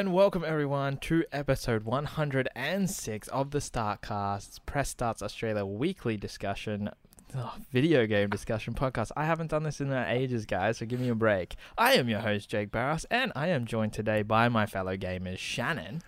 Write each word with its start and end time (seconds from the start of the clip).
and 0.00 0.14
welcome 0.14 0.42
everyone 0.46 0.96
to 0.96 1.22
episode 1.30 1.84
106 1.84 3.28
of 3.28 3.50
the 3.50 3.58
Startcasts 3.58 4.58
Press 4.64 4.88
Starts 4.88 5.22
Australia 5.22 5.66
weekly 5.66 6.16
discussion, 6.16 6.88
oh, 7.36 7.52
video 7.70 8.06
game 8.06 8.30
discussion 8.30 8.72
podcast. 8.72 9.10
I 9.14 9.26
haven't 9.26 9.50
done 9.50 9.62
this 9.62 9.78
in 9.78 9.92
uh, 9.92 10.06
ages, 10.08 10.46
guys, 10.46 10.78
so 10.78 10.86
give 10.86 11.00
me 11.00 11.10
a 11.10 11.14
break. 11.14 11.54
I 11.76 11.92
am 11.96 12.08
your 12.08 12.20
host, 12.20 12.48
Jake 12.48 12.70
Barros, 12.70 13.04
and 13.10 13.30
I 13.36 13.48
am 13.48 13.66
joined 13.66 13.92
today 13.92 14.22
by 14.22 14.48
my 14.48 14.64
fellow 14.64 14.96
gamers, 14.96 15.36
Shannon. 15.36 16.00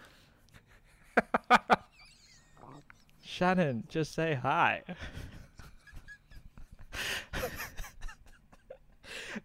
Shannon, 3.22 3.84
just 3.90 4.14
say 4.14 4.32
hi. 4.32 4.84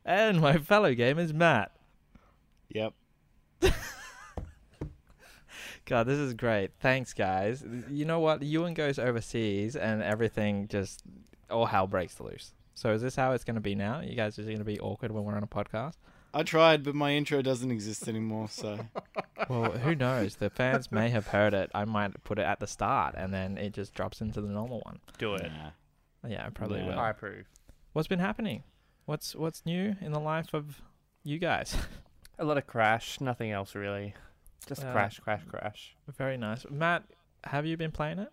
and 0.06 0.40
my 0.40 0.58
fellow 0.58 0.94
gamers, 0.94 1.34
Matt. 1.34 1.74
Yep. 2.70 2.94
God, 5.88 6.06
this 6.06 6.20
is 6.20 6.34
great. 6.34 6.72
Thanks, 6.82 7.14
guys. 7.14 7.64
You 7.90 8.04
know 8.06 8.20
what? 8.20 8.44
Ewan 8.44 8.74
goes 8.74 9.00
overseas, 9.00 9.76
and 9.76 10.04
everything 10.04 10.68
just 10.68 11.02
all 11.50 11.66
hell 11.66 11.88
breaks 11.88 12.20
loose. 12.20 12.54
So 12.76 12.92
is 12.92 13.02
this 13.02 13.16
how 13.16 13.32
it's 13.32 13.44
going 13.46 13.56
to 13.56 13.62
be 13.62 13.74
now? 13.74 14.02
You 14.02 14.14
guys 14.16 14.38
are 14.38 14.44
going 14.44 14.58
to 14.60 14.64
be 14.66 14.80
awkward 14.80 15.12
when 15.12 15.24
we're 15.24 15.36
on 15.36 15.44
a 15.44 15.48
podcast? 15.48 15.94
I 16.34 16.44
tried, 16.44 16.84
but 16.84 16.94
my 16.94 17.14
intro 17.14 17.42
doesn't 17.42 17.72
exist 17.72 18.08
anymore. 18.08 18.50
So 18.50 18.78
Well, 19.50 19.72
who 19.72 19.96
knows? 19.96 20.36
The 20.36 20.50
fans 20.50 20.92
may 20.92 21.10
have 21.10 21.28
heard 21.28 21.54
it. 21.54 21.72
I 21.74 21.86
might 21.86 22.22
put 22.26 22.38
it 22.38 22.44
at 22.44 22.60
the 22.60 22.68
start, 22.68 23.16
and 23.18 23.34
then 23.34 23.58
it 23.58 23.72
just 23.74 23.94
drops 23.94 24.20
into 24.22 24.42
the 24.42 24.50
normal 24.50 24.82
one. 24.82 25.00
Do 25.18 25.36
it. 25.36 25.44
Nah. 25.52 26.30
Yeah, 26.30 26.46
I 26.46 26.50
probably 26.50 26.80
Yeah. 26.82 26.88
will. 26.88 27.00
I 27.00 27.12
approve. 27.12 27.46
What's 27.94 28.10
been 28.10 28.20
happening? 28.20 28.64
What's 29.06 29.36
what's 29.36 29.66
new 29.66 29.96
in 30.02 30.12
the 30.12 30.20
life 30.20 30.54
of 30.54 30.82
you 31.24 31.40
guys? 31.40 31.76
A 32.40 32.44
lot 32.46 32.58
of 32.58 32.68
crash, 32.68 33.20
nothing 33.22 33.52
else 33.52 33.74
really. 33.74 34.14
Just 34.66 34.84
Uh, 34.84 34.92
crash, 34.92 35.20
crash, 35.20 35.44
crash. 35.48 35.96
Very 36.18 36.38
nice, 36.38 36.66
Matt. 36.70 37.04
Have 37.46 37.66
you 37.66 37.78
been 37.78 37.92
playing 37.92 38.20
it? 38.20 38.32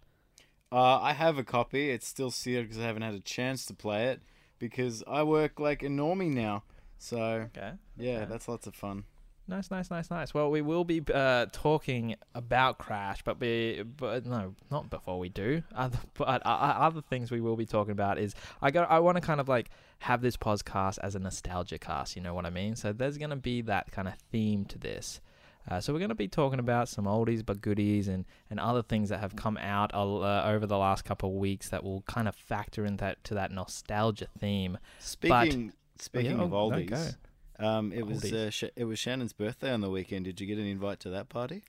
Uh, 0.72 0.98
I 1.00 1.12
have 1.12 1.38
a 1.38 1.44
copy. 1.44 1.90
It's 1.90 2.06
still 2.06 2.30
sealed 2.30 2.64
because 2.64 2.78
I 2.80 2.84
haven't 2.86 3.02
had 3.02 3.14
a 3.14 3.20
chance 3.20 3.64
to 3.66 3.74
play 3.74 4.06
it 4.08 4.22
because 4.58 5.04
I 5.06 5.22
work 5.22 5.60
like 5.60 5.82
a 5.82 5.88
normie 5.88 6.32
now. 6.32 6.64
So 6.98 7.18
Okay. 7.56 7.72
yeah, 7.96 8.20
Okay. 8.20 8.26
that's 8.30 8.48
lots 8.48 8.66
of 8.66 8.74
fun. 8.74 9.04
Nice, 9.46 9.70
nice, 9.70 9.90
nice, 9.90 10.10
nice. 10.10 10.32
Well, 10.32 10.50
we 10.50 10.62
will 10.62 10.84
be 10.84 11.02
uh, 11.12 11.46
talking 11.52 12.14
about 12.34 12.78
Crash, 12.78 13.20
but 13.22 13.38
be, 13.38 13.82
but 13.82 14.24
no, 14.24 14.54
not 14.70 14.88
before 14.88 15.18
we 15.18 15.28
do. 15.28 15.62
Other, 15.74 15.98
but 16.14 16.44
uh, 16.46 16.48
other 16.48 17.02
things 17.02 17.30
we 17.30 17.42
will 17.42 17.54
be 17.56 17.66
talking 17.66 17.92
about 17.92 18.18
is 18.18 18.34
I 18.62 18.70
got 18.70 18.90
I 18.90 19.00
want 19.00 19.16
to 19.16 19.20
kind 19.20 19.40
of 19.40 19.48
like 19.48 19.68
have 19.98 20.22
this 20.22 20.38
podcast 20.38 20.98
as 21.02 21.14
a 21.14 21.18
nostalgia 21.18 21.78
cast. 21.78 22.16
You 22.16 22.22
know 22.22 22.32
what 22.32 22.46
I 22.46 22.50
mean? 22.50 22.74
So 22.74 22.94
there's 22.94 23.18
gonna 23.18 23.36
be 23.36 23.60
that 23.62 23.92
kind 23.92 24.08
of 24.08 24.14
theme 24.32 24.64
to 24.64 24.78
this. 24.78 25.20
Uh, 25.68 25.80
so 25.80 25.92
we're 25.92 25.98
going 25.98 26.10
to 26.10 26.14
be 26.14 26.28
talking 26.28 26.58
about 26.58 26.88
some 26.88 27.06
oldies 27.06 27.44
but 27.44 27.60
goodies 27.62 28.06
and, 28.08 28.24
and 28.50 28.60
other 28.60 28.82
things 28.82 29.08
that 29.08 29.20
have 29.20 29.34
come 29.34 29.56
out 29.56 29.94
uh, 29.94 30.42
over 30.44 30.66
the 30.66 30.76
last 30.76 31.04
couple 31.04 31.30
of 31.30 31.36
weeks 31.36 31.70
that 31.70 31.82
will 31.82 32.02
kind 32.02 32.28
of 32.28 32.34
factor 32.34 32.84
into 32.84 33.02
that 33.02 33.22
to 33.24 33.34
that 33.34 33.50
nostalgia 33.50 34.26
theme. 34.38 34.78
Speaking 34.98 35.72
speaking 35.98 36.38
oh, 36.40 36.44
of 36.44 36.50
no, 36.50 36.56
oldies, 36.56 37.16
um, 37.58 37.92
it 37.92 38.06
was 38.06 38.30
uh, 38.32 38.50
Sh- 38.50 38.64
it 38.76 38.84
was 38.84 38.98
Shannon's 38.98 39.32
birthday 39.32 39.72
on 39.72 39.80
the 39.80 39.90
weekend. 39.90 40.26
Did 40.26 40.40
you 40.40 40.46
get 40.46 40.58
an 40.58 40.66
invite 40.66 41.00
to 41.00 41.10
that 41.10 41.28
party? 41.28 41.62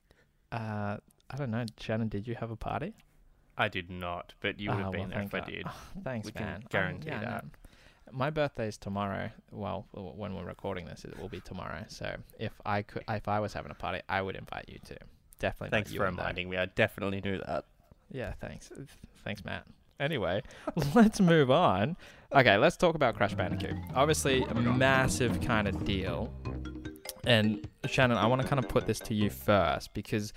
Uh, 0.52 0.98
I 1.30 1.36
don't 1.36 1.50
know, 1.50 1.64
Shannon. 1.78 2.08
Did 2.08 2.28
you 2.28 2.34
have 2.36 2.50
a 2.50 2.56
party? 2.56 2.94
I 3.58 3.68
did 3.68 3.90
not, 3.90 4.34
but 4.40 4.60
you 4.60 4.68
would 4.68 4.74
Ah, 4.74 4.82
have 4.84 4.92
well, 4.92 5.00
been 5.00 5.10
there 5.10 5.22
if 5.22 5.34
I 5.34 5.40
did. 5.40 5.62
Oh, 5.66 5.74
thanks, 6.04 6.26
We 6.26 6.32
can 6.32 6.44
man. 6.44 6.54
Um, 6.56 6.62
guarantee 6.68 7.08
yeah, 7.08 7.20
that. 7.20 7.44
no. 7.44 7.50
My 8.12 8.30
birthday 8.30 8.68
is 8.68 8.76
tomorrow. 8.76 9.30
Well, 9.50 9.86
when 9.92 10.34
we're 10.34 10.44
recording 10.44 10.86
this, 10.86 11.04
it 11.04 11.18
will 11.20 11.28
be 11.28 11.40
tomorrow. 11.40 11.84
So 11.88 12.16
if 12.38 12.52
I 12.64 12.82
could, 12.82 13.04
if 13.08 13.28
I 13.28 13.40
was 13.40 13.52
having 13.52 13.70
a 13.70 13.74
party, 13.74 14.00
I 14.08 14.22
would 14.22 14.36
invite 14.36 14.66
you 14.68 14.78
too. 14.86 14.96
Definitely. 15.38 15.70
Thanks 15.76 15.92
for 15.92 16.04
reminding 16.04 16.48
me. 16.48 16.56
I 16.56 16.66
definitely 16.66 17.20
knew 17.20 17.38
that. 17.46 17.64
Yeah, 18.10 18.32
thanks. 18.40 18.70
Thanks, 19.24 19.44
Matt. 19.44 19.66
Anyway, 19.98 20.42
let's 20.94 21.20
move 21.20 21.50
on. 21.50 21.96
Okay, 22.32 22.56
let's 22.56 22.76
talk 22.76 22.94
about 22.94 23.16
Crash 23.16 23.34
Bandicoot. 23.34 23.76
Obviously, 23.94 24.42
a 24.42 24.54
massive 24.54 25.40
kind 25.40 25.66
of 25.66 25.84
deal. 25.84 26.32
And 27.26 27.66
Shannon, 27.86 28.18
I 28.18 28.26
want 28.26 28.42
to 28.42 28.48
kind 28.48 28.62
of 28.62 28.68
put 28.68 28.86
this 28.86 29.00
to 29.00 29.14
you 29.14 29.30
first 29.30 29.92
because 29.94 30.32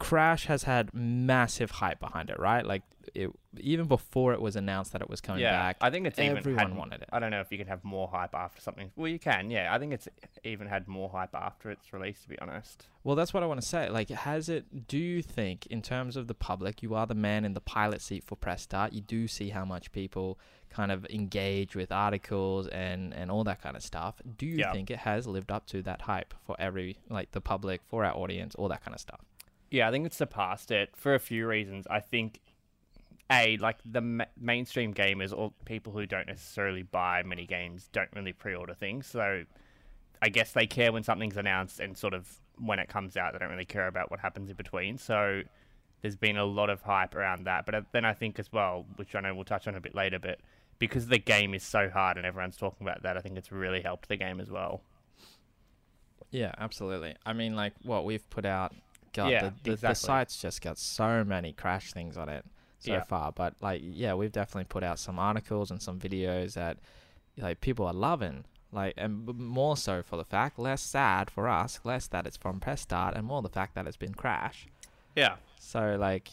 Crash 0.00 0.46
has 0.46 0.62
had 0.62 0.92
massive 0.94 1.70
hype 1.70 2.00
behind 2.00 2.30
it, 2.30 2.38
right? 2.38 2.64
Like 2.64 2.82
it, 3.14 3.30
even 3.58 3.86
before 3.86 4.32
it 4.32 4.40
was 4.40 4.56
announced 4.56 4.92
that 4.92 5.02
it 5.02 5.10
was 5.10 5.20
coming 5.20 5.42
yeah, 5.42 5.52
back, 5.52 5.76
I 5.82 5.90
think 5.90 6.06
it's 6.06 6.18
everyone 6.18 6.68
had, 6.68 6.76
wanted 6.76 7.02
it. 7.02 7.10
I 7.12 7.18
don't 7.18 7.30
know 7.30 7.40
if 7.40 7.52
you 7.52 7.58
can 7.58 7.66
have 7.66 7.84
more 7.84 8.08
hype 8.08 8.34
after 8.34 8.62
something. 8.62 8.90
Well, 8.96 9.08
you 9.08 9.18
can. 9.18 9.50
Yeah, 9.50 9.72
I 9.74 9.78
think 9.78 9.92
it's 9.92 10.08
even 10.42 10.68
had 10.68 10.88
more 10.88 11.10
hype 11.10 11.34
after 11.34 11.70
its 11.70 11.92
release. 11.92 12.22
To 12.22 12.30
be 12.30 12.38
honest. 12.40 12.86
Well, 13.04 13.14
that's 13.14 13.34
what 13.34 13.42
I 13.42 13.46
want 13.46 13.60
to 13.60 13.66
say. 13.66 13.90
Like, 13.90 14.08
has 14.08 14.48
it? 14.48 14.88
Do 14.88 14.96
you 14.98 15.22
think, 15.22 15.66
in 15.66 15.82
terms 15.82 16.16
of 16.16 16.28
the 16.28 16.34
public, 16.34 16.82
you 16.82 16.94
are 16.94 17.06
the 17.06 17.14
man 17.14 17.44
in 17.44 17.52
the 17.52 17.60
pilot 17.60 18.00
seat 18.00 18.24
for 18.24 18.36
Press 18.36 18.62
Start? 18.62 18.94
You 18.94 19.02
do 19.02 19.28
see 19.28 19.50
how 19.50 19.66
much 19.66 19.92
people 19.92 20.38
kind 20.70 20.90
of 20.90 21.04
engage 21.10 21.76
with 21.76 21.92
articles 21.92 22.68
and 22.68 23.12
and 23.12 23.30
all 23.30 23.44
that 23.44 23.60
kind 23.60 23.76
of 23.76 23.82
stuff. 23.82 24.22
Do 24.38 24.46
you 24.46 24.56
Yeah. 24.58 24.72
think 24.72 24.90
it 24.90 25.00
has 25.00 25.26
lived 25.26 25.50
up 25.50 25.66
to 25.66 25.82
that 25.82 26.02
hype 26.02 26.32
for 26.46 26.56
every 26.58 26.98
like 27.10 27.32
the 27.32 27.42
public, 27.42 27.82
for 27.86 28.04
our 28.04 28.16
audience, 28.16 28.54
all 28.54 28.68
that 28.68 28.82
kind 28.82 28.94
of 28.94 29.00
stuff? 29.00 29.20
Yeah, 29.70 29.88
I 29.88 29.90
think 29.90 30.06
it's 30.06 30.16
surpassed 30.16 30.70
it 30.70 30.96
for 30.96 31.14
a 31.14 31.20
few 31.20 31.46
reasons. 31.46 31.86
I 31.88 32.00
think, 32.00 32.40
a 33.30 33.56
like 33.58 33.78
the 33.84 34.00
ma- 34.00 34.24
mainstream 34.38 34.92
gamers 34.92 35.36
or 35.36 35.52
people 35.64 35.92
who 35.92 36.06
don't 36.06 36.26
necessarily 36.26 36.82
buy 36.82 37.22
many 37.22 37.46
games 37.46 37.88
don't 37.92 38.10
really 38.14 38.32
pre-order 38.32 38.74
things, 38.74 39.06
so 39.06 39.44
I 40.22 40.28
guess 40.28 40.52
they 40.52 40.66
care 40.66 40.92
when 40.92 41.02
something's 41.02 41.36
announced 41.36 41.80
and 41.80 41.96
sort 41.96 42.14
of 42.14 42.28
when 42.58 42.78
it 42.78 42.88
comes 42.88 43.16
out. 43.16 43.32
They 43.32 43.38
don't 43.38 43.50
really 43.50 43.64
care 43.64 43.86
about 43.86 44.10
what 44.10 44.20
happens 44.20 44.50
in 44.50 44.56
between. 44.56 44.98
So 44.98 45.42
there's 46.02 46.16
been 46.16 46.36
a 46.36 46.44
lot 46.44 46.70
of 46.70 46.82
hype 46.82 47.14
around 47.14 47.44
that. 47.44 47.66
But 47.66 47.74
uh, 47.74 47.82
then 47.92 48.04
I 48.04 48.12
think 48.12 48.38
as 48.38 48.52
well, 48.52 48.86
which 48.96 49.14
I 49.14 49.20
know 49.20 49.34
we'll 49.34 49.44
touch 49.44 49.66
on 49.66 49.74
a 49.74 49.80
bit 49.80 49.94
later, 49.94 50.18
but 50.18 50.40
because 50.78 51.06
the 51.06 51.18
game 51.18 51.54
is 51.54 51.62
so 51.62 51.88
hard 51.88 52.16
and 52.16 52.26
everyone's 52.26 52.56
talking 52.56 52.86
about 52.86 53.02
that, 53.02 53.16
I 53.16 53.20
think 53.20 53.36
it's 53.36 53.52
really 53.52 53.80
helped 53.80 54.08
the 54.08 54.16
game 54.16 54.40
as 54.40 54.50
well. 54.50 54.82
Yeah, 56.30 56.52
absolutely. 56.58 57.16
I 57.24 57.32
mean, 57.32 57.56
like 57.56 57.72
what 57.82 58.04
we've 58.04 58.28
put 58.30 58.44
out. 58.44 58.74
God, 59.12 59.30
Yeah, 59.32 59.50
the, 59.62 59.70
the, 59.70 59.76
the 59.76 59.94
site's 59.94 60.40
just 60.40 60.60
got 60.62 60.78
so 60.78 61.24
many 61.24 61.52
crash 61.52 61.92
things 61.92 62.16
on 62.16 62.28
it 62.28 62.44
so 62.78 62.92
Yeah. 62.92 63.02
far. 63.02 63.32
But 63.32 63.54
like, 63.60 63.80
yeah, 63.84 64.14
we've 64.14 64.32
definitely 64.32 64.64
put 64.64 64.82
out 64.82 64.98
some 64.98 65.18
articles 65.18 65.70
and 65.70 65.82
some 65.82 65.98
videos 65.98 66.54
that 66.54 66.78
like 67.36 67.60
people 67.60 67.86
are 67.86 67.92
loving. 67.94 68.44
Like, 68.72 68.94
and 68.96 69.26
more 69.36 69.76
so 69.76 70.00
for 70.02 70.16
the 70.16 70.24
fact, 70.24 70.58
less 70.58 70.80
sad 70.80 71.28
for 71.28 71.48
us, 71.48 71.80
less 71.82 72.06
that 72.08 72.24
it's 72.26 72.36
from 72.36 72.60
Press 72.60 72.82
Start, 72.82 73.16
and 73.16 73.26
more 73.26 73.42
the 73.42 73.48
fact 73.48 73.74
that 73.74 73.86
it's 73.88 73.96
been 73.96 74.14
crash. 74.14 74.68
Yeah. 75.16 75.36
So 75.58 75.96
like, 75.98 76.28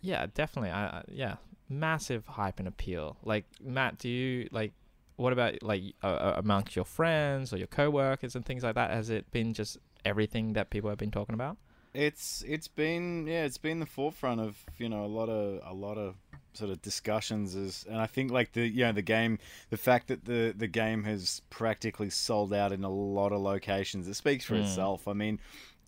yeah, 0.00 0.26
definitely. 0.32 0.70
I, 0.70 0.86
I 0.86 1.02
yeah, 1.08 1.36
massive 1.68 2.26
hype 2.26 2.60
and 2.60 2.68
appeal. 2.68 3.16
Like 3.24 3.46
Matt, 3.60 3.98
do 3.98 4.08
you 4.08 4.48
like? 4.52 4.72
What 5.16 5.32
about 5.32 5.62
like 5.62 5.82
uh, 6.02 6.06
uh, 6.06 6.34
amongst 6.36 6.76
your 6.76 6.84
friends 6.84 7.52
or 7.52 7.56
your 7.58 7.66
coworkers 7.66 8.36
and 8.36 8.46
things 8.46 8.62
like 8.62 8.76
that? 8.76 8.90
Has 8.92 9.10
it 9.10 9.30
been 9.32 9.52
just 9.52 9.76
everything 10.04 10.52
that 10.52 10.70
people 10.70 10.88
have 10.88 10.98
been 10.98 11.10
talking 11.10 11.34
about? 11.34 11.56
It's 11.94 12.42
it's 12.46 12.68
been 12.68 13.26
yeah 13.26 13.44
it's 13.44 13.58
been 13.58 13.78
the 13.80 13.86
forefront 13.86 14.40
of 14.40 14.64
you 14.78 14.88
know 14.88 15.04
a 15.04 15.06
lot 15.06 15.28
of 15.28 15.60
a 15.64 15.74
lot 15.74 15.98
of 15.98 16.16
sort 16.54 16.70
of 16.70 16.80
discussions 16.82 17.54
is 17.54 17.84
and 17.88 17.98
I 17.98 18.06
think 18.06 18.30
like 18.30 18.52
the 18.52 18.66
you 18.66 18.84
know 18.84 18.92
the 18.92 19.02
game 19.02 19.38
the 19.70 19.76
fact 19.76 20.08
that 20.08 20.24
the 20.24 20.54
the 20.56 20.66
game 20.68 21.04
has 21.04 21.42
practically 21.50 22.08
sold 22.10 22.52
out 22.54 22.72
in 22.72 22.82
a 22.84 22.90
lot 22.90 23.32
of 23.32 23.40
locations 23.42 24.08
it 24.08 24.14
speaks 24.14 24.44
for 24.44 24.54
Mm. 24.54 24.62
itself. 24.62 25.06
I 25.06 25.12
mean 25.12 25.38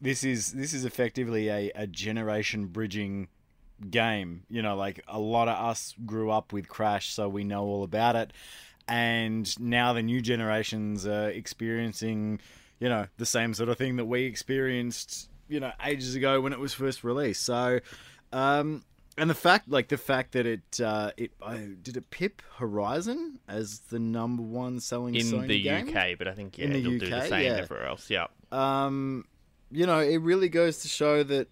this 0.01 0.25
is 0.25 0.53
this 0.53 0.75
is 0.75 0.85
effectively 0.85 1.49
a, 1.49 1.71
a 1.75 1.87
generation 1.87 2.67
bridging 2.67 3.29
game. 3.91 4.43
You 4.51 4.61
know 4.63 4.77
like 4.77 5.03
a 5.09 5.19
lot 5.19 5.49
of 5.49 5.57
us 5.59 5.95
grew 6.05 6.31
up 6.31 6.53
with 6.53 6.69
Crash 6.69 7.09
so 7.13 7.29
we 7.31 7.45
know 7.45 7.65
all 7.65 7.83
about 7.83 8.15
it 8.17 8.33
and 8.87 9.59
now 9.59 9.95
the 9.95 10.03
new 10.03 10.21
generations 10.21 11.07
are 11.07 11.31
experiencing 11.31 12.41
you 12.79 12.91
know 12.91 13.07
the 13.17 13.25
same 13.27 13.55
sort 13.55 13.71
of 13.71 13.79
thing 13.79 13.97
that 13.97 14.05
we 14.05 14.25
experienced 14.25 15.31
you 15.49 15.61
know 15.61 15.73
ages 15.85 16.15
ago 16.15 16.41
when 16.41 16.53
it 16.53 16.59
was 16.59 16.73
first 16.75 17.05
released 17.05 17.45
so 17.45 17.79
um 18.33 18.83
and 19.17 19.31
the 19.31 19.35
fact 19.35 19.69
like 19.69 19.89
the 19.89 19.97
fact 19.97 20.33
that 20.33 20.47
it 20.47 20.81
uh 20.83 21.11
it 21.17 21.31
uh, 21.43 21.57
did 21.83 21.97
it 21.97 22.11
pip 22.11 22.43
horizon 22.57 23.39
as 23.49 23.81
the 23.91 23.99
number 23.99 24.43
one 24.43 24.81
selling 24.81 25.15
In 25.15 25.23
Sony 25.27 25.47
the 25.49 25.63
game? 25.63 25.89
UK, 25.89 26.19
but 26.19 26.27
I 26.27 26.33
think 26.33 26.59
yeah, 26.59 26.65
In 26.65 26.73
the 26.73 26.79
it'll 26.81 26.93
do 26.99 27.11
the 27.11 27.29
same 27.29 27.45
yeah. 27.45 27.59
everywhere 27.59 27.87
else. 27.87 28.11
Yeah. 28.11 28.27
um 28.51 29.25
you 29.71 29.87
know 29.87 30.01
it 30.01 30.19
really 30.19 30.49
goes 30.49 30.79
to 30.79 30.89
show 30.89 31.23
that 31.23 31.49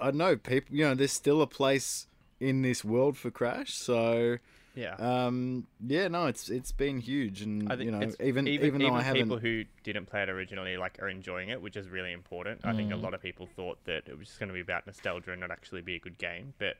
i 0.00 0.06
don't 0.06 0.16
know 0.16 0.36
people 0.36 0.74
you 0.74 0.84
know 0.84 0.94
there's 0.94 1.12
still 1.12 1.42
a 1.42 1.46
place 1.46 2.06
in 2.40 2.62
this 2.62 2.84
world 2.84 3.16
for 3.18 3.30
crash 3.30 3.74
so 3.74 4.38
Yeah. 4.80 4.94
um 4.94 5.66
yeah 5.86 6.08
no 6.08 6.26
it's 6.26 6.48
it's 6.48 6.72
been 6.72 7.00
huge 7.00 7.42
and 7.42 7.70
I 7.70 7.76
think 7.76 7.86
you 7.86 7.90
know 7.92 8.00
it's, 8.00 8.16
even 8.20 8.48
even, 8.48 8.80
though 8.80 8.94
i 8.94 9.02
haven't 9.02 9.22
people 9.22 9.38
who 9.38 9.64
didn't 9.84 10.06
play 10.06 10.22
it 10.22 10.30
originally 10.30 10.76
like 10.78 10.98
are 11.02 11.08
enjoying 11.08 11.50
it, 11.50 11.60
which 11.60 11.76
is 11.76 11.88
really 11.90 12.12
important. 12.12 12.60
I 12.64 12.72
think 12.72 12.90
a 12.90 12.94
Mm. 12.96 13.02
lot 13.02 13.12
of 13.14 13.20
people 13.20 13.46
thought 13.56 13.78
that 13.84 14.08
it 14.08 14.16
was 14.18 14.28
just 14.28 14.38
going 14.40 14.48
to 14.48 14.54
be 14.54 14.60
about 14.60 14.86
nostalgia 14.86 15.32
and 15.32 15.40
not 15.40 15.50
actually 15.50 15.82
be 15.82 15.96
a 15.96 15.98
good 16.00 16.18
game, 16.18 16.54
but 16.58 16.76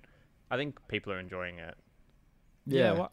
I 0.50 0.56
think 0.56 0.78
people 0.88 1.12
are 1.12 1.20
enjoying 1.20 1.58
it. 1.58 1.74
yeah, 2.66 2.92
what 2.92 3.12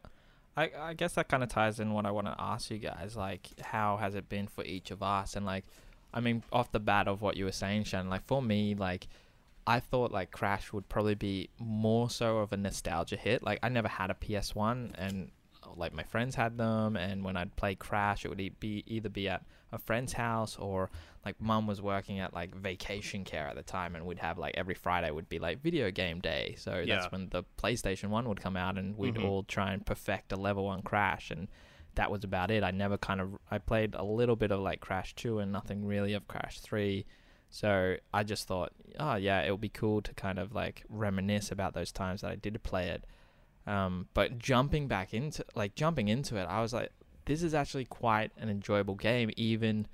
I 0.55 0.71
I 0.79 0.93
guess 0.93 1.13
that 1.13 1.27
kind 1.27 1.43
of 1.43 1.49
ties 1.49 1.79
in 1.79 1.93
what 1.93 2.05
I 2.05 2.11
want 2.11 2.27
to 2.27 2.35
ask 2.39 2.71
you 2.71 2.77
guys. 2.77 3.15
Like, 3.15 3.49
how 3.61 3.97
has 3.97 4.15
it 4.15 4.29
been 4.29 4.47
for 4.47 4.63
each 4.63 4.89
of 4.91 5.03
us? 5.03 5.35
And 5.35 5.45
like, 5.45 5.65
I 6.13 6.19
mean, 6.19 6.43
off 6.51 6.71
the 6.71 6.79
bat 6.79 7.07
of 7.07 7.21
what 7.21 7.35
you 7.37 7.45
were 7.45 7.51
saying, 7.51 7.83
Shannon, 7.83 8.09
like 8.09 8.25
for 8.25 8.41
me, 8.41 8.73
like 8.73 9.07
I 9.67 9.79
thought 9.81 10.11
like 10.11 10.31
Crash 10.31 10.71
would 10.71 10.87
probably 10.87 11.15
be 11.15 11.49
more 11.59 12.09
so 12.09 12.37
of 12.37 12.53
a 12.53 12.57
nostalgia 12.57 13.17
hit. 13.17 13.43
Like 13.43 13.59
I 13.61 13.69
never 13.69 13.89
had 13.89 14.09
a 14.09 14.13
PS1, 14.15 14.93
and 14.97 15.29
like 15.75 15.93
my 15.93 16.03
friends 16.03 16.35
had 16.35 16.57
them, 16.57 16.95
and 16.95 17.23
when 17.25 17.35
I'd 17.35 17.55
play 17.57 17.75
Crash, 17.75 18.23
it 18.23 18.29
would 18.29 18.59
be 18.59 18.83
either 18.87 19.09
be 19.09 19.27
at 19.27 19.43
a 19.73 19.77
friend's 19.77 20.13
house 20.13 20.55
or 20.57 20.89
like 21.25 21.41
mum 21.41 21.67
was 21.67 21.81
working 21.81 22.19
at 22.19 22.33
like 22.33 22.55
vacation 22.55 23.25
care 23.25 23.45
at 23.47 23.55
the 23.57 23.63
time, 23.63 23.95
and 23.95 24.05
we'd 24.05 24.19
have 24.19 24.37
like 24.37 24.55
every 24.55 24.75
Friday 24.75 25.11
would 25.11 25.27
be 25.27 25.39
like 25.39 25.61
video 25.61 25.91
game 25.91 26.21
day. 26.21 26.55
So 26.57 26.77
Yeah. 26.79 26.95
that's 26.95 27.11
when 27.11 27.27
the 27.29 27.43
PlayStation 27.61 28.07
One 28.07 28.29
would 28.29 28.39
come 28.39 28.55
out, 28.55 28.77
and 28.77 28.97
we'd 28.97 29.15
Mhm. 29.15 29.25
all 29.25 29.43
try 29.43 29.73
and 29.73 29.85
perfect 29.85 30.31
a 30.31 30.37
level 30.37 30.63
1 30.65 30.81
Crash, 30.83 31.29
and 31.29 31.49
that 31.95 32.09
was 32.09 32.23
about 32.23 32.51
it. 32.51 32.63
I 32.63 32.71
never 32.71 32.97
kind 32.97 33.19
of 33.19 33.37
I 33.51 33.57
played 33.57 33.95
a 33.95 34.03
little 34.03 34.37
bit 34.37 34.51
of 34.51 34.61
like 34.61 34.79
Crash 34.79 35.13
Two 35.15 35.39
and 35.39 35.51
nothing 35.51 35.85
really 35.85 36.13
of 36.13 36.25
Crash 36.29 36.61
Three. 36.61 37.05
So 37.49 37.95
I 38.13 38.23
just 38.23 38.47
thought, 38.47 38.73
oh 38.99 39.15
yeah, 39.15 39.41
it 39.41 39.51
would 39.51 39.61
be 39.61 39.69
cool 39.69 40.01
to 40.01 40.13
kind 40.13 40.39
of 40.39 40.53
like 40.53 40.83
reminisce 40.89 41.51
about 41.51 41.73
those 41.73 41.91
times 41.91 42.21
that 42.21 42.31
I 42.31 42.35
did 42.35 42.61
play 42.63 42.89
it. 42.89 43.05
Um, 43.65 44.07
but 44.13 44.39
jumping 44.39 44.87
back 44.87 45.13
into 45.13 45.43
like 45.55 45.75
jumping 45.75 46.07
into 46.07 46.37
it, 46.37 46.45
I 46.45 46.61
was 46.61 46.73
like, 46.73 46.91
this 47.25 47.43
is 47.43 47.53
actually 47.53 47.85
quite 47.85 48.31
an 48.37 48.49
enjoyable 48.49 48.95
game, 48.95 49.31
even 49.37 49.87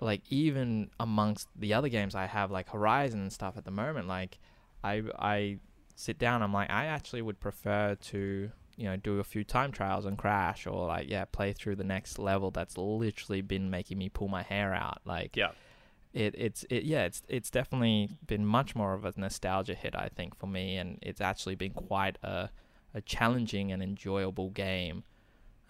like 0.00 0.22
even 0.30 0.90
amongst 0.98 1.48
the 1.56 1.74
other 1.74 1.88
games 1.88 2.14
I 2.14 2.26
have 2.26 2.50
like 2.50 2.70
Horizon 2.70 3.20
and 3.20 3.32
stuff 3.32 3.56
at 3.56 3.64
the 3.64 3.70
moment. 3.70 4.08
Like 4.08 4.38
I 4.82 5.02
I 5.18 5.58
sit 5.96 6.18
down, 6.18 6.42
I'm 6.42 6.52
like, 6.52 6.70
I 6.70 6.86
actually 6.86 7.22
would 7.22 7.40
prefer 7.40 7.94
to 7.94 8.50
you 8.76 8.84
know 8.84 8.96
do 8.96 9.20
a 9.20 9.24
few 9.24 9.44
time 9.44 9.70
trials 9.70 10.04
and 10.04 10.18
crash 10.18 10.66
or 10.66 10.88
like 10.88 11.08
yeah 11.08 11.24
play 11.26 11.52
through 11.52 11.76
the 11.76 11.84
next 11.84 12.18
level 12.18 12.50
that's 12.50 12.76
literally 12.76 13.40
been 13.40 13.70
making 13.70 13.98
me 13.98 14.08
pull 14.08 14.26
my 14.26 14.42
hair 14.42 14.74
out 14.74 15.00
like 15.04 15.36
Yeah. 15.36 15.50
It 16.14 16.34
it's 16.38 16.64
it 16.70 16.84
yeah 16.84 17.04
it's 17.04 17.22
it's 17.28 17.50
definitely 17.50 18.16
been 18.26 18.46
much 18.46 18.74
more 18.74 18.94
of 18.94 19.04
a 19.04 19.12
nostalgia 19.16 19.74
hit 19.74 19.94
I 19.96 20.08
think 20.08 20.38
for 20.38 20.46
me 20.46 20.76
and 20.76 20.98
it's 21.02 21.20
actually 21.20 21.56
been 21.56 21.72
quite 21.72 22.16
a 22.22 22.50
a 22.94 23.00
challenging 23.00 23.72
and 23.72 23.82
enjoyable 23.82 24.50
game 24.50 25.02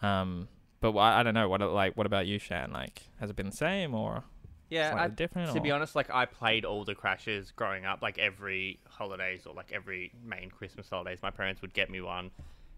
um 0.03 0.49
but 0.81 0.93
wh- 0.93 0.99
I 0.99 1.23
don't 1.23 1.35
know 1.35 1.49
what 1.49 1.61
like 1.63 1.97
what 1.97 2.07
about 2.07 2.27
you 2.27 2.39
Shan 2.39 2.73
like 2.73 3.03
has 3.21 3.31
it 3.31 3.37
been 3.37 3.47
the 3.51 3.57
same 3.57 3.95
or 3.95 4.25
Yeah, 4.69 4.95
I, 4.97 5.09
different 5.09 5.53
to 5.55 5.61
be 5.61 5.71
honest, 5.71 5.95
like 5.95 6.11
I 6.11 6.27
played 6.27 6.65
all 6.65 6.85
the 6.85 6.95
crashes 6.95 7.51
growing 7.53 7.85
up, 7.85 8.03
like 8.03 8.19
every 8.19 8.81
holidays 8.89 9.47
or 9.47 9.55
like 9.55 9.73
every 9.73 10.13
main 10.23 10.51
Christmas 10.51 10.89
holidays, 10.91 11.21
my 11.23 11.31
parents 11.31 11.63
would 11.63 11.73
get 11.75 11.91
me 11.91 12.01
one, 12.01 12.31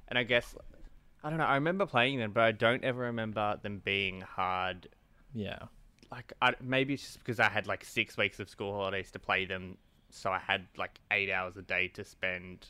and 0.09 0.19
I 0.19 0.23
guess 0.25 0.55
I 1.25 1.31
don't 1.31 1.39
know. 1.39 1.45
I 1.45 1.55
remember 1.55 1.87
playing 1.87 2.19
them, 2.19 2.33
but 2.33 2.43
I 2.43 2.53
don't 2.53 2.85
ever 2.85 3.01
remember 3.01 3.59
them 3.63 3.81
being 3.85 4.21
hard. 4.21 4.89
yeah 5.35 5.59
Like 6.11 6.33
I, 6.41 6.55
maybe 6.63 6.95
it's 6.95 7.03
just 7.03 7.19
because 7.19 7.41
I 7.41 7.49
had 7.49 7.67
like 7.67 7.85
six 7.85 8.17
weeks 8.17 8.39
of 8.41 8.49
school 8.49 8.73
holidays 8.73 9.11
to 9.13 9.19
play 9.19 9.45
them, 9.45 9.77
so 10.11 10.31
I 10.31 10.39
had 10.39 10.67
like 10.77 11.01
eight 11.11 11.31
hours 11.31 11.57
a 11.57 11.63
day 11.63 11.89
to 11.89 12.05
spend 12.05 12.67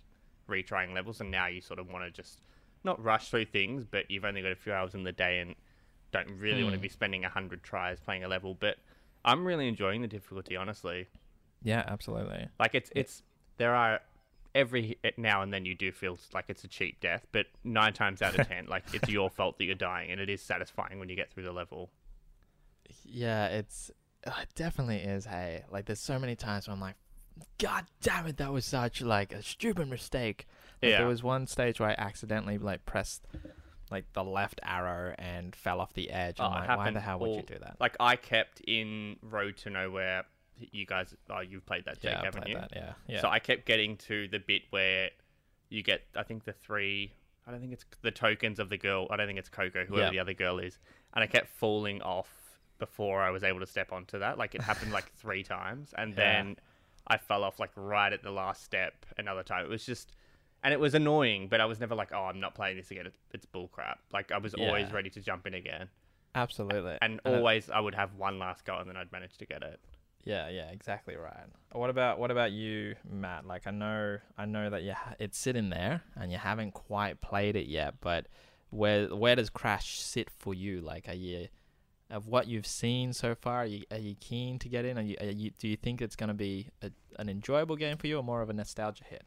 retrying 0.49 0.95
levels, 0.95 1.21
and 1.21 1.31
now 1.31 1.47
you 1.47 1.61
sort 1.61 1.79
of 1.79 1.91
want 1.91 2.05
to 2.05 2.11
just 2.11 2.41
not 2.85 3.03
rush 3.03 3.31
through 3.31 3.47
things, 3.47 3.85
but 3.85 4.11
you've 4.11 4.25
only 4.25 4.43
got 4.43 4.53
a 4.53 4.57
few 4.57 4.73
hours 4.73 4.95
in 4.95 5.03
the 5.03 5.13
day 5.13 5.41
and 5.41 5.55
don't 6.13 6.29
really 6.39 6.63
want 6.63 6.73
to 6.73 6.79
hmm. 6.79 6.83
be 6.83 6.89
spending 6.89 7.25
a 7.25 7.29
hundred 7.29 7.63
tries 7.63 8.01
playing 8.01 8.25
a 8.25 8.29
level. 8.29 8.57
But 8.59 8.77
I'm 9.25 9.45
really 9.45 9.69
enjoying 9.69 10.03
the 10.03 10.09
difficulty, 10.09 10.57
honestly. 10.57 11.09
yeah 11.63 11.85
absolutely 11.87 12.49
Like 12.59 12.75
it's 12.75 12.91
it's 12.95 13.23
there 13.59 13.75
are 13.75 14.01
every 14.55 14.99
eh, 15.05 15.11
now 15.17 15.43
and 15.43 15.53
then 15.53 15.67
you 15.67 15.75
do 15.75 15.93
feel 15.93 16.19
like 16.33 16.47
it's 16.49 16.65
a 16.65 16.69
cheap 16.69 17.01
death, 17.01 17.27
but 17.33 17.47
nine 17.65 17.93
times 17.93 18.23
out 18.23 18.39
of 18.39 18.49
ten, 18.49 18.67
like 18.67 18.85
it's 18.95 19.09
your 19.09 19.29
fault 19.31 19.59
that 19.59 19.65
you're 19.65 19.75
dying, 19.75 20.11
and 20.11 20.21
it 20.21 20.31
is 20.31 20.41
satisfying 20.43 20.99
when 20.99 21.09
you 21.09 21.17
get 21.17 21.31
through 21.31 21.45
the 21.45 21.53
level. 21.53 21.91
Yeah 23.05 23.47
it's 23.47 23.91
uh, 24.27 24.33
it 24.43 24.49
definitely 24.55 24.97
is 24.99 25.25
hey 25.27 25.63
like 25.71 25.85
there's 25.87 26.01
so 26.01 26.19
many 26.19 26.35
times 26.37 26.67
where 26.67 26.75
I'm 26.75 26.81
like 26.81 26.97
god 27.59 27.85
damn 28.03 28.27
it 28.27 28.37
that 28.39 28.53
was 28.53 28.65
such 28.65 29.01
like 29.03 29.33
a 29.33 29.43
stupid 29.43 29.89
mistake 29.89 30.47
Like, 30.83 30.91
Yeah. 30.91 30.99
there 30.99 31.07
was 31.07 31.23
one 31.23 31.47
stage 31.47 31.81
where 31.81 31.91
I 31.91 31.95
accidentally 31.99 32.59
like 32.59 32.85
pressed 32.87 33.27
like 33.91 34.05
the 34.15 34.25
left 34.25 34.61
arrow 34.65 35.15
and 35.19 35.55
fell 35.55 35.81
off 35.81 35.93
the 35.95 36.11
edge. 36.11 36.37
Oh, 36.41 36.45
I'm 36.47 36.67
like, 36.69 36.77
why 36.77 36.91
the 36.91 37.01
hell 37.01 37.21
would 37.21 37.37
you 37.37 37.43
do 37.43 37.59
that? 37.61 37.77
Like 37.79 37.97
I 38.01 38.17
kept 38.17 38.61
in 38.61 39.17
Road 39.23 39.57
to 39.59 39.71
Nowhere. 39.71 40.25
You 40.59 40.87
guys, 40.87 41.15
oh, 41.31 41.41
you've 41.41 41.65
played 41.67 41.85
that, 41.85 42.01
Jake, 42.01 42.13
yeah, 42.13 42.25
haven't 42.25 42.43
played 42.43 42.55
you? 42.55 42.61
that. 42.61 42.73
Yeah, 42.75 42.93
yeah. 43.07 43.21
So 43.21 43.29
I 43.29 43.39
kept 43.39 43.65
getting 43.65 43.97
to 44.09 44.27
the 44.29 44.39
bit 44.41 44.63
where 44.71 45.11
you 45.69 45.83
get, 45.85 46.03
I 46.17 46.25
think 46.25 46.45
the 46.45 46.53
three, 46.53 47.13
I 47.47 47.51
don't 47.53 47.61
think 47.61 47.73
it's 47.75 47.85
the 48.03 48.11
tokens 48.11 48.59
of 48.59 48.71
the 48.71 48.79
girl. 48.79 49.07
I 49.11 49.17
don't 49.17 49.27
think 49.29 49.39
it's 49.39 49.49
Coco, 49.51 49.85
whoever 49.85 50.11
the 50.11 50.19
other 50.19 50.35
girl 50.35 50.59
is, 50.59 50.79
and 51.15 51.23
I 51.23 51.27
kept 51.29 51.49
falling 51.49 52.03
off 52.03 52.29
before 52.79 53.23
I 53.23 53.31
was 53.31 53.43
able 53.45 53.61
to 53.61 53.67
step 53.67 53.93
onto 53.93 54.19
that. 54.19 54.39
Like 54.39 54.55
it 54.55 54.63
happened 54.63 54.93
like 54.93 55.13
three 55.17 55.43
times, 55.43 55.95
and 55.97 56.11
Yeah. 56.13 56.17
then 56.17 56.57
I 57.07 57.17
fell 57.19 57.45
off 57.45 57.59
like 57.61 57.71
right 57.77 58.13
at 58.13 58.23
the 58.23 58.31
last 58.31 58.65
step 58.65 59.07
another 59.19 59.43
time. 59.43 59.65
It 59.65 59.69
was 59.71 59.85
just. 59.87 60.13
And 60.65 60.73
it 60.73 60.81
was 60.81 60.95
annoying, 60.95 61.47
but 61.49 61.61
I 61.61 61.67
was 61.67 61.79
never 61.79 61.95
like, 61.95 62.11
"Oh, 62.13 62.25
I'm 62.25 62.41
not 62.41 62.55
playing 62.57 62.77
this 62.79 62.91
again. 62.91 63.07
It's, 63.07 63.19
it's 63.33 63.47
bullcrap." 63.47 63.97
Like 64.13 64.33
I 64.33 64.39
was 64.39 64.53
always 64.55 64.91
ready 64.91 65.11
to 65.11 65.21
jump 65.21 65.47
in 65.47 65.55
again, 65.55 65.89
Absolutely. 66.35 66.97
and 67.03 67.21
And 67.25 67.37
always 67.37 67.71
I 67.71 67.79
would 67.79 67.95
have 67.95 68.15
one 68.15 68.39
last 68.39 68.65
go, 68.65 68.77
and 68.79 68.89
then 68.89 68.97
I'd 68.97 69.13
manage 69.13 69.37
to 69.39 69.47
get 69.47 69.63
it. 69.63 69.79
Yeah, 70.25 70.49
yeah, 70.49 70.71
exactly 70.71 71.15
right. 71.15 71.47
What 71.71 71.89
about 71.89 72.19
what 72.19 72.33
about 72.33 72.51
you, 72.51 72.97
Matt? 73.09 73.47
Like 73.47 73.67
I 73.69 73.71
know 73.71 74.19
I 74.37 74.45
know 74.47 74.69
that 74.71 74.83
you 74.83 74.93
ha- 74.95 75.15
it's 75.21 75.39
sitting 75.39 75.71
there 75.71 76.03
and 76.17 76.33
you 76.33 76.39
haven't 76.39 76.73
quite 76.73 77.21
played 77.21 77.55
it 77.55 77.67
yet, 77.69 77.95
but 78.01 78.27
where 78.71 79.07
where 79.15 79.37
does 79.37 79.51
Crash 79.51 80.01
sit 80.01 80.31
for 80.31 80.53
you? 80.53 80.81
Like 80.81 81.09
are 81.09 81.15
you 81.15 81.47
of 82.11 82.27
what 82.27 82.47
you've 82.47 82.67
seen 82.67 83.13
so 83.13 83.35
far, 83.35 83.63
are 83.63 83.67
you, 83.67 83.83
are 83.91 83.99
you 83.99 84.15
keen 84.21 84.59
to 84.61 84.69
get 84.69 84.85
in? 84.85 84.99
Are 84.99 85.03
you, 85.03 85.17
are 85.21 85.27
you 85.27 85.51
do 85.59 85.69
you 85.69 85.77
think 85.77 86.01
it's 86.01 86.17
going 86.17 86.29
to 86.29 86.35
be 86.35 86.69
a, 86.83 86.91
an 87.19 87.29
enjoyable 87.29 87.77
game 87.77 87.97
for 87.97 88.07
you 88.07 88.19
or 88.19 88.23
more 88.23 88.43
of 88.43 88.51
a 88.51 88.53
nostalgia 88.53 89.05
hit? 89.05 89.25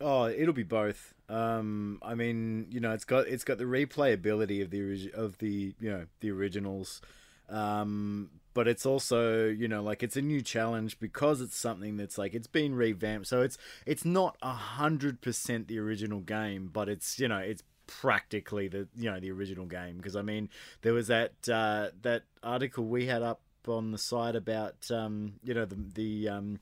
Oh, 0.00 0.26
it'll 0.26 0.54
be 0.54 0.62
both. 0.64 1.14
Um, 1.28 2.00
I 2.02 2.14
mean, 2.14 2.66
you 2.70 2.80
know, 2.80 2.92
it's 2.92 3.04
got 3.04 3.28
it's 3.28 3.44
got 3.44 3.58
the 3.58 3.64
replayability 3.64 4.62
of 4.62 4.70
the 4.70 5.12
of 5.14 5.38
the 5.38 5.74
you 5.78 5.90
know 5.90 6.06
the 6.20 6.30
originals, 6.30 7.00
um, 7.48 8.30
but 8.54 8.66
it's 8.66 8.84
also 8.84 9.46
you 9.48 9.68
know 9.68 9.82
like 9.82 10.02
it's 10.02 10.16
a 10.16 10.22
new 10.22 10.40
challenge 10.40 10.98
because 10.98 11.40
it's 11.40 11.56
something 11.56 11.96
that's 11.96 12.18
like 12.18 12.34
it's 12.34 12.48
been 12.48 12.74
revamped. 12.74 13.28
So 13.28 13.42
it's 13.42 13.58
it's 13.86 14.04
not 14.04 14.36
a 14.42 14.52
hundred 14.52 15.20
percent 15.20 15.68
the 15.68 15.78
original 15.78 16.20
game, 16.20 16.70
but 16.72 16.88
it's 16.88 17.20
you 17.20 17.28
know 17.28 17.38
it's 17.38 17.62
practically 18.00 18.68
the 18.68 18.88
you 18.96 19.10
know 19.10 19.20
the 19.20 19.30
original 19.30 19.66
game. 19.66 19.96
Because 19.96 20.16
I 20.16 20.22
mean 20.22 20.48
there 20.82 20.92
was 20.92 21.08
that 21.08 21.32
uh, 21.48 21.88
that 22.02 22.22
article 22.42 22.84
we 22.84 23.06
had 23.06 23.22
up 23.22 23.40
on 23.68 23.92
the 23.92 23.98
site 23.98 24.36
about 24.36 24.90
um, 24.90 25.34
you 25.44 25.54
know 25.54 25.64
the 25.64 25.78
the 25.94 26.28
um, 26.28 26.60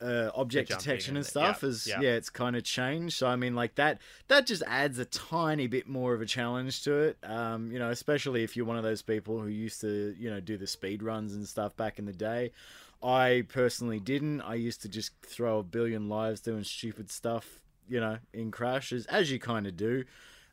uh, 0.00 0.30
object 0.34 0.68
jumping 0.68 0.84
detection 0.84 1.10
and 1.12 1.18
and- 1.18 1.26
stuff 1.26 1.62
yeah, 1.62 1.68
is 1.68 1.86
yeah. 1.86 2.00
yeah 2.00 2.10
it's 2.10 2.30
kind 2.30 2.56
of 2.56 2.64
changed. 2.64 3.16
So 3.16 3.26
i 3.26 3.36
mean 3.36 3.54
like 3.54 3.76
that 3.76 3.98
that 4.28 4.46
just 4.46 4.62
adds 4.66 4.98
a 4.98 5.04
tiny 5.04 5.66
bit 5.66 5.88
more 5.88 6.14
of 6.14 6.20
a 6.20 6.26
challenge 6.26 6.82
to 6.84 6.94
it. 6.94 7.18
Um 7.22 7.70
you 7.70 7.78
know 7.78 7.90
especially 7.90 8.42
if 8.42 8.56
you're 8.56 8.66
one 8.66 8.76
of 8.76 8.84
those 8.84 9.02
people 9.02 9.40
who 9.40 9.48
used 9.48 9.80
to 9.82 10.14
you 10.18 10.30
know 10.30 10.40
do 10.40 10.56
the 10.56 10.66
speed 10.66 11.02
runs 11.02 11.34
and 11.34 11.46
stuff 11.46 11.76
back 11.76 11.98
in 11.98 12.06
the 12.06 12.12
day. 12.12 12.52
I 13.02 13.44
personally 13.48 14.00
didn't. 14.00 14.40
I 14.40 14.54
used 14.54 14.80
to 14.82 14.88
just 14.88 15.12
throw 15.26 15.58
a 15.58 15.62
billion 15.62 16.08
lives 16.08 16.40
doing 16.40 16.64
stupid 16.64 17.10
stuff 17.10 17.60
you 17.88 18.00
know 18.00 18.18
in 18.32 18.50
crashes 18.50 19.04
as 19.06 19.30
you 19.30 19.38
kind 19.38 19.66
of 19.66 19.76
do 19.76 20.04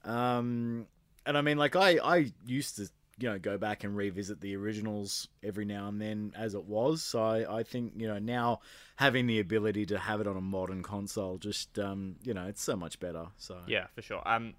um 0.06 0.86
and 1.26 1.38
i 1.38 1.42
mean 1.42 1.58
like 1.58 1.76
i 1.76 1.98
i 2.04 2.32
used 2.46 2.76
to 2.78 2.90
you 3.20 3.30
know 3.30 3.38
go 3.38 3.58
back 3.58 3.84
and 3.84 3.96
revisit 3.96 4.42
the 4.42 4.56
originals 4.56 5.28
every 5.44 5.66
now 5.66 5.88
and 5.88 6.02
then 6.02 6.34
as 6.36 6.56
it 6.56 6.64
was 6.66 7.04
so 7.04 7.22
i, 7.22 7.60
I 7.60 7.64
think 7.64 7.94
you 7.96 8.08
know 8.08 8.18
now 8.18 8.62
having 8.96 9.28
the 9.28 9.40
ability 9.40 9.86
to 9.88 10.00
have 10.00 10.22
it 10.22 10.28
on 10.28 10.38
a 10.38 10.42
modern 10.42 10.82
console 10.82 11.38
just 11.38 11.78
um 11.78 12.16
you 12.24 12.34
know 12.34 12.48
it's 12.48 12.64
so 12.64 12.76
much 12.76 13.00
better 13.00 13.28
so 13.38 13.60
Yeah, 13.68 13.88
for 13.94 14.02
sure. 14.02 14.22
Um, 14.28 14.54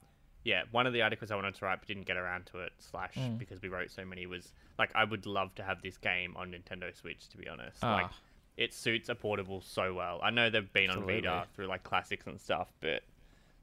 yeah, 0.44 0.62
one 0.72 0.88
of 0.88 0.92
the 0.92 1.02
articles 1.02 1.30
I 1.30 1.37
wanted 1.37 1.54
to 1.54 1.64
write 1.64 1.78
but 1.78 1.87
didn't 1.87 2.06
get 2.06 2.16
around 2.16 2.46
to 2.46 2.58
it. 2.58 2.72
Slash, 2.78 3.14
Mm. 3.14 3.38
because 3.38 3.62
we 3.62 3.68
wrote 3.68 3.92
so 3.92 4.04
many 4.04 4.26
was 4.26 4.52
like 4.76 4.90
I 4.96 5.04
would 5.04 5.25
love 5.25 5.54
to 5.56 5.62
have 5.62 5.80
this 5.82 5.96
game 5.99 6.34
on 6.37 6.50
Nintendo 6.50 6.92
Switch. 6.96 7.28
To 7.28 7.37
be 7.37 7.49
honest, 7.49 7.80
like 7.80 8.06
Ah. 8.06 8.12
it 8.56 8.75
suits 8.75 9.08
a 9.08 9.14
portable 9.14 9.61
so 9.61 9.94
well. 9.94 10.18
I 10.20 10.30
know 10.30 10.50
they've 10.50 10.72
been 10.72 10.90
on 10.90 11.06
Vita 11.06 11.46
through 11.54 11.66
like 11.68 11.84
classics 11.84 12.26
and 12.26 12.40
stuff, 12.40 12.66
but 12.80 13.02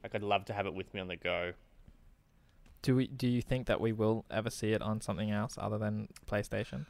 like 0.03 0.15
I'd 0.15 0.23
love 0.23 0.45
to 0.45 0.53
have 0.53 0.67
it 0.67 0.73
with 0.73 0.93
me 0.93 1.01
on 1.01 1.09
the 1.09 1.17
go. 1.17 1.51
Do 2.81 2.95
we 2.95 3.07
do 3.07 3.27
you 3.27 3.41
think 3.41 3.67
that 3.67 3.81
we 3.81 3.91
will 3.91 4.25
ever 4.31 4.49
see 4.49 4.71
it 4.71 4.81
on 4.81 5.01
something 5.01 5.31
else 5.31 5.55
other 5.57 5.77
than 5.77 6.07
PlayStation? 6.29 6.85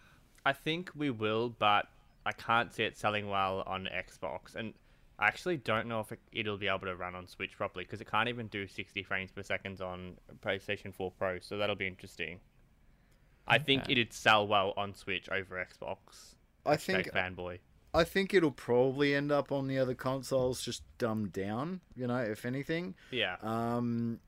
I 0.46 0.54
think 0.54 0.92
we 0.96 1.10
will, 1.10 1.50
but 1.50 1.88
I 2.26 2.32
can't 2.32 2.74
see 2.74 2.84
it 2.84 2.98
selling 2.98 3.28
well 3.30 3.64
on 3.66 3.88
Xbox. 3.92 4.56
And 4.56 4.74
I 5.18 5.28
actually 5.28 5.58
don't 5.58 5.88
know 5.88 6.00
if 6.00 6.12
it, 6.12 6.20
it'll 6.32 6.58
be 6.58 6.68
able 6.68 6.80
to 6.88 6.96
run 6.96 7.16
on 7.16 7.28
Switch 7.28 7.58
properly 7.58 7.84
because 7.86 8.00
it 8.02 8.10
can't 8.10 8.30
even 8.30 8.48
do 8.48 8.68
60 8.68 9.04
frames 9.04 9.32
per 9.32 9.44
second 9.44 9.82
on 9.82 10.16
PlayStation 10.46 10.94
4 10.94 11.12
Pro. 11.12 11.40
So 11.40 11.58
that'll 11.58 11.76
be 11.76 11.88
interesting. 11.88 12.40
I 13.48 13.58
think 13.58 13.90
it'd 13.90 14.14
sell 14.14 14.48
well 14.48 14.74
on 14.78 14.94
Switch 14.94 15.28
over 15.30 15.56
Xbox. 15.58 16.36
i 16.66 16.76
think 16.76 17.12
fanboy. 17.12 17.58
i 17.96 18.04
think 18.04 18.34
it'll 18.34 18.52
probably 18.52 19.16
end 19.16 19.32
up 19.32 19.52
on 19.52 19.68
the 19.68 19.80
other 19.80 19.96
consoles 19.96 20.62
just 20.62 20.84
dumbed 21.00 21.34
down 21.34 21.80
you 21.96 22.06
know 22.06 22.18
if 22.20 22.46
anything 22.46 22.94
Yeah. 23.12 23.38
um 23.42 24.20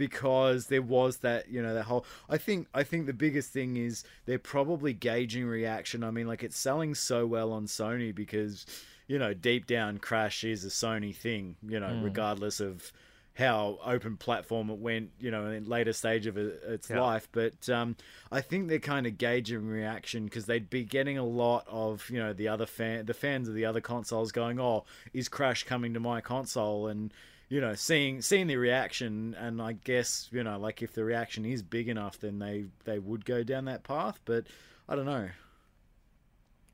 because 0.00 0.66
there 0.68 0.80
was 0.80 1.18
that 1.18 1.50
you 1.50 1.60
know 1.62 1.74
that 1.74 1.82
whole 1.84 2.06
I 2.28 2.38
think 2.38 2.68
I 2.72 2.82
think 2.84 3.04
the 3.04 3.12
biggest 3.12 3.52
thing 3.52 3.76
is 3.76 4.02
they're 4.24 4.38
probably 4.38 4.94
gauging 4.94 5.44
reaction. 5.46 6.02
I 6.02 6.10
mean 6.10 6.26
like 6.26 6.42
it's 6.42 6.58
selling 6.58 6.94
so 6.94 7.26
well 7.26 7.52
on 7.52 7.66
Sony 7.66 8.14
because 8.14 8.64
you 9.06 9.18
know 9.18 9.34
deep 9.34 9.66
down 9.66 9.98
Crash 9.98 10.42
is 10.42 10.64
a 10.64 10.68
Sony 10.68 11.14
thing, 11.14 11.56
you 11.68 11.78
know, 11.78 11.88
Mm. 11.92 12.02
regardless 12.02 12.60
of 12.60 12.92
how 13.34 13.78
open 13.84 14.16
platform 14.16 14.70
it 14.70 14.78
went, 14.78 15.10
you 15.20 15.30
know, 15.30 15.46
in 15.46 15.64
later 15.66 15.92
stage 15.92 16.26
of 16.26 16.36
its 16.36 16.88
Yeah. 16.90 17.00
life. 17.00 17.28
But 17.30 17.68
um, 17.68 17.96
I 18.32 18.40
think 18.40 18.68
they're 18.68 18.78
kind 18.78 19.06
of 19.06 19.18
gauging 19.18 19.66
reaction 19.66 20.24
because 20.24 20.46
they'd 20.46 20.68
be 20.68 20.84
getting 20.84 21.16
a 21.16 21.24
lot 21.24 21.64
of, 21.68 22.08
you 22.10 22.18
know, 22.18 22.32
the 22.32 22.48
other 22.48 22.66
fan, 22.66 23.06
the 23.06 23.14
fans 23.14 23.48
of 23.48 23.54
the 23.54 23.64
other 23.66 23.80
consoles 23.80 24.32
going, 24.32 24.58
"Oh, 24.58 24.84
is 25.12 25.28
Crash 25.28 25.64
coming 25.64 25.92
to 25.94 26.00
my 26.00 26.20
console?" 26.22 26.86
and 26.88 27.12
you 27.50 27.60
know, 27.60 27.74
seeing 27.74 28.22
seeing 28.22 28.46
the 28.46 28.56
reaction, 28.56 29.34
and 29.38 29.60
I 29.60 29.72
guess 29.72 30.28
you 30.32 30.42
know, 30.42 30.58
like 30.58 30.80
if 30.82 30.92
the 30.94 31.04
reaction 31.04 31.44
is 31.44 31.62
big 31.62 31.88
enough, 31.88 32.18
then 32.20 32.38
they 32.38 32.64
they 32.84 32.98
would 32.98 33.24
go 33.26 33.42
down 33.42 33.66
that 33.66 33.82
path. 33.82 34.20
But 34.24 34.46
I 34.88 34.96
don't 34.96 35.04
know. 35.04 35.28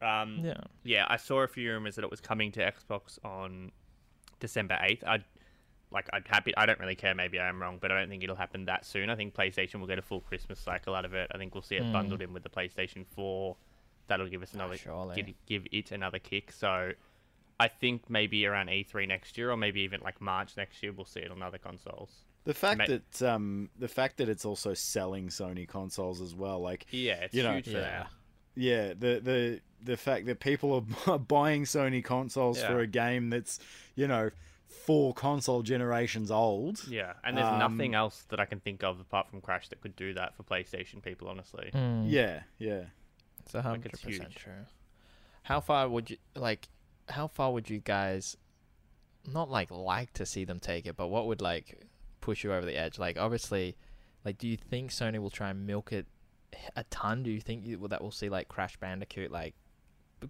Um, 0.02 0.40
Yeah. 0.44 0.60
yeah, 0.84 1.06
I 1.08 1.16
saw 1.16 1.40
a 1.40 1.48
few 1.48 1.70
rumors 1.72 1.94
that 1.96 2.04
it 2.04 2.10
was 2.10 2.20
coming 2.20 2.52
to 2.52 2.60
Xbox 2.60 3.18
on 3.24 3.72
December 4.40 4.78
eighth. 4.82 5.02
I 5.04 5.24
like 5.90 6.08
I'd 6.12 6.26
happy. 6.28 6.54
I 6.56 6.66
don't 6.66 6.78
really 6.80 6.96
care. 6.96 7.14
Maybe 7.14 7.40
I'm 7.40 7.60
wrong, 7.62 7.78
but 7.80 7.90
I 7.90 7.98
don't 8.00 8.08
think 8.10 8.22
it'll 8.22 8.36
happen 8.36 8.66
that 8.66 8.84
soon. 8.84 9.08
I 9.08 9.16
think 9.16 9.34
PlayStation 9.34 9.80
will 9.80 9.86
get 9.86 9.98
a 9.98 10.02
full 10.02 10.20
Christmas 10.20 10.60
cycle 10.60 10.94
out 10.94 11.04
of 11.04 11.14
it. 11.14 11.30
I 11.34 11.38
think 11.38 11.54
we'll 11.54 11.62
see 11.62 11.76
it 11.76 11.84
Mm. 11.84 11.92
bundled 11.92 12.20
in 12.22 12.32
with 12.32 12.42
the 12.42 12.48
PlayStation 12.50 13.06
Four. 13.06 13.56
That'll 14.08 14.28
give 14.28 14.42
us 14.42 14.52
another 14.52 14.76
surely. 14.76 15.16
give, 15.22 15.34
give 15.46 15.66
it 15.72 15.90
another 15.92 16.18
kick. 16.18 16.52
So 16.52 16.92
I 17.58 17.68
think 17.68 18.10
maybe 18.10 18.44
around 18.46 18.68
E3 18.68 19.08
next 19.08 19.38
year, 19.38 19.50
or 19.50 19.56
maybe 19.56 19.80
even 19.80 20.00
like 20.02 20.20
March 20.20 20.56
next 20.56 20.82
year, 20.82 20.92
we'll 20.92 21.06
see 21.06 21.20
it 21.20 21.30
on 21.30 21.42
other 21.42 21.58
consoles. 21.58 22.10
The 22.44 22.54
fact 22.54 22.78
Ma- 22.78 22.86
that 22.86 23.22
um 23.22 23.70
the 23.78 23.88
fact 23.88 24.18
that 24.18 24.28
it's 24.28 24.44
also 24.44 24.74
selling 24.74 25.28
Sony 25.28 25.66
consoles 25.66 26.20
as 26.20 26.34
well, 26.34 26.60
like 26.60 26.86
Yeah, 26.90 27.14
it's 27.14 27.34
You 27.34 27.42
know, 27.42 27.54
huge 27.54 27.68
Yeah. 27.68 28.06
yeah, 28.54 28.88
the 28.88 29.20
the 29.20 29.60
the 29.82 29.96
fact 29.96 30.26
that 30.26 30.40
people 30.40 30.86
are 31.06 31.18
buying 31.36 31.64
Sony 31.64 32.04
consoles 32.04 32.62
for 32.62 32.80
a 32.80 32.86
game 32.86 33.30
that's 33.30 33.58
you 33.94 34.06
know 34.06 34.30
four 34.68 35.14
console 35.14 35.62
generations 35.62 36.30
old. 36.30 36.86
Yeah, 36.86 37.14
and 37.24 37.36
there's 37.36 37.48
Um, 37.48 37.58
nothing 37.58 37.94
else 37.94 38.22
that 38.28 38.38
I 38.38 38.44
can 38.44 38.60
think 38.60 38.84
of 38.84 39.00
apart 39.00 39.28
from 39.28 39.40
Crash 39.40 39.68
that 39.68 39.80
could 39.80 39.96
do 39.96 40.14
that 40.14 40.34
for 40.36 40.42
PlayStation 40.42 41.02
people. 41.02 41.28
Honestly, 41.28 41.70
Mm. 41.72 42.04
Yeah, 42.10 42.42
yeah. 42.58 42.84
It's 43.40 43.54
a 43.54 43.62
hundred 43.62 43.92
it's 43.94 44.02
percent 44.02 44.34
true. 44.34 44.66
How 45.42 45.60
far 45.60 45.88
would 45.88 46.10
you 46.10 46.18
like? 46.34 46.68
How 47.08 47.28
far 47.28 47.52
would 47.52 47.70
you 47.70 47.78
guys 47.78 48.36
not 49.32 49.50
like 49.50 49.70
like 49.70 50.12
to 50.14 50.26
see 50.26 50.44
them 50.44 50.60
take 50.60 50.86
it, 50.86 50.96
but 50.96 51.08
what 51.08 51.26
would 51.26 51.40
like 51.40 51.86
push 52.20 52.44
you 52.44 52.52
over 52.52 52.66
the 52.66 52.76
edge? 52.76 52.98
Like 52.98 53.18
obviously, 53.18 53.76
like 54.24 54.38
do 54.38 54.48
you 54.48 54.56
think 54.56 54.90
Sony 54.90 55.18
will 55.18 55.30
try 55.30 55.50
and 55.50 55.66
milk 55.66 55.92
it 55.92 56.06
a 56.74 56.84
ton? 56.84 57.22
Do 57.22 57.30
you 57.30 57.40
think 57.40 57.66
you, 57.66 57.88
that 57.88 58.00
we'll 58.00 58.10
see 58.10 58.28
like 58.28 58.48
Crash 58.48 58.76
Bandicoot 58.76 59.30
like 59.30 59.54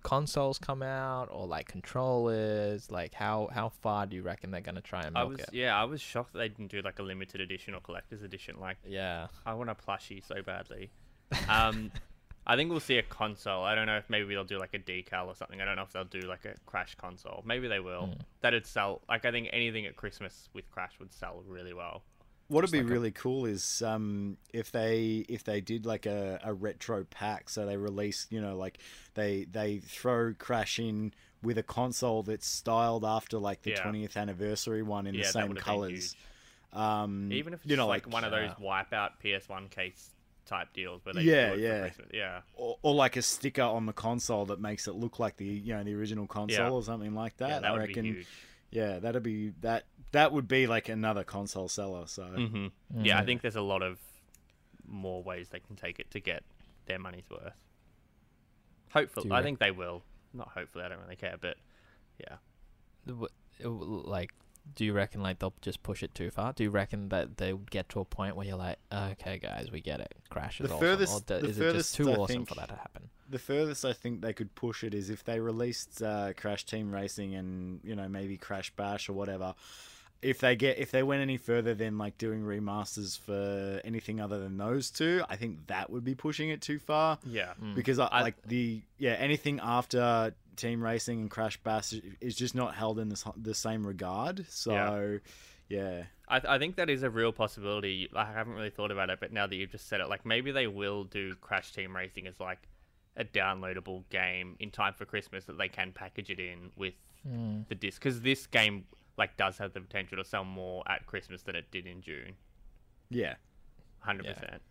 consoles 0.03 0.59
come 0.59 0.83
out 0.83 1.29
or 1.31 1.47
like 1.47 1.69
controllers? 1.69 2.91
Like 2.91 3.15
how 3.15 3.49
how 3.53 3.69
far 3.69 4.07
do 4.07 4.17
you 4.17 4.23
reckon 4.23 4.51
they're 4.51 4.61
gonna 4.61 4.81
try 4.81 5.03
and 5.03 5.17
I 5.17 5.21
milk 5.21 5.33
was 5.33 5.41
it? 5.41 5.51
yeah, 5.53 5.79
I 5.79 5.85
was 5.85 6.01
shocked 6.01 6.33
that 6.33 6.39
they 6.41 6.49
didn't 6.49 6.71
do 6.71 6.83
like 6.83 6.99
a 6.99 7.03
limited 7.03 7.41
edition 7.41 7.75
or 7.75 7.81
collector's 7.81 8.23
edition. 8.23 8.57
Like 8.61 8.79
Yeah. 8.87 9.29
I 9.45 9.55
want 9.55 9.71
a 9.71 9.75
plushie 9.75 10.27
so 10.27 10.43
badly. 10.43 10.91
Um, 11.49 11.91
I 12.47 12.55
think 12.55 12.71
we'll 12.71 12.81
see 12.81 12.99
a 12.99 13.03
console. 13.03 13.65
I 13.65 13.75
don't 13.75 13.87
know 13.87 13.97
if 13.97 14.09
maybe 14.09 14.35
they'll 14.35 14.45
do 14.45 14.59
like 14.59 14.75
a 14.75 14.79
decal 14.79 15.27
or 15.27 15.35
something. 15.35 15.61
I 15.61 15.65
don't 15.65 15.75
know 15.77 15.83
if 15.83 15.93
they'll 15.93 16.05
do 16.05 16.21
like 16.21 16.45
a 16.45 16.55
Crash 16.65 16.95
console. 16.95 17.43
Maybe 17.45 17.67
they 17.67 17.81
will. 17.81 18.03
Mm. 18.03 18.21
That'd 18.41 18.67
sell. 18.67 19.03
Like 19.09 19.25
I 19.25 19.33
think 19.33 19.51
anything 19.53 19.85
at 19.87 19.97
Christmas 19.97 20.49
with 20.53 20.71
Crash 20.71 20.93
would 21.01 21.13
sell 21.13 21.43
really 21.47 21.75
well. 21.75 22.03
What'd 22.49 22.71
be 22.71 22.79
like 22.79 22.89
a- 22.89 22.93
really 22.93 23.11
cool 23.11 23.47
is 23.47 23.83
um, 23.83 24.37
if 24.53 24.71
they 24.71 25.25
if 25.29 25.43
they 25.43 25.61
did 25.61 25.85
like 25.85 26.07
a, 26.07 26.39
a 26.45 26.55
retro 26.55 27.03
pack, 27.05 27.51
so 27.51 27.67
they 27.67 27.77
release, 27.77 28.29
you 28.31 28.41
know, 28.41 28.57
like 28.57 28.79
they 29.15 29.47
they 29.51 29.79
throw 29.79 30.33
Crash 30.35 30.79
in 30.79 31.13
with 31.43 31.59
a 31.59 31.65
console 31.65 32.23
that's 32.23 32.47
styled 32.47 33.05
after 33.05 33.39
like 33.39 33.63
the 33.63 33.71
Yeah. 33.71 33.83
twentieth 33.83 34.17
anniversary 34.17 34.83
one 34.85 35.09
in 35.09 35.17
yeah, 35.17 35.23
the 35.23 35.29
same 35.29 35.55
colors. 35.55 36.15
Um. 36.73 37.33
Even 37.33 37.55
if 37.55 37.63
it's 37.63 37.71
you 37.71 37.77
know, 37.77 37.89
like, 37.89 38.07
like 38.07 38.13
one 38.13 38.23
of 38.23 38.31
those 38.31 38.51
uh, 38.51 38.55
wipeout 38.63 39.11
PS1 39.25 39.71
case 39.71 40.11
type 40.47 40.73
deals 40.73 41.05
where 41.05 41.15
they 41.15 41.23
Yeah, 41.23 41.55
yeah. 41.55 41.91
Yeah. 42.13 42.41
or, 42.55 42.79
or 42.83 42.95
like 42.95 43.17
a 43.17 43.23
sticker 43.23 43.63
on 43.63 43.85
the 43.87 43.93
console 43.93 44.47
that 44.47 44.61
makes 44.61 44.87
it 44.89 44.95
look 44.95 45.19
like 45.19 45.37
the 45.37 45.45
you 45.45 45.75
know 45.75 45.83
the 45.85 45.95
original 45.95 46.27
console 46.27 46.65
Yeah. 46.67 46.71
or 46.71 46.83
something 46.83 47.15
like 47.15 47.37
that. 47.39 47.49
yeah, 47.49 47.59
that 47.61 47.65
I 47.69 47.73
would 47.73 47.81
reckon. 47.81 48.03
be 48.05 48.13
huge. 48.13 48.27
Yeah, 48.71 48.99
that'd 48.99 49.23
be 49.23 49.53
that. 49.61 49.85
That 50.13 50.33
would 50.33 50.49
be 50.49 50.67
like 50.67 50.89
another 50.89 51.25
console 51.25 51.69
seller. 51.69 52.07
So 52.07 52.25
hmm 52.25 52.67
Yeah, 52.97 53.19
I 53.19 53.25
think 53.25 53.43
there's 53.43 53.57
a 53.57 53.61
lot 53.63 53.83
of 53.83 53.99
more 54.87 55.23
ways 55.23 55.49
they 55.51 55.61
can 55.61 55.77
take 55.77 55.99
it 55.99 56.11
to 56.13 56.21
get 56.21 56.43
their 56.87 56.99
money's 56.99 57.29
worth. 57.31 57.53
Hopefully, 58.93 59.31
I 59.31 59.35
rec- 59.37 59.45
think 59.45 59.59
they 59.59 59.71
will. 59.73 60.03
Not 60.33 60.49
hopefully, 60.49 60.85
I 60.85 60.89
don't 60.89 61.01
really 61.01 61.17
care, 61.17 61.37
but 61.41 61.57
yeah. 62.21 62.37
W- 63.07 63.29
it 63.59 63.65
w- 63.65 64.03
like 64.07 64.33
do 64.75 64.85
you 64.85 64.93
reckon 64.93 65.23
like 65.23 65.39
they'll 65.39 65.55
just 65.63 65.83
push 65.83 66.03
it 66.03 66.15
too 66.15 66.31
far 66.31 66.53
do 66.53 66.63
you 66.65 66.71
reckon 66.71 67.09
that 67.11 67.37
they 67.39 67.53
would 67.53 67.71
get 67.71 67.89
to 67.89 68.01
a 68.01 68.05
point 68.05 68.37
where 68.37 68.47
you're 68.47 68.57
like 68.57 68.79
okay 68.93 69.39
guys 69.39 69.71
we 69.73 69.81
get 69.81 70.01
it 70.01 70.15
crash 70.29 70.61
is 70.61 70.69
The 70.69 70.75
awesome 70.75 70.87
furthest- 70.87 71.15
or 71.15 71.21
do- 71.41 71.41
the 71.47 71.49
is 71.51 71.59
it 71.61 71.73
just 71.73 71.95
too 71.95 72.11
I 72.11 72.15
awesome 72.17 72.37
think- 72.37 72.49
for 72.49 72.55
that 72.57 72.69
to 72.69 72.75
happen 72.77 73.09
the 73.29 73.39
furthest 73.41 73.85
I 73.85 73.93
think 73.93 74.21
they 74.21 74.33
could 74.33 74.55
push 74.55 74.85
it 74.85 74.95
is 74.95 75.11
if 75.11 75.25
they 75.25 75.41
released 75.41 76.01
uh, 76.01 76.33
Crash 76.37 76.65
Team 76.65 76.93
Racing 76.93 77.35
and 77.35 77.81
you 77.83 77.97
know 77.97 78.09
maybe 78.09 78.37
Crash 78.37 78.71
Bash 78.77 79.09
or 79.09 79.15
whatever. 79.15 79.55
If 80.23 80.39
they 80.39 80.55
get 80.55 80.79
if 80.79 80.93
they 80.93 81.03
went 81.03 81.23
any 81.23 81.37
further 81.37 81.75
than 81.75 81.99
like 81.99 82.19
doing 82.19 82.43
remasters 82.43 83.19
for 83.19 83.81
anything 83.85 84.21
other 84.21 84.39
than 84.39 84.57
those 84.59 84.91
two, 84.93 85.25
I 85.29 85.35
think 85.35 85.67
that 85.67 85.91
would 85.91 86.05
be 86.05 86.15
pushing 86.15 86.51
it 86.51 86.63
too 86.63 86.79
far. 86.79 87.19
Yeah. 87.27 87.55
Mm. 87.61 87.75
Because 87.75 87.99
I, 87.99 88.07
I- 88.07 88.23
like 88.23 88.41
the 88.47 88.81
yeah 88.97 89.15
anything 89.15 89.59
after 89.61 90.33
Team 90.57 90.83
Racing 90.83 91.21
and 91.21 91.31
Crash 91.31 91.57
Bash 91.59 91.95
is 92.21 92.35
just 92.35 92.55
not 92.55 92.75
held 92.75 92.99
in 92.99 93.09
the, 93.09 93.33
the 93.37 93.55
same 93.55 93.87
regard. 93.87 94.47
So 94.49 95.19
yeah, 95.69 96.05
I, 96.29 96.41
I 96.49 96.59
think 96.59 96.77
that 96.77 96.89
is 96.91 97.03
a 97.03 97.11
real 97.11 97.33
possibility. 97.33 98.09
I 98.15 98.25
haven't 98.25 98.55
really 98.55 98.71
thought 98.71 98.91
about 98.91 99.11
it, 99.11 99.19
but 99.21 99.33
now 99.33 99.47
that 99.47 99.55
you've 99.57 99.71
just 99.73 99.89
said 99.89 100.01
it, 100.01 100.09
like 100.09 100.25
maybe 100.25 100.53
they 100.53 100.67
will 100.67 101.05
do 101.05 101.35
Crash 101.37 101.73
Team 101.73 101.95
Racing 101.95 102.27
as 102.27 102.39
like 102.41 102.69
a 103.17 103.25
downloadable 103.25 104.05
game 104.11 104.57
in 104.61 104.71
time 104.71 104.93
for 104.93 105.05
Christmas 105.07 105.45
that 105.47 105.57
they 105.59 105.69
can 105.69 105.93
package 105.93 106.31
it 106.31 106.41
in 106.41 106.71
with 106.77 106.95
Mm. 107.27 107.67
the 107.67 107.75
disc 107.75 108.01
because 108.01 108.21
this 108.21 108.47
game 108.47 108.85
like 109.19 109.37
does 109.37 109.59
have 109.59 109.73
the 109.73 109.81
potential 109.81 110.17
to 110.19 110.25
sell 110.25 110.45
more 110.45 110.85
at 110.87 111.07
Christmas 111.07 111.43
than 111.43 111.57
it 111.57 111.69
did 111.73 111.85
in 111.85 112.01
June. 112.01 112.35
yeah. 113.11 113.35
hundred 113.99 114.27
percent. 114.27 114.63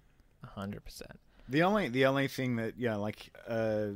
A 0.41 0.47
hundred 0.47 0.85
percent 0.85 1.19
The 1.49 1.63
only 1.63 1.89
the 1.89 2.05
only 2.05 2.29
thing 2.29 2.55
that 2.55 2.75
yeah, 2.77 2.95
like 2.95 3.29
uh, 3.45 3.87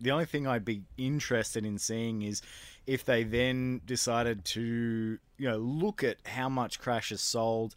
the 0.00 0.10
only 0.10 0.24
thing 0.26 0.46
I'd 0.46 0.64
be 0.64 0.82
interested 0.96 1.64
in 1.64 1.78
seeing 1.78 2.22
is 2.22 2.42
if 2.86 3.04
they 3.04 3.22
then 3.24 3.80
decided 3.84 4.44
to 4.46 5.18
you 5.36 5.48
know 5.48 5.58
look 5.58 6.02
at 6.04 6.16
how 6.26 6.48
much 6.48 6.78
Crash 6.80 7.10
has 7.10 7.20
sold 7.20 7.74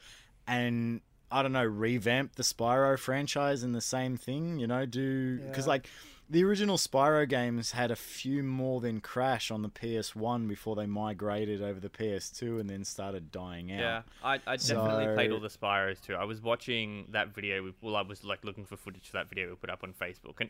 and 0.48 1.02
I 1.32 1.42
don't 1.42 1.54
know 1.54 1.64
revamp 1.66 2.36
the 2.36 2.44
Spyro 2.44 2.98
franchise 3.00 3.64
in 3.64 3.72
the 3.72 3.82
same 3.82 4.18
thing. 4.18 4.60
You 4.60 4.68
know, 4.68 4.86
do 4.86 5.40
because 5.40 5.66
Yeah. 5.66 5.72
like. 5.72 5.90
The 6.30 6.46
original 6.46 6.78
Spyro 6.78 7.28
games 7.28 7.72
had 7.72 7.92
a 7.92 7.96
few 7.98 8.42
more 8.42 8.80
than 8.80 9.02
Crash 9.02 9.52
on 9.52 9.64
the 9.64 9.68
PS1 9.68 10.48
before 10.48 10.78
they 10.78 10.86
migrated 10.86 11.62
over 11.62 11.78
the 11.82 11.90
PS2 11.90 12.58
and 12.62 12.70
then 12.70 12.86
started 12.86 13.34
dying 13.34 13.70
out. 13.74 13.80
Yeah, 13.82 14.02
I, 14.24 14.36
I 14.48 14.56
definitely 14.56 15.14
played 15.14 15.34
all 15.34 15.42
the 15.42 15.50
Spyros 15.50 16.02
too. 16.02 16.16
I 16.16 16.24
was 16.24 16.42
watching 16.42 17.08
that 17.10 17.36
video. 17.36 17.62
We, 17.64 17.74
well, 17.82 17.98
I 17.98 18.02
was 18.04 18.24
like 18.24 18.46
looking 18.46 18.64
for 18.64 18.78
footage 18.78 19.08
for 19.10 19.18
that 19.18 19.28
video 19.28 19.50
we 19.50 19.56
put 19.56 19.70
up 19.70 19.84
on 19.84 19.92
Facebook, 19.92 20.40
and 20.40 20.50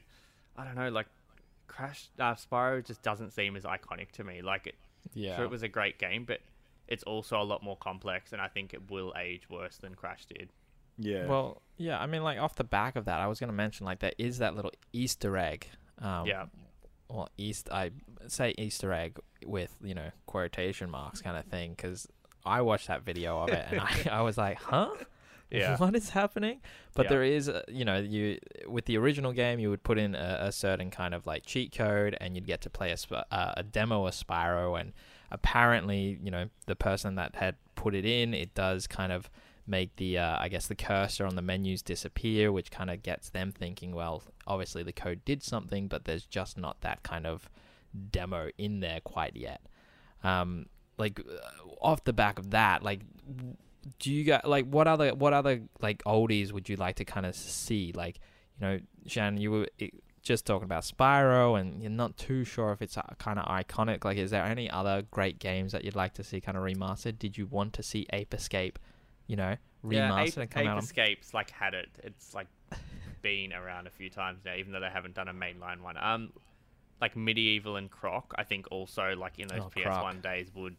I 0.56 0.66
don't 0.66 0.76
know, 0.76 0.90
like 0.90 1.08
Crash 1.72 2.10
uh, 2.20 2.36
Spyro 2.36 2.86
just 2.86 3.02
doesn't 3.02 3.32
seem 3.32 3.56
as 3.56 3.64
iconic 3.64 4.12
to 4.14 4.24
me. 4.24 4.42
Like, 4.42 4.68
it, 4.68 4.76
yeah 5.14 5.38
sure, 5.38 5.46
it 5.46 5.52
was 5.52 5.64
a 5.64 5.68
great 5.68 5.98
game, 5.98 6.26
but 6.26 6.42
it's 6.88 7.04
also 7.04 7.42
a 7.42 7.44
lot 7.44 7.64
more 7.64 7.78
complex, 7.78 8.34
and 8.34 8.42
I 8.42 8.48
think 8.48 8.74
it 8.74 8.92
will 8.92 9.14
age 9.18 9.50
worse 9.50 9.78
than 9.78 9.96
Crash 9.96 10.26
did. 10.26 10.50
Yeah. 10.98 11.26
well 11.26 11.62
yeah 11.78 12.00
i 12.00 12.06
mean 12.06 12.22
like 12.22 12.38
off 12.38 12.56
the 12.56 12.66
back 12.66 12.96
of 12.96 13.06
that 13.06 13.20
i 13.20 13.26
was 13.26 13.40
gonna 13.40 13.54
mention 13.54 13.86
like 13.88 14.00
there 14.00 14.12
is 14.20 14.38
that 14.38 14.56
little 14.56 14.72
easter 14.94 15.36
egg 15.36 15.68
um 16.00 16.28
yeah, 16.28 16.46
well 17.10 17.30
east 17.38 17.70
i 17.72 17.90
say 18.28 18.54
easter 18.58 18.94
egg 18.94 19.18
with 19.44 19.74
you 19.82 19.96
know 19.96 20.12
quotation 20.28 20.92
marks 20.92 21.22
kind 21.22 21.38
of 21.38 21.46
thing 21.46 21.72
because 21.72 22.08
i 22.46 22.62
watched 22.62 22.88
that 22.88 23.04
video 23.04 23.40
of 23.40 23.50
it 23.50 23.66
and 23.72 23.80
I, 23.80 24.10
I 24.12 24.22
was 24.22 24.38
like 24.38 24.58
huh 24.58 24.92
Yeah. 25.60 25.78
what 25.78 25.96
is 25.96 26.10
happening 26.10 26.62
but 26.96 27.04
Yeah. 27.06 27.10
there 27.10 27.24
is 27.24 27.50
uh, 27.50 27.62
you 27.68 27.84
know 27.86 27.98
you 27.98 28.40
with 28.68 28.86
the 28.86 28.98
original 28.98 29.34
game 29.34 29.60
you 29.60 29.70
would 29.70 29.84
put 29.84 29.98
in 29.98 30.16
a, 30.16 30.38
a 30.42 30.52
certain 30.52 30.90
kind 30.92 31.14
of 31.14 31.26
like 31.28 31.46
cheat 31.46 31.72
code 31.76 32.16
and 32.22 32.36
you'd 32.36 32.48
get 32.48 32.62
to 32.62 32.70
play 32.70 32.92
a, 32.92 32.98
Sp- 32.98 33.28
uh, 33.32 33.54
a 33.58 33.64
demo 33.64 34.06
of 34.08 34.14
spyro 34.14 34.80
and 34.80 34.94
apparently 35.32 36.20
you 36.24 36.32
know 36.32 36.46
the 36.68 36.76
person 36.76 37.16
that 37.16 37.36
had 37.36 37.56
put 37.76 37.96
it 37.96 38.06
in 38.06 38.34
it 38.34 38.54
does 38.54 38.88
kind 38.88 39.12
of 39.12 39.30
make 39.68 39.96
the 39.98 40.18
uh, 40.18 40.38
i 40.40 40.48
guess 40.50 40.68
the 40.68 40.76
cursor 40.76 41.26
on 41.26 41.36
the 41.36 41.42
menus 41.42 41.82
disappear 41.82 42.52
which 42.52 42.70
kind 42.72 42.90
of 42.90 43.02
gets 43.04 43.30
them 43.30 43.52
thinking 43.52 43.94
well 43.94 44.24
obviously 44.48 44.84
the 44.84 44.92
code 44.92 45.24
did 45.26 45.42
something 45.44 45.88
but 45.88 46.06
there's 46.06 46.26
just 46.26 46.58
not 46.58 46.82
that 46.82 47.02
kind 47.04 47.26
of 47.26 47.50
demo 48.12 48.50
in 48.58 48.80
there 48.80 49.00
quite 49.02 49.36
yet 49.36 49.62
um 50.24 50.66
like 50.98 51.20
uh, 51.20 51.68
off 51.82 52.04
the 52.04 52.14
back 52.14 52.38
of 52.40 52.52
that 52.52 52.84
like 52.84 53.02
do 54.00 54.12
you 54.12 54.24
got 54.24 54.48
like 54.48 54.66
what 54.66 54.88
other 54.88 55.14
what 55.16 55.34
other 55.34 55.62
like 55.82 56.04
oldies 56.04 56.52
would 56.52 56.70
you 56.70 56.76
like 56.76 56.96
to 56.98 57.06
kind 57.06 57.26
of 57.26 57.36
see? 57.36 57.92
Like, 57.96 58.20
you 58.60 58.68
know, 58.68 58.80
Shannon, 59.08 59.40
you 59.42 59.52
were 59.52 59.68
i- 59.82 59.92
just 60.22 60.46
talking 60.46 60.66
about 60.66 60.84
Spyro, 60.84 61.60
and 61.60 61.82
you're 61.82 61.90
not 61.90 62.16
too 62.18 62.44
sure 62.44 62.72
if 62.74 62.82
it's 62.82 62.96
kind 63.18 63.40
of 63.40 63.46
iconic. 63.46 64.06
Like, 64.06 64.18
is 64.18 64.30
there 64.32 64.44
any 64.46 64.70
other 64.70 65.04
great 65.10 65.40
games 65.40 65.72
that 65.72 65.84
you'd 65.84 65.96
like 65.96 66.14
to 66.16 66.24
see 66.24 66.40
kind 66.40 66.58
of 66.58 66.64
remastered? 66.64 67.18
Did 67.18 67.38
you 67.38 67.48
want 67.48 67.74
to 67.74 67.84
see 67.84 68.06
Ape 68.14 68.34
Escape, 68.34 68.78
you 69.26 69.36
know, 69.36 69.56
remastered 69.84 69.94
yeah, 69.94 70.20
Ape, 70.22 70.38
and 70.38 70.52
come 70.52 70.62
Ape 70.64 70.70
out 70.70 70.78
on 70.78 70.84
Escapes 70.84 71.34
like 71.34 71.50
had 71.50 71.74
it. 71.74 71.90
It's 72.04 72.36
like 72.36 72.48
been 73.24 73.52
around 73.54 73.88
a 73.88 73.90
few 73.92 74.10
times 74.12 74.42
now, 74.46 74.54
even 74.56 74.72
though 74.72 74.80
they 74.80 74.90
haven't 74.90 75.16
done 75.16 75.28
a 75.28 75.34
mainline 75.34 75.82
one. 75.82 75.98
Um, 75.98 76.32
like 77.00 77.16
MediEvil 77.16 77.78
and 77.80 77.90
Croc, 77.90 78.34
I 78.38 78.44
think 78.44 78.68
also 78.72 79.16
like 79.18 79.40
in 79.40 79.48
those 79.48 79.62
Oh, 79.62 79.70
PS. 79.76 79.86
One 80.04 80.22
days 80.22 80.50
would 80.54 80.76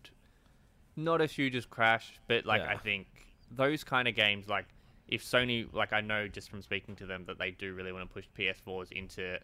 not 0.96 1.20
as 1.20 1.32
huge 1.32 1.54
as 1.56 1.64
Crash, 1.66 2.18
but 2.28 2.44
like 2.46 2.62
I 2.62 2.76
think 2.76 3.06
those 3.50 3.84
kind 3.84 4.08
of 4.08 4.14
games 4.14 4.48
like 4.48 4.66
if 5.08 5.22
Sony 5.24 5.66
like 5.72 5.92
I 5.92 6.00
know 6.00 6.28
just 6.28 6.48
from 6.50 6.62
speaking 6.62 6.96
to 6.96 7.06
them 7.06 7.24
that 7.26 7.38
they 7.38 7.50
do 7.50 7.74
really 7.74 7.92
want 7.92 8.08
to 8.08 8.12
push 8.14 8.24
PS4s 8.38 8.92
into 8.92 9.38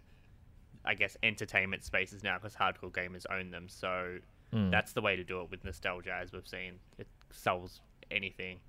I 0.85 0.95
guess 0.95 1.17
entertainment 1.23 1.85
spaces 1.85 2.23
now 2.23 2.39
because 2.39 2.55
hardcore 2.55 2.93
gamers 2.93 3.27
own 3.31 3.51
them. 3.51 3.69
So 3.69 4.19
Mm. 4.51 4.71
that's 4.71 4.95
the 4.95 5.03
way 5.03 5.15
to 5.15 5.23
do 5.25 5.43
it 5.43 5.51
with 5.51 5.63
nostalgia 5.63 6.15
as 6.15 6.33
we've 6.33 6.47
seen. 6.49 6.79
It 6.97 7.07
sells 7.31 7.83
anything. 8.11 8.61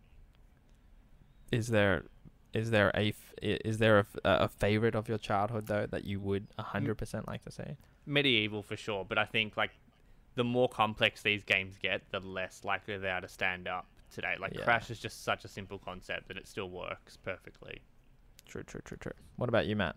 is 1.53 1.67
there 1.69 2.03
is 2.53 2.71
there 2.71 2.89
a 2.95 3.09
f- 3.09 3.33
is 3.41 3.77
there 3.77 3.97
a, 3.99 4.01
f- 4.01 4.15
a 4.25 4.47
favorite 4.49 4.93
of 4.95 5.07
your 5.07 5.17
childhood 5.17 5.67
though 5.67 5.85
that 5.85 6.03
you 6.03 6.19
would 6.19 6.47
Mm. 6.57 6.95
100% 6.97 7.27
like 7.27 7.43
to 7.45 7.51
see 7.51 7.77
MediEvil 8.07 8.65
for 8.65 8.75
sure, 8.75 9.05
but 9.05 9.17
I 9.17 9.25
think 9.25 9.55
like 9.55 9.71
the 10.35 10.43
more 10.43 10.69
complex 10.69 11.21
these 11.21 11.43
games 11.43 11.77
get, 11.77 12.01
the 12.11 12.19
less 12.19 12.63
likely 12.63 12.97
they 12.97 13.09
are 13.09 13.21
to 13.21 13.27
stand 13.27 13.67
up 13.67 13.87
today. 14.11 14.35
Like 14.39 14.53
Yeah. 14.55 14.63
Crash 14.63 14.89
is 14.89 14.99
just 14.99 15.23
such 15.23 15.45
a 15.45 15.47
simple 15.47 15.79
concept 15.79 16.27
that 16.27 16.37
it 16.37 16.47
still 16.47 16.69
works 16.69 17.17
perfectly. 17.17 17.81
true 18.47 18.63
true 18.63 18.81
true 18.83 18.97
true 18.97 19.11
what 19.35 19.47
about 19.49 19.67
you 19.67 19.75
matt 19.75 19.95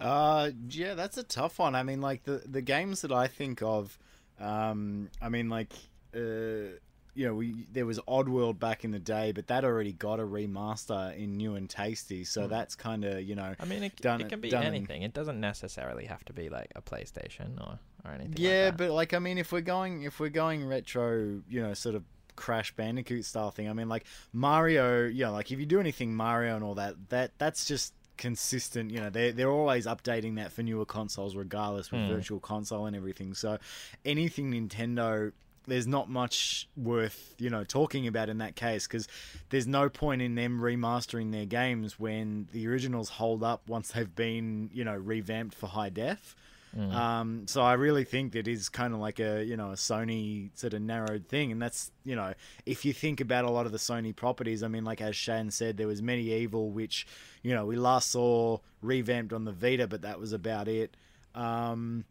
Uh, 0.00 0.50
yeah, 0.68 0.94
that's 0.94 1.18
a 1.18 1.24
tough 1.24 1.58
one. 1.58 1.74
I 1.74 1.82
mean, 1.82 2.00
like 2.00 2.22
the 2.22 2.42
the 2.46 2.62
games 2.62 3.00
that 3.02 3.10
I 3.10 3.26
think 3.26 3.62
of, 3.62 3.98
um, 4.38 5.10
I 5.20 5.28
mean, 5.28 5.48
like, 5.48 5.72
uh, 6.14 6.78
you 7.14 7.26
know, 7.26 7.34
we 7.34 7.66
there 7.72 7.86
was 7.86 7.98
Oddworld 8.00 8.58
back 8.58 8.84
in 8.84 8.90
the 8.92 8.98
day, 8.98 9.32
but 9.32 9.46
that 9.48 9.64
already 9.64 9.92
got 9.92 10.20
a 10.20 10.22
remaster 10.22 11.16
in 11.16 11.36
New 11.36 11.56
'n' 11.56 11.66
Tasty, 11.68 12.24
so 12.24 12.42
Hmm. 12.44 12.50
that's 12.50 12.74
kind 12.76 13.04
of 13.04 13.22
you 13.22 13.34
know, 13.34 13.54
i 13.58 13.64
mean 13.64 13.82
it, 13.82 13.96
Done 13.96 14.20
it 14.20 14.28
can 14.28 14.40
be 14.40 14.50
done 14.50 14.62
in- 14.64 14.74
anything 14.74 15.02
it 15.02 15.12
doesn't 15.14 15.40
necessarily 15.40 16.06
have 16.06 16.24
to 16.26 16.32
be 16.32 16.48
like 16.48 16.70
a 16.76 16.82
playstation 16.82 17.58
or 17.60 17.78
or 18.04 18.12
anything 18.12 18.32
like 18.32 18.38
yeah, 18.40 18.64
that. 18.70 18.76
but 18.76 18.90
like, 18.92 19.12
I 19.14 19.18
mean, 19.18 19.38
if 19.38 19.50
we're 19.52 19.60
going 19.60 20.02
if 20.02 20.20
we're 20.20 20.28
going 20.28 20.64
retro, 20.64 21.42
you 21.48 21.60
know, 21.62 21.74
sort 21.74 21.94
of 21.96 22.04
Crash 22.36 22.74
Bandicoot 22.76 23.24
style 23.24 23.50
thing, 23.50 23.68
I 23.68 23.72
mean, 23.72 23.88
like 23.88 24.04
Mario, 24.32 25.06
you 25.06 25.24
know, 25.24 25.32
like 25.32 25.50
if 25.50 25.58
you 25.58 25.66
do 25.66 25.80
anything 25.80 26.14
Mario 26.14 26.54
and 26.54 26.62
all 26.64 26.76
that, 26.76 26.94
that 27.08 27.32
that's 27.38 27.64
just 27.64 27.94
consistent 28.16 28.90
you 28.90 28.98
know 28.98 29.08
they're, 29.10 29.30
they're 29.30 29.48
always 29.50 29.86
updating 29.86 30.34
that 30.34 30.50
for 30.50 30.64
newer 30.64 30.84
consoles 30.84 31.36
regardless 31.36 31.92
with 31.92 32.00
Hmm. 32.02 32.08
virtual 32.08 32.40
console 32.40 32.84
and 32.86 32.96
everything 32.96 33.32
so 33.32 33.58
anything 34.04 34.50
nintendo 34.50 35.30
there's 35.68 35.86
not 35.86 36.08
much 36.08 36.68
worth 36.76 37.34
you 37.38 37.50
know 37.50 37.64
talking 37.64 38.06
about 38.06 38.28
in 38.28 38.38
that 38.38 38.56
case 38.56 38.86
because 38.86 39.06
there's 39.50 39.66
no 39.66 39.88
point 39.88 40.22
in 40.22 40.34
them 40.34 40.60
remastering 40.60 41.32
their 41.32 41.46
games 41.46 41.98
when 41.98 42.48
the 42.52 42.66
originals 42.66 43.08
hold 43.08 43.42
up 43.42 43.68
once 43.68 43.92
they've 43.92 44.14
been 44.14 44.70
you 44.72 44.84
know 44.84 44.96
revamped 44.96 45.54
for 45.54 45.66
high 45.66 45.90
def 45.90 46.34
Mm. 46.76 46.92
um, 46.92 47.46
so 47.46 47.62
I 47.62 47.72
really 47.74 48.04
think 48.04 48.32
that 48.32 48.46
is 48.46 48.68
kind 48.68 48.92
of 48.92 49.00
like 49.00 49.20
a 49.20 49.42
you 49.42 49.56
know 49.56 49.70
a 49.70 49.74
Sony 49.74 50.50
sort 50.54 50.74
of 50.74 50.82
narrowed 50.82 51.26
thing, 51.26 51.50
and 51.50 51.62
that's 51.62 51.90
you 52.04 52.14
know 52.14 52.34
if 52.66 52.84
you 52.84 52.92
think 52.92 53.22
about 53.22 53.46
a 53.46 53.50
lot 53.50 53.64
of 53.64 53.72
the 53.72 53.78
Sony 53.78 54.14
properties, 54.14 54.62
I 54.62 54.68
mean 54.68 54.84
like 54.84 55.00
as 55.00 55.16
Shan 55.16 55.50
said, 55.50 55.78
there 55.78 55.86
was 55.86 56.02
MediEvil, 56.02 56.72
which 56.72 57.06
you 57.42 57.54
know 57.54 57.64
we 57.64 57.76
last 57.76 58.10
saw 58.10 58.58
revamped 58.82 59.32
on 59.32 59.44
the 59.44 59.52
Vita, 59.52 59.86
but 59.86 60.02
that 60.02 60.20
was 60.20 60.34
about 60.34 60.68
it. 60.68 60.94
Um, 61.34 62.04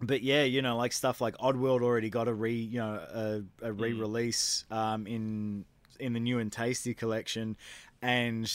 but 0.00 0.22
yeah, 0.22 0.44
you 0.44 0.62
know 0.62 0.76
like 0.76 0.92
stuff 0.92 1.20
like 1.20 1.36
Oddworld 1.38 1.82
already 1.82 2.10
got 2.10 2.28
a 2.28 2.34
re 2.34 2.54
you 2.54 2.78
know 2.78 2.94
a, 3.62 3.66
a 3.66 3.72
re-release 3.72 4.64
um, 4.70 5.06
in 5.06 5.64
in 5.98 6.12
the 6.12 6.20
New 6.20 6.38
'n' 6.38 6.50
Tasty 6.50 6.94
collection, 6.94 7.56
and 8.02 8.50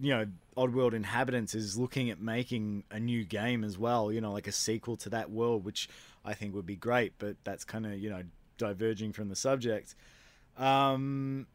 you 0.00 0.10
know 0.10 0.26
Oddworld 0.58 0.92
Inhabitants 0.92 1.54
is 1.54 1.78
looking 1.78 2.10
at 2.10 2.20
making 2.20 2.82
a 2.90 2.98
new 2.98 3.24
game 3.24 3.62
as 3.62 3.78
well, 3.78 4.10
you 4.12 4.20
know, 4.20 4.32
like 4.32 4.48
a 4.48 4.52
sequel 4.52 4.96
to 4.98 5.08
that 5.10 5.30
world, 5.30 5.64
which 5.64 5.88
I 6.24 6.34
think 6.34 6.52
would 6.54 6.66
be 6.66 6.74
great, 6.74 7.12
but 7.18 7.36
that's 7.44 7.64
kind 7.64 7.86
of, 7.86 7.96
you 7.98 8.10
know, 8.10 8.22
diverging 8.58 9.12
from 9.12 9.28
the 9.28 9.36
subject. 9.36 9.94
Um, 10.56 11.46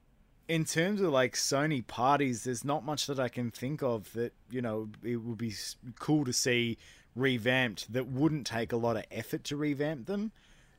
in 0.48 0.64
terms 0.64 1.02
of 1.02 1.12
like 1.12 1.34
Sony 1.34 1.86
parties, 1.86 2.46
there's 2.46 2.64
not 2.64 2.86
much 2.86 3.08
that 3.08 3.20
I 3.20 3.28
can 3.28 3.52
think 3.52 3.84
of 3.84 4.12
that, 4.14 4.34
you 4.50 4.62
know, 4.62 4.88
it 5.04 5.18
would 5.18 5.38
be 5.38 5.54
cool 6.00 6.24
to 6.24 6.34
see 6.34 6.78
revamped 7.16 7.92
that 7.94 8.08
wouldn't 8.08 8.48
take 8.48 8.72
a 8.72 8.78
lot 8.78 8.98
of 8.98 9.04
effort 9.12 9.44
to 9.46 9.56
revamp 9.58 10.08
them. 10.08 10.32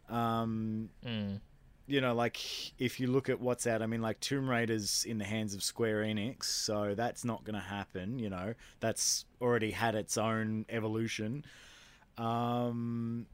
Um, 0.08 0.90
Mm. 1.04 1.40
you 1.86 2.00
know, 2.00 2.14
like 2.14 2.38
if 2.78 2.98
you 2.98 3.06
look 3.06 3.28
at 3.28 3.40
what's 3.40 3.66
out, 3.66 3.82
I 3.82 3.86
mean, 3.86 4.00
like 4.02 4.18
Tomb 4.20 4.48
Raider's 4.48 5.04
in 5.04 5.18
the 5.18 5.24
hands 5.24 5.54
of 5.54 5.62
Square 5.62 6.02
Enix, 6.04 6.44
so 6.44 6.94
that's 6.94 7.24
not 7.24 7.44
going 7.44 7.54
to 7.54 7.60
happen. 7.66 8.18
You 8.18 8.30
know, 8.30 8.54
that's 8.80 9.24
already 9.40 9.70
had 9.70 9.94
its 9.94 10.16
own 10.16 10.64
evolution. 10.68 11.44
Um, 12.18 13.26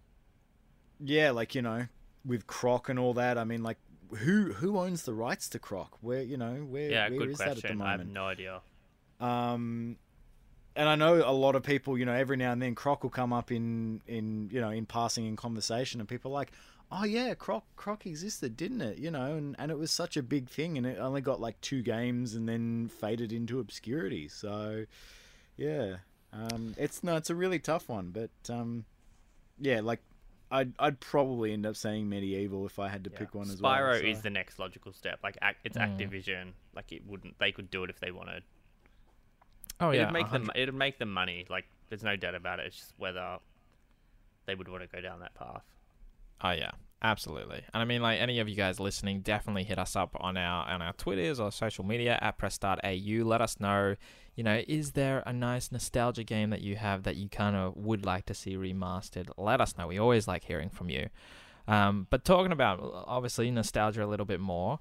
yeah, 0.98 1.30
like 1.30 1.54
you 1.54 1.62
know, 1.62 1.86
with 2.24 2.46
Croc 2.46 2.88
and 2.88 2.98
all 2.98 3.14
that. 3.14 3.38
I 3.38 3.44
mean, 3.44 3.62
like 3.62 3.78
who 4.18 4.52
who 4.52 4.78
owns 4.78 5.04
the 5.04 5.14
rights 5.14 5.48
to 5.50 5.58
Croc? 5.58 5.96
Where 6.00 6.22
you 6.22 6.36
know 6.36 6.54
where 6.68 6.90
Yeah, 6.90 7.08
where 7.08 7.18
good 7.18 7.30
is 7.30 7.38
that 7.38 7.48
at 7.48 7.54
the 7.56 7.60
question. 7.62 7.82
I 7.82 7.92
have 7.92 8.06
no 8.06 8.26
idea. 8.26 8.60
Um, 9.20 9.96
and 10.76 10.88
I 10.88 10.94
know 10.94 11.16
a 11.24 11.32
lot 11.32 11.54
of 11.56 11.62
people, 11.62 11.98
you 11.98 12.04
know, 12.04 12.14
every 12.14 12.36
now 12.36 12.52
and 12.52 12.60
then 12.62 12.74
Croc 12.74 13.02
will 13.02 13.10
come 13.10 13.32
up 13.32 13.50
in, 13.50 14.00
in 14.06 14.48
you 14.52 14.60
know, 14.60 14.70
in 14.70 14.86
passing 14.86 15.26
in 15.26 15.36
conversation, 15.36 16.00
and 16.00 16.08
people 16.08 16.30
are 16.30 16.34
like, 16.34 16.52
oh 16.92 17.04
yeah, 17.04 17.34
Croc 17.34 17.64
Croc 17.76 18.06
existed, 18.06 18.56
didn't 18.56 18.80
it? 18.80 18.98
You 18.98 19.10
know, 19.10 19.36
and, 19.36 19.56
and 19.58 19.70
it 19.70 19.78
was 19.78 19.90
such 19.90 20.16
a 20.16 20.22
big 20.22 20.48
thing, 20.48 20.76
and 20.78 20.86
it 20.86 20.98
only 20.98 21.20
got 21.20 21.40
like 21.40 21.60
two 21.60 21.82
games 21.82 22.34
and 22.34 22.48
then 22.48 22.88
faded 22.88 23.32
into 23.32 23.60
obscurity. 23.60 24.28
So, 24.28 24.86
yeah, 25.56 25.96
um, 26.32 26.74
it's 26.78 27.02
no, 27.02 27.16
it's 27.16 27.30
a 27.30 27.34
really 27.34 27.58
tough 27.58 27.88
one, 27.88 28.10
but 28.10 28.30
um, 28.52 28.84
yeah, 29.58 29.80
like. 29.80 30.00
I'd, 30.52 30.72
I'd 30.80 30.98
probably 30.98 31.52
end 31.52 31.64
up 31.64 31.76
saying 31.76 32.10
MediEvil 32.10 32.66
if 32.66 32.80
I 32.80 32.88
had 32.88 33.04
to 33.04 33.10
Yeah. 33.12 33.18
pick 33.20 33.36
one 33.36 33.48
as 33.48 33.62
well. 33.62 33.72
Spyro 33.72 34.00
so- 34.00 34.04
is 34.04 34.20
the 34.22 34.30
next 34.30 34.58
logical 34.58 34.92
step. 34.92 35.20
Like 35.22 35.38
it's 35.62 35.76
Mm. 35.78 35.96
Activision. 35.96 36.52
Like 36.74 36.90
it 36.90 37.06
wouldn't. 37.06 37.38
They 37.38 37.52
could 37.52 37.70
do 37.70 37.84
it 37.84 37.90
if 37.90 38.00
they 38.00 38.10
wanted. 38.10 38.42
Oh 39.80 39.90
yeah 39.90 40.02
it'd 40.02 40.12
make 40.12 40.24
100 40.24 40.46
them. 40.46 40.52
It'd 40.54 40.74
make 40.74 40.98
them 40.98 41.12
money. 41.12 41.46
Like 41.48 41.66
there's 41.88 42.02
no 42.02 42.16
doubt 42.16 42.34
about 42.34 42.60
it. 42.60 42.66
It's 42.66 42.76
just 42.76 42.94
whether 42.98 43.38
they 44.46 44.54
would 44.54 44.68
want 44.68 44.82
to 44.82 44.88
go 44.88 45.00
down 45.00 45.20
that 45.20 45.34
path. 45.34 45.62
Oh 46.42 46.52
yeah, 46.52 46.70
absolutely. 47.02 47.62
And 47.74 47.82
I 47.82 47.84
mean, 47.84 48.02
like 48.02 48.20
any 48.20 48.40
of 48.40 48.48
you 48.48 48.54
guys 48.54 48.80
listening, 48.80 49.20
definitely 49.20 49.64
hit 49.64 49.78
us 49.78 49.96
up 49.96 50.16
on 50.20 50.36
our 50.36 50.66
on 50.66 50.82
our 50.82 50.92
Twitters 50.94 51.38
or 51.38 51.52
social 51.52 51.84
media 51.84 52.18
at 52.20 52.38
PressStartAU. 52.38 53.24
Let 53.24 53.40
us 53.40 53.60
know. 53.60 53.96
You 54.36 54.44
know, 54.44 54.62
is 54.66 54.92
there 54.92 55.22
a 55.26 55.32
nice 55.32 55.70
nostalgia 55.70 56.24
game 56.24 56.50
that 56.50 56.62
you 56.62 56.76
have 56.76 57.02
that 57.02 57.16
you 57.16 57.28
kind 57.28 57.56
of 57.56 57.76
would 57.76 58.06
like 58.06 58.26
to 58.26 58.34
see 58.34 58.56
remastered? 58.56 59.28
Let 59.36 59.60
us 59.60 59.76
know. 59.76 59.86
We 59.86 59.98
always 59.98 60.26
like 60.26 60.44
hearing 60.44 60.70
from 60.70 60.88
you. 60.88 61.08
Um, 61.68 62.06
but 62.10 62.24
talking 62.24 62.52
about 62.52 62.80
obviously 63.06 63.50
nostalgia 63.50 64.04
a 64.04 64.06
little 64.06 64.26
bit 64.26 64.40
more, 64.40 64.78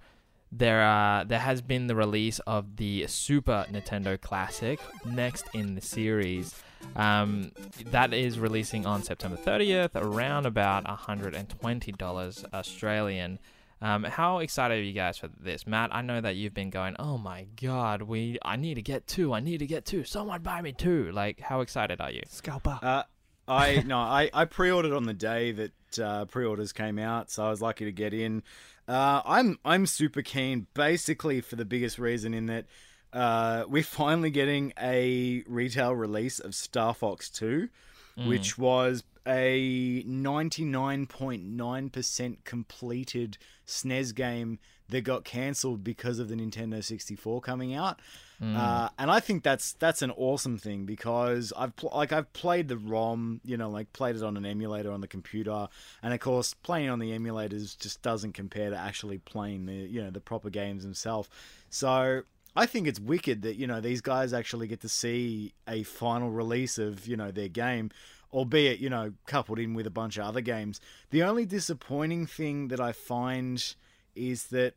there 0.51 0.83
uh, 0.83 1.23
there 1.25 1.39
has 1.39 1.61
been 1.61 1.87
the 1.87 1.95
release 1.95 2.39
of 2.39 2.77
the 2.77 3.05
Super 3.07 3.65
Nintendo 3.71 4.19
Classic 4.19 4.79
next 5.05 5.45
in 5.53 5.75
the 5.75 5.81
series. 5.81 6.55
Um, 6.95 7.51
that 7.87 8.13
is 8.13 8.39
releasing 8.39 8.85
on 8.85 9.03
September 9.03 9.37
30th, 9.37 9.91
around 9.95 10.45
about 10.45 10.85
$120 10.85 12.53
Australian. 12.53 13.39
Um, 13.81 14.03
how 14.03 14.39
excited 14.39 14.79
are 14.79 14.83
you 14.83 14.93
guys 14.93 15.17
for 15.17 15.29
this, 15.39 15.65
Matt? 15.65 15.93
I 15.93 16.01
know 16.01 16.19
that 16.19 16.35
you've 16.35 16.53
been 16.53 16.69
going, 16.69 16.95
"Oh 16.99 17.17
my 17.17 17.47
god, 17.61 18.01
we 18.01 18.37
I 18.43 18.55
need 18.57 18.75
to 18.75 18.81
get 18.81 19.07
two. 19.07 19.33
I 19.33 19.39
need 19.39 19.59
to 19.59 19.67
get 19.67 19.85
two. 19.85 20.03
Someone 20.03 20.41
buy 20.41 20.61
me 20.61 20.73
two. 20.73 21.11
Like, 21.11 21.39
how 21.39 21.61
excited 21.61 22.01
are 22.01 22.11
you? 22.11 22.23
Scalper. 22.27 22.79
Uh, 22.81 23.03
I 23.47 23.83
no, 23.85 23.97
I, 23.97 24.29
I 24.33 24.45
pre-ordered 24.45 24.93
on 24.93 25.03
the 25.03 25.13
day 25.13 25.51
that 25.53 25.99
uh, 25.99 26.25
pre-orders 26.25 26.71
came 26.71 26.99
out, 26.99 27.31
so 27.31 27.45
I 27.45 27.49
was 27.49 27.61
lucky 27.61 27.85
to 27.85 27.91
get 27.91 28.13
in. 28.13 28.43
Uh, 28.89 29.21
I'm 29.23 29.57
I'm 29.63 29.85
super 29.85 30.23
keen, 30.23 30.65
basically 30.73 31.41
for 31.41 31.55
the 31.55 31.63
biggest 31.63 31.99
reason 31.99 32.33
in 32.33 32.47
that 32.47 32.65
uh, 33.13 33.65
we're 33.69 33.83
finally 33.83 34.31
getting 34.31 34.73
a 34.81 35.43
retail 35.47 35.93
release 35.93 36.39
of 36.39 36.55
Star 36.55 36.95
Fox 36.95 37.29
Two, 37.29 37.69
which 38.15 38.57
was 38.57 39.03
a 39.27 40.03
99.9% 40.07 42.37
completed 42.43 43.37
SNES 43.67 44.15
game 44.15 44.57
that 44.89 45.01
got 45.01 45.23
cancelled 45.23 45.83
because 45.83 46.17
of 46.17 46.29
the 46.29 46.35
Nintendo 46.35 46.83
64 46.83 47.41
coming 47.41 47.75
out. 47.75 47.99
Mm. 48.41 48.55
Uh, 48.55 48.89
and 48.97 49.11
I 49.11 49.19
think 49.19 49.43
that's 49.43 49.73
that's 49.73 50.01
an 50.01 50.11
awesome 50.11 50.57
thing 50.57 50.85
because 50.85 51.51
I've 51.57 51.75
pl- 51.75 51.91
like 51.93 52.13
I've 52.13 52.31
played 52.31 52.69
the 52.69 52.77
ROM, 52.77 53.41
you 53.43 53.57
know, 53.57 53.69
like 53.69 53.91
played 53.91 54.15
it 54.15 54.23
on 54.23 54.37
an 54.37 54.45
emulator 54.45 54.91
on 54.91 55.01
the 55.01 55.07
computer, 55.07 55.67
and 56.01 56.13
of 56.13 56.19
course 56.21 56.53
playing 56.53 56.89
on 56.89 56.99
the 56.99 57.11
emulators 57.11 57.77
just 57.77 58.01
doesn't 58.01 58.33
compare 58.33 58.69
to 58.69 58.77
actually 58.77 59.17
playing 59.17 59.65
the 59.65 59.73
you 59.73 60.01
know 60.01 60.09
the 60.09 60.21
proper 60.21 60.49
games 60.49 60.83
themselves. 60.83 61.29
So 61.69 62.21
I 62.55 62.65
think 62.65 62.87
it's 62.87 62.99
wicked 62.99 63.41
that 63.41 63.57
you 63.57 63.67
know 63.67 63.81
these 63.81 63.99
guys 64.01 64.31
actually 64.31 64.67
get 64.67 64.81
to 64.81 64.89
see 64.89 65.53
a 65.67 65.83
final 65.83 66.29
release 66.29 66.77
of 66.77 67.07
you 67.07 67.17
know 67.17 67.31
their 67.31 67.49
game, 67.49 67.91
albeit 68.31 68.79
you 68.79 68.89
know 68.89 69.13
coupled 69.25 69.59
in 69.59 69.73
with 69.73 69.85
a 69.85 69.91
bunch 69.91 70.17
of 70.17 70.23
other 70.23 70.41
games. 70.41 70.79
The 71.09 71.23
only 71.23 71.45
disappointing 71.45 72.25
thing 72.25 72.69
that 72.69 72.79
I 72.79 72.93
find 72.93 73.75
is 74.15 74.45
that 74.47 74.75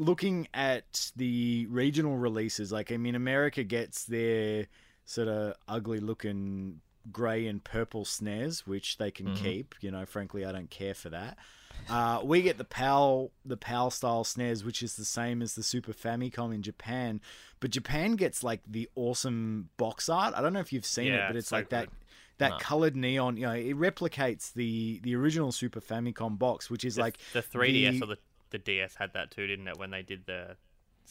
looking 0.00 0.48
at 0.54 1.12
the 1.14 1.66
regional 1.68 2.16
releases, 2.16 2.72
like 2.72 2.90
I 2.90 2.96
mean, 2.96 3.14
America 3.14 3.62
gets 3.62 4.04
their 4.04 4.66
sort 5.04 5.28
of 5.28 5.54
ugly 5.68 6.00
looking 6.00 6.80
grey 7.12 7.46
and 7.46 7.62
purple 7.62 8.04
SNES, 8.04 8.60
which 8.66 8.96
they 8.98 9.10
can 9.10 9.26
Mhm. 9.28 9.36
keep. 9.36 9.74
You 9.82 9.90
know, 9.90 10.06
frankly, 10.06 10.44
I 10.44 10.52
don't 10.52 10.70
care 10.70 10.94
for 10.94 11.10
that. 11.10 11.36
Uh, 11.88 12.20
we 12.24 12.42
get 12.42 12.56
the 12.58 12.64
PAL, 12.64 13.30
the 13.44 13.56
PAL 13.56 13.90
style 13.90 14.22
SNES, 14.24 14.64
which 14.64 14.82
is 14.82 14.96
the 14.96 15.04
same 15.04 15.40
as 15.42 15.54
the 15.54 15.62
Super 15.62 15.92
Famicom 15.92 16.54
in 16.54 16.62
Japan, 16.62 17.20
but 17.58 17.70
Japan 17.70 18.16
gets 18.16 18.42
like 18.44 18.60
the 18.66 18.88
awesome 18.94 19.70
box 19.76 20.08
art. 20.08 20.34
I 20.34 20.40
don't 20.42 20.52
know 20.52 20.60
if 20.60 20.72
you've 20.72 20.84
seen 20.86 21.12
it, 21.12 21.20
but 21.26 21.36
it's 21.36 21.44
it's 21.44 21.48
so 21.48 21.56
like 21.56 21.70
that 21.70 21.86
good. 21.88 21.96
that 22.38 22.50
No. 22.52 22.58
colored 22.58 22.96
neon. 22.96 23.36
You 23.36 23.46
know, 23.46 23.52
it 23.52 23.76
replicates 23.76 24.52
the 24.52 25.00
the 25.02 25.14
original 25.14 25.52
Super 25.52 25.80
Famicom 25.80 26.38
box, 26.38 26.70
which 26.70 26.84
is 26.84 26.94
The, 26.96 27.00
like 27.02 27.18
the 27.32 27.42
3DS 27.42 27.98
the- 27.98 28.04
or 28.04 28.06
the, 28.08 28.18
the 28.50 28.58
DS 28.58 28.96
had 28.96 29.12
that 29.14 29.30
too, 29.30 29.46
didn't 29.46 29.68
it? 29.68 29.78
When 29.78 29.90
they 29.90 30.02
did 30.02 30.26
the 30.26 30.56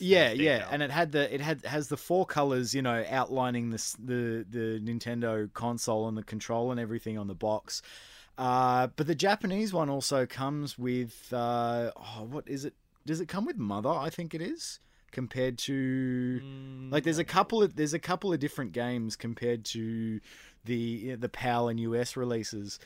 Yeah, 0.01 0.31
SNES 0.31 0.31
yeah, 0.31 0.65
and 0.71 0.81
it 0.81 0.91
had 0.91 1.11
the 1.11 1.33
it 1.33 1.41
had 1.41 1.65
has 1.65 1.89
the 1.89 1.97
four 1.97 2.25
colors, 2.25 2.73
you 2.73 2.81
know, 2.81 3.03
outlining 3.09 3.69
this 3.71 3.93
the 3.93 4.45
the 4.49 4.79
Nintendo 4.81 5.51
console 5.53 6.07
and 6.07 6.17
the 6.17 6.23
control 6.23 6.71
and 6.71 6.79
everything 6.79 7.17
on 7.17 7.27
the 7.27 7.35
box. 7.35 7.81
Uh, 8.37 8.87
but 8.95 9.07
the 9.07 9.15
Japanese 9.15 9.73
one 9.73 9.89
also 9.89 10.25
comes 10.25 10.77
with 10.77 11.33
uh, 11.33 11.91
oh, 11.97 12.27
what 12.29 12.47
is 12.47 12.63
it? 12.63 12.75
Does 13.05 13.19
it 13.19 13.27
come 13.27 13.45
with 13.45 13.57
Mother? 13.57 13.89
I 13.89 14.09
think 14.09 14.33
it 14.33 14.41
is 14.41 14.79
compared 15.11 15.57
to 15.57 16.41
Mm, 16.41 16.91
like 16.91 17.03
there's 17.03 17.17
a 17.17 17.25
couple 17.25 17.61
of 17.61 17.75
there's 17.75 17.93
a 17.93 17.99
couple 17.99 18.31
of 18.31 18.39
different 18.39 18.71
games 18.71 19.17
compared 19.17 19.65
to 19.65 20.21
the 20.63 21.15
the 21.15 21.29
PAL 21.29 21.67
and 21.67 21.79
US 21.81 22.15
releases, 22.15 22.79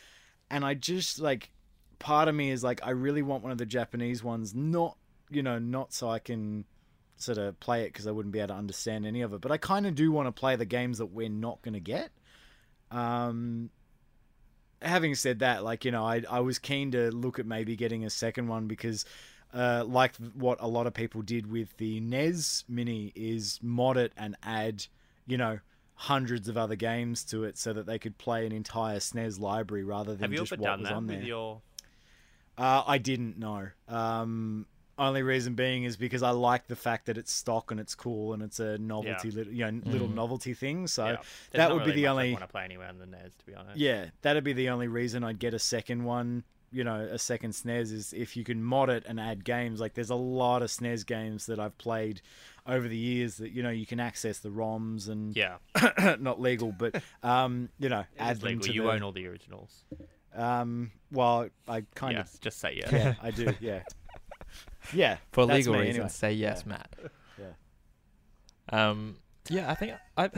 and 0.49 0.65
I 0.65 0.73
just 0.73 1.19
like 1.19 1.51
part 2.03 2.27
of 2.27 2.35
me 2.35 2.51
is 2.51 2.63
like 2.63 2.81
I 2.83 2.89
really 2.89 3.21
want 3.21 3.43
one 3.43 3.51
of 3.53 3.57
the 3.57 3.65
Japanese 3.65 4.23
ones, 4.23 4.53
not 4.53 4.97
you 5.31 5.41
know 5.41 5.57
not 5.57 5.93
so 5.93 6.09
I 6.09 6.19
can 6.19 6.65
sort 7.15 7.37
of 7.37 7.57
play 7.61 7.83
it 7.83 7.93
because 7.93 8.05
I 8.05 8.11
wouldn't 8.11 8.33
be 8.33 8.39
able 8.39 8.49
to 8.49 8.55
understand 8.55 9.05
any 9.05 9.21
of 9.21 9.33
it, 9.33 9.39
but 9.39 9.51
I 9.51 9.57
kind 9.57 9.87
of 9.87 9.95
do 9.95 10.11
want 10.11 10.27
to 10.27 10.31
play 10.31 10.57
the 10.57 10.65
games 10.65 10.97
that 10.97 11.07
we're 11.07 11.29
not 11.29 11.61
going 11.61 11.75
to 11.75 11.79
get. 11.79 12.11
Um, 12.91 13.69
having 14.81 15.15
said 15.15 15.39
that, 15.39 15.63
like 15.63 15.85
you 15.85 15.91
know, 15.91 16.03
I 16.05 16.23
I 16.29 16.41
was 16.41 16.59
keen 16.59 16.91
to 16.91 17.09
look 17.11 17.39
at 17.39 17.45
maybe 17.45 17.77
getting 17.77 18.03
a 18.03 18.09
second 18.09 18.49
one 18.49 18.67
because, 18.67 19.05
uh, 19.53 19.85
like 19.87 20.13
what 20.35 20.57
a 20.61 20.67
lot 20.67 20.87
of 20.87 20.93
people 20.93 21.21
did 21.21 21.49
with 21.49 21.75
the 21.77 22.01
NES 22.01 22.65
Mini, 22.67 23.13
is 23.15 23.59
mod 23.63 23.95
it 23.95 24.11
and 24.17 24.35
add, 24.43 24.85
you 25.25 25.37
know, 25.37 25.59
hundreds 25.95 26.49
of 26.49 26.57
other 26.57 26.75
games 26.75 27.23
to 27.23 27.45
it 27.45 27.57
so 27.57 27.71
that 27.71 27.85
they 27.85 27.97
could 27.97 28.17
play 28.17 28.45
an 28.45 28.51
entire 28.51 28.97
SNES 28.97 29.39
library 29.39 29.85
rather 29.85 30.11
than 30.11 30.19
Have 30.19 30.33
you 30.33 30.39
just 30.39 30.51
ever 30.51 30.61
what 30.61 30.67
done 30.67 30.79
was 30.81 30.89
that 30.89 30.95
on 30.95 31.07
with 31.07 31.19
there. 31.19 31.25
your? 31.25 31.61
Uh, 32.57 32.83
I 32.85 32.97
didn't 32.97 33.37
know. 33.39 33.67
Um, 33.87 34.65
only 34.97 35.23
reason 35.23 35.55
being 35.55 35.85
is 35.85 35.97
because 35.97 36.21
I 36.21 36.29
like 36.29 36.67
the 36.67 36.75
fact 36.75 37.07
that 37.07 37.17
it's 37.17 37.31
stock 37.31 37.71
and 37.71 37.79
it's 37.79 37.95
cool 37.95 38.33
and 38.33 38.43
it's 38.43 38.59
a 38.59 38.77
novelty, 38.77 39.31
little, 39.31 39.51
you 39.51 39.65
know, 39.71 39.81
little 39.85 40.07
Mhm. 40.07 40.13
novelty 40.13 40.53
thing. 40.53 40.85
So 40.85 41.05
yeah. 41.07 41.17
That 41.51 41.69
not 41.69 41.75
would 41.75 41.85
be 41.85 41.91
the 41.93 42.07
only- 42.07 42.29
I 42.29 42.33
want 42.33 42.43
to 42.43 42.47
play 42.47 42.63
anywhere 42.63 42.89
on 42.89 42.99
the 42.99 43.07
NES, 43.07 43.33
to 43.39 43.45
be 43.45 43.55
honest. 43.55 43.77
yeah, 43.79 44.09
that'd 44.21 44.43
be 44.43 44.53
the 44.53 44.69
only 44.69 44.87
reason 44.87 45.23
I'd 45.23 45.39
get 45.39 45.53
a 45.55 45.59
second 45.59 46.03
one. 46.03 46.43
You 46.71 46.83
know, 46.83 46.99
a 47.01 47.19
second 47.19 47.51
SNES 47.53 47.91
is 47.91 48.13
if 48.13 48.35
you 48.37 48.43
can 48.43 48.63
mod 48.63 48.89
it 48.89 49.03
and 49.07 49.19
add 49.19 49.43
games. 49.45 49.79
Like, 49.79 49.93
there's 49.93 50.09
a 50.09 50.15
lot 50.15 50.61
of 50.63 50.69
SNES 50.71 51.03
games 51.05 51.45
that 51.47 51.59
I've 51.59 51.77
played 51.77 52.21
over 52.65 52.87
the 52.87 52.97
years 52.97 53.37
that 53.37 53.51
you 53.51 53.61
know 53.61 53.69
you 53.69 53.85
can 53.85 53.99
access 53.99 54.39
the 54.39 54.49
ROMs 54.49 55.07
and 55.07 55.35
Yeah, 55.35 55.57
not 56.19 56.39
legal, 56.41 56.71
but 56.71 57.01
um, 57.23 57.69
you 57.79 57.89
know, 57.89 57.99
it 58.01 58.05
add 58.17 58.37
is 58.37 58.39
them 58.39 58.47
legal. 58.49 58.63
to 58.67 58.73
You 58.73 58.81
the. 58.83 58.91
own 58.91 59.03
all 59.03 59.11
the 59.11 59.27
originals. 59.27 59.85
Um, 60.35 60.91
well, 61.11 61.47
I 61.67 61.83
kind 61.95 62.13
yes, 62.17 62.37
just 62.41 62.59
say 62.59 62.75
yes. 62.81 62.91
yeah, 62.91 63.13
I 63.21 63.31
do, 63.31 63.53
yeah, 63.61 63.83
yeah. 64.93 65.17
For 65.31 65.45
that's 65.45 65.57
legal 65.59 65.73
me, 65.73 65.79
reasons, 65.81 65.95
anyway. 65.95 66.09
say 66.09 66.33
yes, 66.33 66.63
Yeah. 66.65 66.69
Matt. 66.69 66.89
Yeah. 67.39 68.89
Um. 68.89 69.17
Yeah, 69.49 69.69
I 69.69 69.75
think 69.75 69.93
I. 70.17 70.29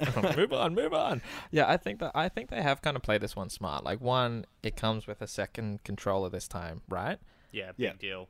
move 0.36 0.52
on, 0.52 0.74
move 0.74 0.94
on. 0.94 1.20
Yeah, 1.50 1.68
I 1.68 1.76
think 1.76 2.00
that 2.00 2.12
I 2.14 2.28
think 2.28 2.48
they 2.50 2.62
have 2.62 2.80
kind 2.82 2.96
of 2.96 3.02
played 3.02 3.20
this 3.20 3.36
one 3.36 3.50
smart. 3.50 3.84
Like 3.84 4.00
one, 4.00 4.46
it 4.62 4.74
comes 4.76 5.06
with 5.06 5.20
a 5.20 5.26
second 5.26 5.84
controller 5.84 6.30
this 6.30 6.48
time, 6.48 6.80
right? 6.88 7.18
Yeah, 7.52 7.72
big 7.76 7.84
Yeah. 7.84 7.92
deal. 7.98 8.28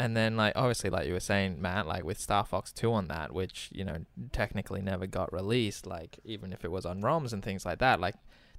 And 0.00 0.16
then 0.16 0.36
like 0.36 0.52
obviously 0.56 0.90
like 0.90 1.06
you 1.06 1.12
were 1.12 1.20
saying, 1.20 1.60
Matt, 1.60 1.86
like 1.86 2.04
with 2.04 2.18
Star 2.20 2.44
Fox 2.44 2.72
Two 2.72 2.92
on 2.92 3.08
that, 3.08 3.32
which 3.32 3.68
you 3.72 3.84
know 3.84 3.98
technically 4.32 4.80
never 4.80 5.06
got 5.06 5.32
released, 5.32 5.86
like 5.86 6.18
even 6.24 6.52
if 6.52 6.64
it 6.64 6.70
was 6.70 6.86
on 6.86 7.02
ROMs 7.02 7.32
and 7.32 7.42
things 7.44 7.66
like 7.66 7.78
that, 7.80 8.00
like 8.00 8.14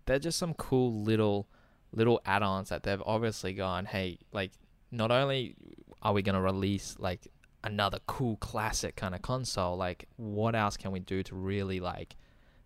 they're 0.05 0.19
just 0.19 0.37
some 0.37 0.53
cool 0.53 0.93
little 1.01 1.47
little 1.91 2.21
add-ons 2.25 2.69
that 2.69 2.83
they've 2.83 3.01
obviously 3.05 3.53
gone, 3.53 3.85
hey, 3.85 4.19
like 4.31 4.51
not 4.91 5.11
only 5.11 5.55
are 6.01 6.13
we 6.13 6.21
gonna 6.21 6.41
release 6.41 6.95
like 6.99 7.27
another 7.63 7.99
cool 8.07 8.37
classic 8.37 8.95
kind 8.95 9.13
of 9.15 9.21
console, 9.21 9.75
like 9.75 10.07
what 10.17 10.55
else 10.55 10.77
can 10.77 10.91
we 10.91 10.99
do 10.99 11.23
to 11.23 11.35
really 11.35 11.79
like 11.79 12.15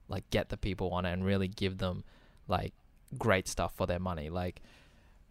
like 0.09 0.29
get 0.29 0.49
the 0.49 0.57
people 0.57 0.89
on 0.91 1.05
it 1.05 1.13
and 1.13 1.25
really 1.25 1.47
give 1.47 1.77
them 1.77 2.03
like 2.47 2.73
great 3.17 3.47
stuff 3.47 3.73
for 3.75 3.87
their 3.87 3.99
money, 3.99 4.29
like 4.29 4.61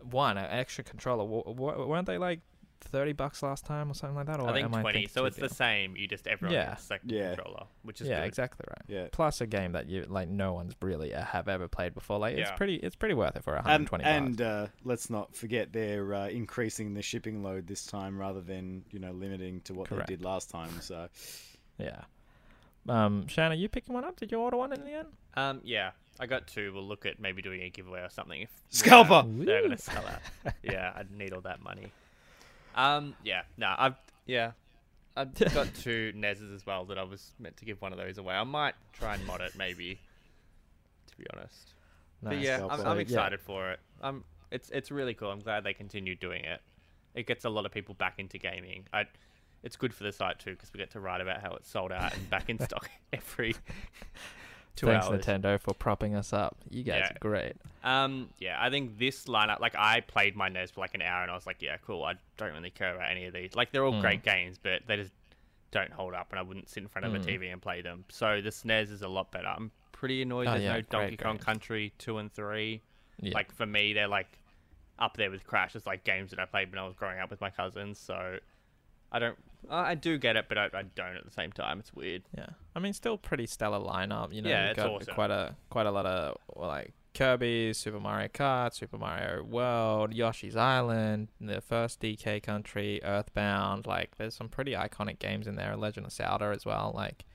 one 0.00 0.36
an 0.36 0.46
extra 0.50 0.82
controller. 0.82 1.24
W- 1.24 1.44
w- 1.44 1.86
weren't 1.86 2.06
they 2.06 2.18
like 2.18 2.40
thirty 2.84 3.12
bucks 3.12 3.42
last 3.42 3.64
time 3.64 3.90
or 3.90 3.94
something 3.94 4.16
like 4.16 4.26
that? 4.26 4.40
Or 4.40 4.48
I 4.48 4.52
think 4.52 4.64
am 4.66 4.70
twenty. 4.72 4.92
thinking 5.00 5.08
So 5.10 5.20
too 5.22 5.26
it's 5.26 5.36
the 5.36 5.42
big? 5.42 5.52
same. 5.52 5.96
You 5.96 6.06
just 6.08 6.26
everyone 6.26 6.54
Yeah. 6.54 6.70
gets 6.70 6.82
a 6.82 6.86
second 6.86 7.10
Yeah. 7.12 7.34
controller, 7.34 7.66
which 7.82 8.00
is 8.00 8.08
yeah, 8.08 8.20
good. 8.20 8.26
exactly 8.28 8.64
right. 8.68 8.84
Yeah. 8.88 9.08
Plus 9.12 9.40
a 9.40 9.46
game 9.46 9.72
that 9.72 9.88
you 9.88 10.04
like 10.08 10.28
no 10.28 10.52
one's 10.52 10.74
really 10.82 11.14
uh, 11.14 11.24
have 11.24 11.48
ever 11.48 11.68
played 11.68 11.94
before. 11.94 12.18
Like 12.18 12.36
it's 12.36 12.50
pretty 12.52 12.76
it's 12.76 12.96
pretty 12.96 13.14
worth 13.14 13.36
it 13.36 13.44
for 13.44 13.54
120 13.54 14.02
bucks. 14.04 14.14
and 14.16 14.40
uh, 14.40 14.66
let's 14.84 15.08
not 15.10 15.34
forget 15.34 15.72
they're 15.72 16.14
uh, 16.14 16.28
increasing 16.28 16.94
the 16.94 17.02
shipping 17.02 17.42
load 17.42 17.66
this 17.66 17.86
time 17.86 18.18
rather 18.18 18.40
than 18.40 18.84
you 18.90 18.98
know 18.98 19.12
limiting 19.12 19.60
to 19.62 19.74
what 19.74 19.88
Correct. 19.88 20.08
they 20.08 20.16
did 20.16 20.24
last 20.24 20.50
time. 20.50 20.80
So 20.80 21.08
Yeah. 21.78 22.02
Um, 22.88 23.28
Shanna, 23.28 23.54
you 23.54 23.68
picking 23.68 23.94
one 23.94 24.04
up? 24.04 24.16
Did 24.18 24.32
you 24.32 24.38
order 24.40 24.56
one 24.56 24.72
in 24.72 24.84
the 24.84 24.90
end? 24.92 25.08
Um, 25.34 25.60
yeah, 25.62 25.92
I 26.18 26.26
got 26.26 26.48
two. 26.48 26.72
We'll 26.74 26.82
look 26.86 27.06
at 27.06 27.20
maybe 27.20 27.40
doing 27.40 27.62
a 27.62 27.70
giveaway 27.70 28.00
or 28.00 28.10
something. 28.10 28.42
If 28.42 28.50
Scalper! 28.70 29.24
they're 29.44 29.62
gonna 29.62 29.78
sell 29.78 30.04
out. 30.04 30.52
yeah, 30.64 30.92
I'd 30.96 31.10
need 31.12 31.32
all 31.32 31.42
that 31.42 31.62
money. 31.62 31.92
Um, 32.74 33.14
yeah, 33.24 33.42
no, 33.56 33.74
I've 33.76 33.96
yeah, 34.26 34.52
I've 35.16 35.34
got 35.54 35.74
two 35.74 36.12
NESs 36.14 36.50
as 36.54 36.66
well 36.66 36.84
that 36.86 36.98
I 36.98 37.04
was 37.04 37.32
meant 37.38 37.56
to 37.58 37.64
give 37.64 37.80
one 37.80 37.92
of 37.92 37.98
those 37.98 38.18
away. 38.18 38.34
I 38.34 38.44
might 38.44 38.74
try 38.92 39.14
and 39.14 39.26
mod 39.26 39.40
it 39.40 39.52
maybe. 39.56 39.98
To 41.10 41.16
be 41.18 41.26
honest, 41.34 41.74
but 42.22 42.38
yeah, 42.38 42.66
I'm, 42.70 42.80
I'm 42.80 42.96
yeah. 42.96 43.02
excited 43.02 43.40
for 43.40 43.72
it. 43.72 43.80
Um, 44.00 44.24
it's 44.50 44.70
it's 44.70 44.90
really 44.90 45.14
cool. 45.14 45.30
I'm 45.30 45.40
glad 45.40 45.64
they 45.64 45.74
continue 45.74 46.14
doing 46.14 46.44
it. 46.44 46.60
It 47.14 47.26
gets 47.26 47.44
a 47.44 47.50
lot 47.50 47.66
of 47.66 47.72
people 47.72 47.94
back 47.94 48.14
into 48.18 48.38
gaming. 48.38 48.84
I, 48.92 49.04
it's 49.62 49.76
good 49.76 49.92
for 49.92 50.04
the 50.04 50.12
site 50.12 50.38
too 50.38 50.52
because 50.52 50.72
we 50.72 50.78
get 50.78 50.90
to 50.92 51.00
write 51.00 51.20
about 51.20 51.40
how 51.40 51.54
it's 51.54 51.68
sold 51.68 51.92
out 51.92 52.14
and 52.14 52.28
back 52.30 52.48
in 52.48 52.58
stock 52.64 52.88
every 53.12 53.54
two 54.76 54.86
Thanks 54.86 55.06
hours. 55.06 55.24
Nintendo 55.24 55.60
for 55.60 55.74
propping 55.74 56.14
us 56.14 56.32
up. 56.32 56.56
You 56.70 56.82
guys 56.82 57.00
Yeah. 57.04 57.10
are 57.14 57.18
great. 57.20 57.56
Um, 57.84 58.30
yeah, 58.38 58.56
I 58.60 58.70
think 58.70 58.98
this 58.98 59.24
lineup, 59.26 59.60
like 59.60 59.74
I 59.76 60.00
played 60.00 60.34
my 60.36 60.48
NES 60.48 60.70
for 60.70 60.80
like 60.80 60.94
an 60.94 61.02
hour 61.02 61.22
and 61.22 61.30
I 61.30 61.34
was 61.34 61.46
like, 61.46 61.60
yeah, 61.60 61.76
cool. 61.84 62.04
I 62.04 62.14
don't 62.36 62.52
really 62.52 62.70
care 62.70 62.94
about 62.94 63.10
any 63.10 63.26
of 63.26 63.34
these. 63.34 63.54
Like 63.54 63.72
they're 63.72 63.84
all 63.84 63.92
Mm. 63.94 64.00
great 64.00 64.22
games, 64.22 64.58
but 64.62 64.82
they 64.86 64.96
just 64.96 65.12
don't 65.72 65.90
hold 65.92 66.12
up, 66.14 66.28
and 66.30 66.38
I 66.38 66.42
wouldn't 66.42 66.68
sit 66.68 66.82
in 66.82 66.88
front 66.88 67.06
of 67.06 67.12
Mm. 67.12 67.16
a 67.16 67.26
TV 67.26 67.50
and 67.50 67.60
play 67.62 67.80
them. 67.80 68.04
So 68.10 68.40
the 68.40 68.50
SNES 68.50 68.90
is 68.90 69.02
a 69.02 69.08
lot 69.08 69.30
better. 69.32 69.48
I'm 69.48 69.70
pretty 69.92 70.22
annoyed 70.22 70.46
Oh, 70.48 70.52
there's 70.52 70.62
yeah, 70.64 70.74
no 70.74 70.80
Donkey 70.82 71.16
Kong 71.16 71.34
games. 71.36 71.44
Country 71.44 71.92
two 71.98 72.18
and 72.18 72.32
three. 72.32 72.82
Yeah. 73.20 73.32
Like 73.34 73.52
for 73.52 73.66
me, 73.66 73.92
they're 73.92 74.08
like 74.08 74.38
up 74.98 75.16
there 75.16 75.30
with 75.30 75.46
Crash. 75.46 75.74
It's 75.74 75.86
like 75.86 76.04
games 76.04 76.30
that 76.30 76.38
I 76.38 76.44
played 76.44 76.70
when 76.70 76.78
I 76.78 76.86
was 76.86 76.94
growing 76.94 77.18
up 77.18 77.30
with 77.30 77.40
my 77.40 77.50
cousins. 77.50 77.98
So 77.98 78.38
I 79.12 79.18
don't, 79.18 79.36
I 79.70 79.90
I 79.90 79.94
do 79.94 80.18
get 80.18 80.36
it, 80.36 80.46
but 80.48 80.58
I, 80.58 80.64
I 80.74 80.82
don't 80.82 81.16
at 81.16 81.24
the 81.24 81.30
same 81.30 81.52
time. 81.52 81.78
It's 81.78 81.92
weird. 81.94 82.22
Yeah, 82.36 82.46
I 82.74 82.80
mean, 82.80 82.92
still 82.94 83.16
pretty 83.18 83.46
stellar 83.46 83.78
lineup. 83.78 84.32
You 84.32 84.42
know, 84.42 84.50
Yeah, 84.50 84.62
you've 84.62 84.70
it's 84.70 84.82
got 84.82 84.90
awesome. 84.90 85.14
quite 85.14 85.30
a 85.30 85.54
quite 85.70 85.86
a 85.86 85.90
lot 85.90 86.06
of 86.06 86.36
well, 86.56 86.68
like 86.68 86.92
Kirby, 87.14 87.72
Super 87.74 88.00
Mario 88.00 88.28
Kart, 88.28 88.74
Super 88.74 88.96
Mario 88.98 89.44
World, 89.44 90.14
Yoshi's 90.14 90.56
Island, 90.56 91.28
the 91.40 91.60
first 91.60 92.00
DK 92.00 92.42
Country, 92.42 93.00
Earthbound. 93.04 93.86
Like, 93.86 94.16
there's 94.16 94.34
some 94.34 94.48
pretty 94.48 94.72
iconic 94.72 95.18
games 95.18 95.46
in 95.46 95.56
there. 95.56 95.76
Legend 95.76 96.06
of 96.06 96.12
Zelda 96.12 96.46
as 96.46 96.64
well. 96.64 96.90
Like, 96.94 97.26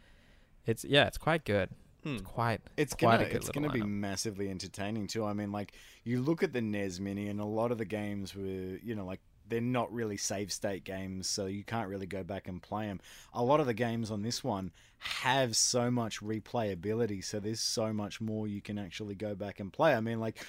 it's 0.66 0.84
yeah, 0.84 1.06
it's 1.06 1.20
quite 1.20 1.46
good. 1.46 1.70
Hmm. 2.04 2.16
It's 2.16 2.22
quite. 2.24 2.62
It's 2.76 2.94
quite 2.96 3.18
gonna 3.18 3.24
a 3.24 3.28
good 3.28 3.36
it's 3.38 3.50
gonna 3.50 3.70
be 3.70 3.84
massively 3.84 4.50
entertaining 4.50 5.08
too. 5.08 5.26
I 5.26 5.34
mean, 5.34 5.52
like 5.52 5.74
you 6.04 6.22
look 6.22 6.42
at 6.42 6.54
the 6.54 6.62
NES 6.62 7.00
Mini, 7.00 7.28
and 7.28 7.40
a 7.40 7.46
lot 7.46 7.72
of 7.72 7.78
the 7.78 7.86
games 7.86 8.36
were, 8.36 8.44
you 8.44 8.96
know, 8.96 9.06
like 9.06 9.20
they're 9.50 9.62
not 9.62 9.92
really 9.92 10.18
save 10.18 10.52
state 10.52 10.84
games, 10.84 11.28
so 11.28 11.46
you 11.46 11.64
can't 11.64 11.90
really 11.90 12.08
go 12.08 12.24
back 12.24 12.48
and 12.48 12.62
play 12.62 12.88
them. 12.88 13.00
A 13.34 13.44
lot 13.44 13.60
of 13.60 13.66
the 13.66 13.74
games 13.74 14.12
on 14.12 14.22
this 14.22 14.44
one 14.44 14.72
have 15.00 15.56
so 15.56 15.92
much 15.92 16.22
replayability, 16.22 17.24
so 17.24 17.40
there's 17.40 17.60
so 17.60 17.94
much 17.94 18.20
more 18.20 18.48
you 18.48 18.62
can 18.62 18.78
actually 18.78 19.16
go 19.16 19.36
back 19.36 19.60
and 19.60 19.72
play. 19.72 19.94
I 19.94 20.02
mean, 20.02 20.20
like 20.20 20.46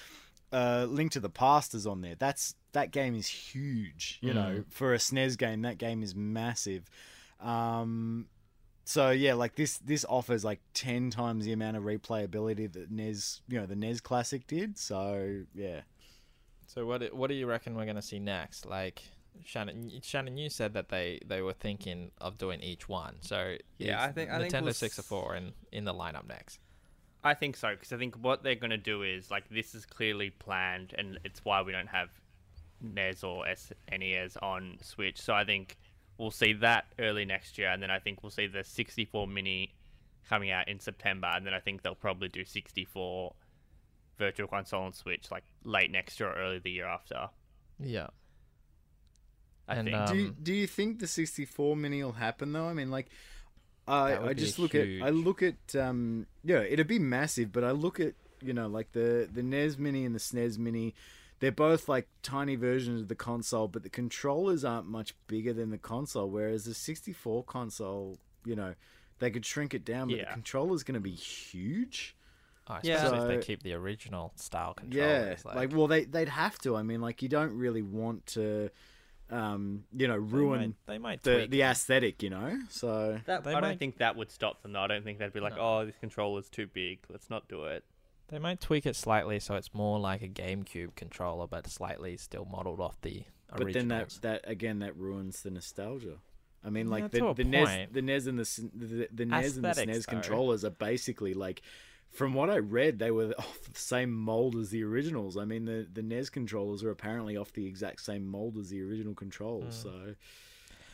uh, 0.51 0.87
Link 0.89 1.11
to 1.13 1.19
the 1.19 1.29
Past 1.29 1.73
is 1.73 1.85
on 1.85 2.01
there. 2.01 2.15
That's 2.15 2.55
that 2.73 2.91
game 2.91 3.15
is 3.15 3.27
huge. 3.27 4.19
You 4.21 4.33
know, 4.33 4.63
for 4.69 4.93
a 4.93 4.97
SNES 4.97 5.37
game, 5.37 5.61
that 5.63 5.77
game 5.77 6.03
is 6.03 6.15
massive. 6.15 6.89
Um, 7.39 8.27
so 8.85 9.11
yeah, 9.11 9.35
like 9.35 9.55
this 9.55 9.77
this 9.77 10.05
offers 10.09 10.43
like 10.43 10.59
ten 10.73 11.11
times 11.11 11.45
the 11.45 11.51
amount 11.51 11.77
of 11.77 11.83
replayability 11.83 12.71
that 12.73 12.89
NES, 12.89 13.41
you 13.47 13.59
know, 13.59 13.65
the 13.65 13.75
NES 13.75 14.01
Classic 14.01 14.45
did. 14.47 14.77
So 14.79 15.43
yeah, 15.53 15.81
So 16.79 16.85
what 16.85 17.01
do- 17.01 17.13
what 17.13 17.27
do 17.27 17.33
you 17.33 17.45
reckon 17.45 17.75
we're 17.75 17.85
gonna 17.85 18.01
see 18.01 18.19
next? 18.19 18.65
Like 18.65 19.01
Shannon, 19.43 19.99
Shannon, 20.01 20.37
you 20.37 20.49
said 20.49 20.73
that 20.75 20.87
they, 20.87 21.19
they 21.25 21.41
were 21.41 21.51
thinking 21.51 22.11
of 22.21 22.37
doing 22.37 22.61
each 22.61 22.87
one. 22.87 23.17
So 23.21 23.57
Yeah, 23.77 24.01
I 24.01 24.13
think- 24.13 24.29
I 24.31 24.39
think 24.39 24.53
Nintendo 24.53 24.63
we'll 24.63 24.73
six 24.73 24.97
or 24.97 25.01
four 25.01 25.35
in 25.35 25.53
in 25.73 25.83
the 25.83 25.93
lineup 25.93 26.25
next. 26.25 26.61
I 27.21 27.33
think 27.33 27.57
so 27.57 27.71
because 27.71 27.91
I 27.91 27.97
think 27.97 28.15
what 28.15 28.43
they're 28.43 28.55
going 28.55 28.69
to 28.69 28.77
do 28.77 29.03
is 29.03 29.29
like 29.29 29.49
this 29.49 29.75
is 29.75 29.85
clearly 29.85 30.29
planned, 30.29 30.93
and 30.97 31.19
it's 31.25 31.43
why 31.43 31.61
we 31.61 31.73
don't 31.73 31.87
have 31.89 32.11
NES 32.79 33.25
or 33.25 33.45
SNES 33.45 34.37
on 34.41 34.77
Switch. 34.81 35.19
So 35.19 35.33
I 35.33 35.43
think 35.43 35.77
we'll 36.17 36.31
see 36.31 36.53
that 36.53 36.85
early 36.97 37.25
next 37.25 37.57
year, 37.57 37.71
and 37.71 37.83
then 37.83 37.91
I 37.91 37.99
think 37.99 38.23
we'll 38.23 38.29
see 38.29 38.47
the 38.47 38.63
64 38.63 39.27
mini 39.27 39.73
coming 40.29 40.49
out 40.49 40.69
in 40.69 40.79
September, 40.79 41.27
and 41.27 41.45
then 41.45 41.53
I 41.53 41.59
think 41.59 41.81
they'll 41.81 41.93
probably 41.93 42.29
do 42.29 42.45
64 42.45 43.35
Virtual 44.19 44.47
Console 44.47 44.85
and 44.85 44.93
Switch 44.93 45.31
like 45.31 45.45
late 45.63 45.89
next 45.91 46.19
year 46.19 46.29
or 46.29 46.35
early 46.35 46.59
the 46.59 46.69
year 46.69 46.85
after. 46.85 47.29
Yeah. 47.79 48.07
I 49.67 49.75
And, 49.75 49.87
think. 49.87 49.97
uh, 49.97 50.05
do 50.11 50.15
you, 50.17 50.27
Um, 50.27 50.35
do 50.41 50.53
you 50.53 50.67
think 50.67 50.99
the 50.99 51.07
64 51.07 51.75
mini 51.75 52.03
will 52.03 52.11
happen 52.13 52.51
though? 52.53 52.67
I 52.67 52.73
mean, 52.73 52.91
like, 52.91 53.07
I 53.87 54.17
I 54.29 54.33
just 54.33 54.59
look 54.59 54.75
at 54.75 54.87
I 54.87 55.09
look 55.09 55.41
at 55.41 55.75
um 55.75 56.27
yeah, 56.43 56.59
it'd 56.61 56.85
be 56.87 56.99
massive, 56.99 57.51
but 57.51 57.63
I 57.63 57.71
look 57.71 57.99
at 57.99 58.13
you 58.41 58.53
know 58.53 58.67
like 58.67 58.91
the 58.91 59.27
the 59.31 59.41
NES 59.41 59.79
mini 59.79 60.05
and 60.05 60.13
the 60.13 60.19
SNES 60.19 60.59
mini. 60.59 60.93
They're 61.39 61.51
both 61.53 61.87
like 61.89 62.07
tiny 62.21 62.55
versions 62.55 63.01
of 63.01 63.07
the 63.07 63.15
console, 63.15 63.67
but 63.69 63.81
the 63.83 63.89
controllers 63.89 64.63
aren't 64.65 64.87
much 64.87 65.15
bigger 65.27 65.53
than 65.53 65.69
the 65.71 65.77
console. 65.77 66.29
Whereas 66.29 66.65
the 66.65 66.73
64 66.73 67.45
console, 67.45 68.19
you 68.45 68.55
know, 68.57 68.75
they 69.19 69.31
could 69.31 69.45
shrink 69.45 69.73
it 69.73 69.85
down, 69.85 70.09
but 70.09 70.17
Yeah. 70.17 70.25
the 70.25 70.33
controller's 70.33 70.83
going 70.83 70.95
to 70.95 70.99
be 70.99 71.15
huge. 71.15 72.13
Oh, 72.69 72.77
Yeah. 72.83 72.95
especially 73.05 73.35
if 73.35 73.41
they 73.41 73.45
keep 73.45 73.63
the 73.63 73.73
original 73.73 74.31
style 74.35 74.75
Yeah, 74.89 75.33
controllers. 75.35 75.45
like, 75.55 75.71
well, 75.73 75.87
they 75.87 76.05
they'd 76.05 76.29
have 76.29 76.57
to. 76.59 76.75
I 76.75 76.83
mean, 76.83 77.01
like 77.01 77.21
you 77.23 77.29
don't 77.29 77.57
really 77.57 77.81
want 77.81 78.25
to, 78.27 78.69
um, 79.31 79.83
you 79.95 80.07
know, 80.07 80.13
they 80.13 80.19
ruin 80.33 80.59
might, 80.61 80.75
they 80.87 80.97
might 80.97 81.23
the 81.23 81.35
tweak 81.37 81.51
the 81.51 81.61
aesthetic, 81.63 82.23
you 82.23 82.29
know. 82.29 82.59
So 82.69 83.19
that, 83.25 83.43
they 83.43 83.53
I 83.53 83.61
don't 83.61 83.77
think 83.79 83.97
that 83.97 84.15
would 84.15 84.31
stop 84.31 84.61
them. 84.61 84.73
though. 84.73 84.79
I 84.81 84.87
don't 84.87 85.03
think 85.03 85.19
they'd 85.19 85.33
be 85.33 85.39
like, 85.39 85.55
No. 85.55 85.79
"Oh, 85.79 85.85
this 85.85 85.95
controller's 85.99 86.49
too 86.49 86.67
big. 86.67 86.99
Let's 87.09 87.29
not 87.29 87.47
do 87.47 87.65
it." 87.65 87.83
They 88.29 88.37
might 88.39 88.61
tweak 88.61 88.85
it 88.85 88.95
slightly 88.95 89.39
so 89.39 89.55
it's 89.55 89.73
more 89.73 89.99
like 89.99 90.21
a 90.21 90.27
GameCube 90.27 90.95
controller, 90.95 91.47
but 91.47 91.67
slightly 91.67 92.15
still 92.17 92.45
modeled 92.45 92.79
off 92.79 93.01
the 93.01 93.23
But 93.55 93.73
then 93.73 93.87
that 93.87 94.09
that 94.21 94.41
again 94.47 94.79
that 94.79 94.95
ruins 94.95 95.41
the 95.41 95.49
nostalgia. 95.51 96.17
I 96.63 96.69
mean, 96.69 96.87
Yeah, 96.87 96.91
like 96.91 97.11
to 97.11 97.19
the 97.19 97.33
the 97.35 97.43
NES, 97.45 97.67
point. 97.67 97.93
the 97.93 98.01
NES 98.01 98.25
and 98.27 98.37
the 98.37 98.41
S- 98.41 98.61
the, 98.75 99.07
the 99.13 99.25
NES 99.25 99.55
and 99.55 99.63
the 99.63 99.69
Aesthetics, 99.69 99.97
SNES 99.99 100.05
though. 100.05 100.11
controllers 100.11 100.65
are 100.65 100.69
basically 100.71 101.33
like, 101.33 101.61
from 102.11 102.33
what 102.33 102.49
I 102.49 102.57
read, 102.57 102.99
they 102.99 103.11
were 103.11 103.33
off 103.39 103.61
the 103.71 103.79
same 103.79 104.11
mold 104.11 104.55
as 104.55 104.69
the 104.69 104.83
originals. 104.83 105.37
I 105.37 105.45
mean, 105.45 105.65
the 105.65 105.87
the 105.91 106.01
NES 106.01 106.29
controllers 106.29 106.83
are 106.83 106.91
apparently 106.91 107.37
off 107.37 107.53
the 107.53 107.65
exact 107.65 108.01
same 108.01 108.25
mold 108.25 108.57
as 108.57 108.69
the 108.69 108.81
original 108.81 109.13
controls. 109.13 109.75
Mm. 109.77 109.83
So, 109.83 110.15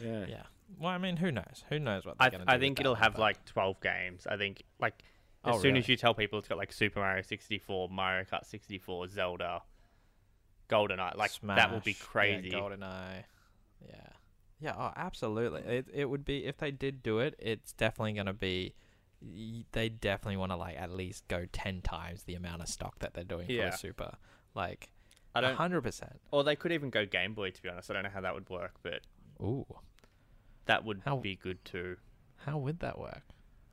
yeah, 0.02 0.26
Yeah. 0.28 0.44
Well, 0.80 0.90
I 0.90 0.98
mean, 0.98 1.18
who 1.18 1.32
knows? 1.32 1.64
Who 1.70 1.78
knows 1.80 2.06
what 2.06 2.18
they're 2.18 2.26
I, 2.26 2.30
going 2.32 2.40
to 2.42 2.46
do? 2.48 2.52
I 2.52 2.60
think 2.60 2.78
that 2.78 2.82
it'll 2.82 2.94
one, 2.94 3.02
have 3.04 3.14
but- 3.14 3.22
like 3.22 3.46
12 3.46 3.80
games. 3.82 4.26
I 4.28 4.36
think 4.38 4.64
like 4.80 5.04
as 5.46 5.56
Oh, 5.56 5.60
soon 5.62 5.78
as 5.78 5.88
you 5.88 5.96
tell 5.96 6.16
people 6.16 6.40
it's 6.40 6.48
got 6.48 6.58
like 6.58 6.74
Super 6.74 7.00
Mario 7.02 7.22
64, 7.22 7.90
Mario 7.90 8.24
Kart 8.26 8.46
64, 8.46 9.08
Zelda, 9.10 9.62
GoldenEye, 10.70 11.16
like 11.16 11.32
that 11.44 11.72
will 11.72 11.80
be 11.82 11.94
crazy. 11.94 12.50
Yeah, 12.50 12.58
GoldenEye. 12.60 13.24
Yeah. 13.88 13.96
Yeah, 14.60 14.74
oh, 14.78 14.92
absolutely. 14.96 15.62
It 15.62 15.88
it 15.94 16.06
would 16.10 16.26
be 16.26 16.46
if 16.46 16.58
they 16.58 16.72
did 16.72 17.04
do 17.04 17.20
it, 17.20 17.36
it's 17.38 17.74
definitely 17.74 18.14
going 18.14 18.26
to 18.26 18.34
be 18.34 18.74
y- 18.74 18.85
they 19.72 19.90
definitely 19.90 20.38
want 20.38 20.52
to 20.52 20.56
like 20.56 20.78
at 20.78 20.92
least 20.92 21.28
go 21.28 21.46
10 21.52 21.82
times 21.82 22.24
the 22.24 22.36
amount 22.36 22.62
of 22.62 22.68
stock 22.68 23.00
that 23.00 23.14
they're 23.14 23.24
doing 23.24 23.50
Yeah. 23.50 23.70
for 23.72 23.76
a 23.76 23.78
Super. 23.78 24.12
Like 24.54 24.90
I 25.34 25.42
don't 25.42 25.58
100%. 25.58 26.18
or 26.32 26.44
they 26.44 26.56
could 26.56 26.72
even 26.72 26.90
go 26.90 27.06
Game 27.06 27.34
Boy 27.34 27.52
to 27.52 27.62
be 27.62 27.70
honest. 27.70 27.90
I 27.90 27.96
don't 27.96 28.04
know 28.04 28.10
how 28.14 28.22
that 28.22 28.34
would 28.36 28.50
work, 28.50 28.74
but 28.84 29.02
Ooh. 29.42 29.66
that 30.66 30.84
would 30.86 31.02
How- 31.06 31.18
be 31.18 31.36
good 31.36 31.64
too. 31.66 31.98
How 32.46 32.58
would 32.58 32.80
that 32.80 33.00
work? 33.00 33.24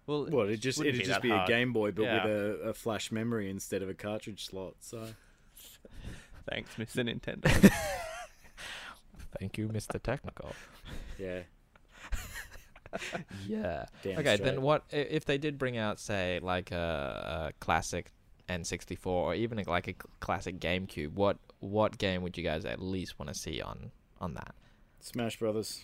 Well, 0.06 0.26
Well, 0.30 0.48
it 0.48 0.56
just 0.56 0.78
wouldn't 0.78 0.94
it'd 0.96 1.04
be 1.04 1.06
just 1.06 1.22
that 1.22 1.22
be 1.22 1.30
a. 1.30 1.46
Game 1.46 1.72
Boy, 1.72 1.92
but 1.92 2.02
Yeah. 2.02 2.24
with 2.24 2.32
a, 2.34 2.68
a 2.70 2.74
flash 2.74 3.12
memory 3.12 3.48
instead 3.50 3.82
of 3.82 3.88
a 3.88 3.94
cartridge 3.94 4.46
slot. 4.46 4.74
So 4.80 5.08
Thanks, 6.50 6.74
Mr. 6.76 7.04
Nintendo. 7.08 7.72
Thank 9.38 9.58
you, 9.58 9.68
Mr. 9.68 10.02
Technical. 10.02 10.52
yeah, 11.18 11.42
yeah. 13.46 13.86
damn 14.02 14.18
okay, 14.18 14.36
straight. 14.36 14.42
then 14.42 14.62
what 14.62 14.84
if 14.90 15.24
they 15.24 15.38
did 15.38 15.58
bring 15.58 15.76
out 15.76 15.98
say 15.98 16.40
like 16.42 16.70
a, 16.70 17.50
a 17.50 17.64
classic 17.64 18.10
N64 18.48 19.06
or 19.06 19.34
even 19.34 19.58
a, 19.58 19.68
like 19.68 19.88
a 19.88 19.92
cl- 19.92 20.10
classic 20.20 20.60
GameCube? 20.60 21.12
What 21.12 21.38
what 21.60 21.98
game 21.98 22.22
would 22.22 22.36
you 22.36 22.44
guys 22.44 22.64
at 22.64 22.80
least 22.80 23.18
want 23.18 23.28
to 23.28 23.34
see 23.34 23.60
on 23.60 23.90
on 24.20 24.34
that? 24.34 24.54
Smash 25.00 25.38
Brothers. 25.38 25.82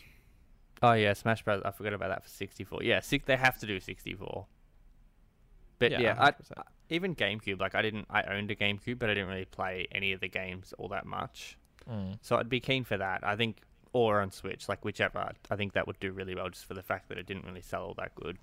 oh 0.83 0.92
yeah, 0.92 1.12
Smash 1.12 1.42
Bros. 1.42 1.62
I 1.64 1.71
forgot 1.71 1.92
about 1.92 2.11
that 2.11 2.23
for 2.23 2.29
64. 2.29 2.83
Yeah, 2.83 3.01
six, 3.01 3.25
they 3.27 3.37
have 3.37 3.59
to 3.59 3.66
do 3.66 3.81
64. 3.81 4.47
But 5.79 5.92
yeah, 5.92 6.16
I, 6.18 6.31
100%. 6.33 6.35
even 6.90 7.14
GameCube. 7.14 7.61
Like 7.61 7.75
I 7.75 7.83
didn't, 7.83 8.07
I 8.11 8.23
owned 8.23 8.51
a 8.51 8.57
GameCube, 8.57 8.99
but 8.99 9.11
I 9.11 9.14
didn't 9.14 9.29
really 9.29 9.44
play 9.44 9.87
any 9.92 10.12
of 10.12 10.21
the 10.21 10.29
games 10.29 10.75
all 10.79 10.88
that 10.88 11.07
much. 11.07 11.57
Mm. 11.90 12.18
So 12.21 12.37
I'd 12.37 12.49
be 12.49 12.61
keen 12.61 12.85
for 12.85 12.97
that. 12.97 13.25
I 13.25 13.37
think, 13.37 13.61
or 13.92 14.20
on 14.20 14.31
Switch, 14.31 14.68
like 14.68 14.85
whichever. 14.85 15.33
I 15.51 15.57
think 15.57 15.72
that 15.72 15.87
would 15.87 16.01
do 16.01 16.12
really 16.12 16.35
well, 16.35 16.48
just 16.48 16.66
for 16.66 16.74
the 16.74 16.83
fact 16.83 17.09
that 17.09 17.18
it 17.18 17.27
didn't 17.27 17.44
really 17.46 17.62
sell 17.62 17.83
all 17.83 17.94
that 17.94 18.14
good. 18.14 18.38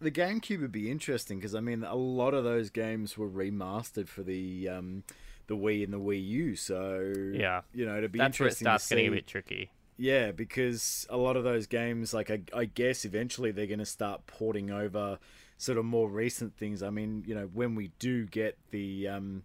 The 0.00 0.10
GameCube 0.10 0.60
would 0.60 0.72
be 0.72 0.90
interesting 0.90 1.38
because 1.38 1.54
I 1.54 1.60
mean 1.60 1.82
a 1.82 1.96
lot 1.96 2.32
of 2.34 2.44
those 2.44 2.70
games 2.70 3.18
were 3.18 3.28
remastered 3.28 4.06
for 4.08 4.22
the 4.22 4.68
um, 4.68 5.02
the 5.48 5.56
Wii 5.56 5.82
and 5.82 5.92
the 5.92 5.98
Wii 5.98 6.24
U. 6.26 6.56
So 6.56 7.12
Yeah. 7.34 7.62
you 7.74 7.84
know 7.84 7.96
it'd 7.98 8.12
be 8.12 8.18
That's 8.18 8.38
where 8.38 8.46
it 8.46 8.50
interesting 8.52 8.64
starts 8.66 8.88
getting 8.88 9.08
a 9.08 9.10
bit 9.10 9.26
tricky. 9.26 9.70
Yeah, 9.96 10.30
because 10.30 11.08
a 11.10 11.16
lot 11.16 11.36
of 11.36 11.42
those 11.42 11.66
games, 11.66 12.14
like 12.14 12.30
I, 12.30 12.42
I 12.54 12.66
guess 12.66 13.04
eventually 13.04 13.50
they're 13.50 13.66
going 13.66 13.80
to 13.80 13.84
start 13.84 14.28
porting 14.28 14.70
over 14.70 15.18
sort 15.56 15.76
of 15.76 15.84
more 15.84 16.08
recent 16.08 16.56
things. 16.56 16.84
I 16.84 16.90
mean, 16.90 17.24
you 17.26 17.34
know, 17.34 17.50
when 17.52 17.74
we 17.74 17.90
do 17.98 18.24
get 18.24 18.56
the 18.70 19.08
um, 19.08 19.42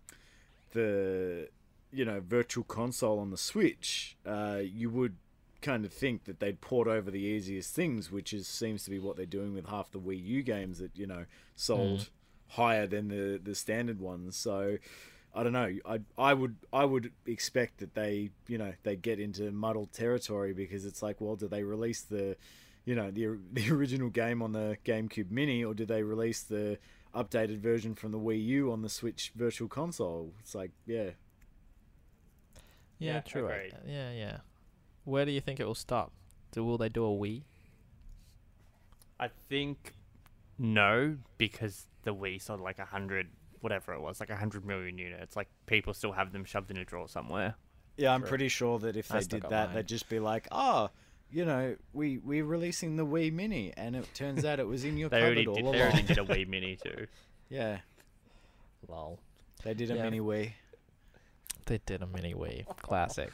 the 0.73 1.49
you 1.91 2.05
know 2.05 2.21
virtual 2.25 2.63
console 2.63 3.17
on 3.17 3.31
the 3.31 3.37
Switch, 3.37 4.15
uh, 4.25 4.59
you 4.63 4.91
would 4.91 5.15
kind 5.63 5.83
of 5.85 5.91
think 5.91 6.25
that 6.25 6.39
they'd 6.39 6.61
port 6.61 6.87
over 6.87 7.09
the 7.09 7.21
easiest 7.21 7.73
things, 7.73 8.11
which 8.11 8.33
is 8.33 8.47
seems 8.47 8.83
to 8.83 8.91
be 8.91 8.99
what 8.99 9.15
they're 9.17 9.25
doing 9.25 9.55
with 9.55 9.65
half 9.65 9.89
the 9.89 9.99
Wii 9.99 10.23
U 10.23 10.43
games 10.43 10.77
that 10.77 10.91
you 10.95 11.07
know 11.07 11.25
sold 11.55 12.01
mm. 12.01 12.09
higher 12.49 12.85
than 12.85 13.07
the 13.07 13.39
the 13.43 13.55
standard 13.55 13.99
ones. 13.99 14.35
So. 14.37 14.77
I 15.35 15.41
don't 15.41 15.53
know. 15.53 15.73
I 15.83 15.99
I 16.15 16.35
would 16.35 16.57
I 16.71 16.85
would 16.85 17.11
expect 17.25 17.79
that 17.79 17.95
they 17.95 18.29
you 18.47 18.59
know 18.59 18.73
they 18.83 18.95
get 18.95 19.19
into 19.19 19.51
muddled 19.51 19.91
territory 19.91 20.53
because 20.53 20.85
it's 20.85 21.01
like, 21.01 21.19
well, 21.19 21.35
do 21.35 21.47
they 21.47 21.63
release 21.63 22.01
the, 22.03 22.37
you 22.85 22.93
know, 22.93 23.09
the 23.09 23.39
the 23.51 23.71
original 23.71 24.09
game 24.09 24.43
on 24.43 24.51
the 24.51 24.77
GameCube 24.85 25.31
Mini 25.31 25.63
or 25.63 25.73
do 25.73 25.87
they 25.87 26.03
release 26.03 26.43
the 26.43 26.77
updated 27.15 27.61
version 27.61 27.95
from 27.95 28.11
the 28.11 28.19
Wii 28.19 28.45
U 28.45 28.71
on 28.71 28.83
the 28.83 28.89
Switch 28.89 29.31
Virtual 29.35 29.67
Console? 29.67 30.33
It's 30.39 30.53
like, 30.53 30.69
yeah, 30.85 31.11
Yeah, 32.99 33.13
Yeah, 33.15 33.21
true. 33.21 33.47
I- 33.47 33.53
agreed. 33.53 33.73
yeah, 33.87 34.11
yeah. 34.11 34.37
Where 35.05 35.25
do 35.25 35.31
you 35.31 35.41
think 35.41 35.59
it 35.59 35.65
will 35.65 35.75
stop? 35.75 36.11
Do 36.51 36.63
will 36.63 36.77
they 36.77 36.89
do 36.89 37.05
a 37.05 37.09
Wii? 37.09 37.43
I 39.19 39.29
think 39.49 39.93
no, 40.57 41.17
because 41.37 41.87
the 42.03 42.13
Wii 42.13 42.41
sold 42.41 42.61
like 42.61 42.79
a 42.79 42.85
hundred, 42.85 43.27
whatever 43.61 43.93
it 43.93 44.01
was, 44.01 44.19
like 44.19 44.29
a 44.29 44.35
hundred 44.35 44.65
million 44.65 44.97
units. 44.97 45.35
Like 45.35 45.47
people 45.65 45.93
still 45.93 46.11
have 46.11 46.31
them 46.31 46.45
shoved 46.45 46.71
in 46.71 46.77
a 46.77 46.85
drawer 46.85 47.07
somewhere. 47.07 47.55
yeah. 47.97 48.13
I'm 48.13 48.21
True. 48.21 48.29
pretty 48.29 48.47
sure 48.49 48.79
that 48.79 48.95
if 48.97 49.11
I 49.13 49.19
they 49.19 49.25
did 49.25 49.43
that, 49.49 49.67
mine. 49.67 49.75
they'd 49.75 49.87
just 49.87 50.09
be 50.09 50.19
like, 50.19 50.47
oh. 50.51 50.89
You 51.31 51.45
know, 51.45 51.75
we 51.93 52.19
we're 52.19 52.45
releasing 52.45 52.95
the 52.95 53.05
Wii 53.07 53.33
Mini, 53.33 53.73
and 53.75 53.95
it 53.95 54.07
turns 54.13 54.45
out 54.45 54.59
it 54.59 54.67
was 54.67 54.83
in 54.83 54.97
your 54.97 55.09
They 55.09 55.17
cupboard 55.19 55.25
already 55.47 55.47
all 55.47 55.55
did. 55.55 55.63
along. 55.63 55.73
They 55.73 55.81
already 55.81 56.01
did 56.03 56.17
a 56.19 56.25
Wii 56.25 56.47
Mini 56.47 56.75
too. 56.75 57.07
Yeah, 57.49 57.77
Lol. 58.87 59.19
they 59.63 59.73
did 59.73 59.89
a 59.89 59.95
Yeah. 59.95 60.03
mini 60.03 60.19
Wii. 60.19 60.51
They 61.65 61.79
did 61.87 62.03
a 62.03 62.05
mini 62.05 62.35
Wii. 62.35 62.67
Classic. 62.83 63.31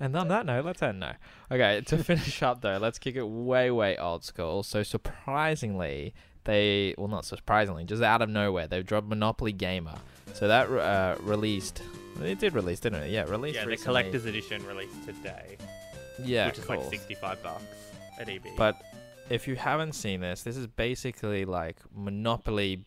And 0.00 0.14
on 0.16 0.28
that 0.28 0.46
note, 0.46 0.64
let's 0.64 0.82
end 0.82 1.00
now. 1.00 1.14
Okay, 1.50 1.80
to 1.86 1.98
finish 2.04 2.42
up 2.42 2.60
though, 2.60 2.78
let's 2.78 2.98
kick 2.98 3.16
it 3.16 3.26
way, 3.26 3.70
way 3.70 3.96
old 3.96 4.24
school. 4.24 4.62
So 4.62 4.82
surprisingly, 4.82 6.14
they 6.44 6.94
well 6.98 7.08
not 7.08 7.24
surprisingly, 7.24 7.84
just 7.84 8.02
out 8.02 8.22
of 8.22 8.28
nowhere, 8.28 8.66
they've 8.66 8.86
dropped 8.86 9.08
Monopoly 9.08 9.52
Gamer. 9.52 9.96
So 10.34 10.48
that 10.48 10.70
uh, 10.70 11.16
released. 11.22 11.82
It 12.22 12.38
did 12.38 12.54
release, 12.54 12.80
didn't 12.80 13.02
it? 13.04 13.10
Yeah, 13.10 13.24
released. 13.24 13.56
Yeah, 13.56 13.66
the 13.66 13.76
collector's 13.76 14.24
edition 14.24 14.64
released 14.66 15.04
today, 15.04 15.56
Yeah, 16.22 16.46
which 16.46 16.58
is 16.58 16.64
cool. 16.64 16.76
like 16.78 16.90
65 16.90 17.42
bucks 17.42 17.62
at 18.18 18.28
EB. 18.28 18.42
But 18.56 18.80
if 19.28 19.46
you 19.46 19.56
haven't 19.56 19.92
seen 19.94 20.20
this, 20.20 20.42
this 20.42 20.56
is 20.56 20.66
basically 20.66 21.44
like 21.44 21.76
Monopoly 21.94 22.84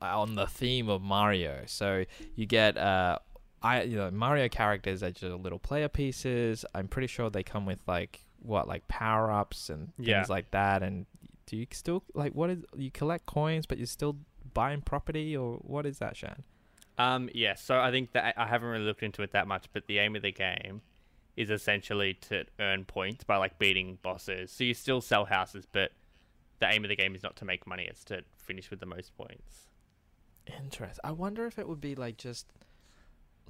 on 0.00 0.34
the 0.34 0.46
theme 0.46 0.88
of 0.88 1.02
Mario. 1.02 1.62
So 1.66 2.04
you 2.34 2.46
get 2.46 2.76
uh 2.76 3.18
I 3.62 3.82
you 3.82 3.96
know 3.96 4.10
Mario 4.10 4.48
characters 4.48 5.02
are 5.02 5.10
just 5.10 5.22
little 5.34 5.58
player 5.58 5.88
pieces. 5.88 6.64
I'm 6.74 6.88
pretty 6.88 7.06
sure 7.08 7.30
they 7.30 7.42
come 7.42 7.66
with 7.66 7.80
like 7.86 8.24
what 8.42 8.66
like 8.66 8.86
power 8.88 9.30
ups 9.30 9.68
and 9.68 9.94
things 9.96 10.08
Yeah. 10.08 10.24
like 10.28 10.50
that 10.52 10.82
and 10.82 11.04
do 11.46 11.56
you 11.56 11.66
still 11.72 12.02
like 12.14 12.32
what 12.34 12.48
is 12.50 12.64
you 12.76 12.90
collect 12.90 13.26
coins 13.26 13.66
but 13.66 13.76
you're 13.76 13.86
still 13.86 14.16
buying 14.54 14.80
property 14.80 15.36
or 15.36 15.56
what 15.58 15.84
is 15.86 15.98
that 15.98 16.16
Shan? 16.16 16.42
Um, 16.98 17.30
yeah, 17.34 17.54
so 17.54 17.80
I 17.80 17.90
think 17.90 18.12
that 18.12 18.34
I 18.36 18.46
haven't 18.46 18.68
really 18.68 18.84
looked 18.84 19.02
into 19.02 19.22
it 19.22 19.32
that 19.32 19.46
much, 19.46 19.66
but 19.72 19.86
the 19.86 19.98
aim 19.98 20.16
of 20.16 20.22
the 20.22 20.32
game 20.32 20.82
is 21.36 21.48
essentially 21.48 22.12
to 22.28 22.44
earn 22.58 22.84
points 22.84 23.24
by 23.24 23.36
like 23.38 23.58
beating 23.58 23.98
bosses. 24.02 24.50
So 24.52 24.64
you 24.64 24.74
still 24.74 25.00
sell 25.00 25.24
houses, 25.24 25.66
but 25.70 25.92
the 26.58 26.66
aim 26.70 26.84
of 26.84 26.88
the 26.90 26.96
game 26.96 27.14
is 27.14 27.22
not 27.22 27.36
to 27.36 27.46
make 27.46 27.66
money; 27.66 27.84
it's 27.88 28.04
to 28.04 28.22
finish 28.36 28.70
with 28.70 28.80
the 28.80 28.86
most 28.86 29.16
points. 29.16 29.68
Interesting. 30.46 31.00
I 31.02 31.12
wonder 31.12 31.46
if 31.46 31.58
it 31.58 31.68
would 31.68 31.80
be 31.80 31.94
like 31.94 32.16
just 32.16 32.46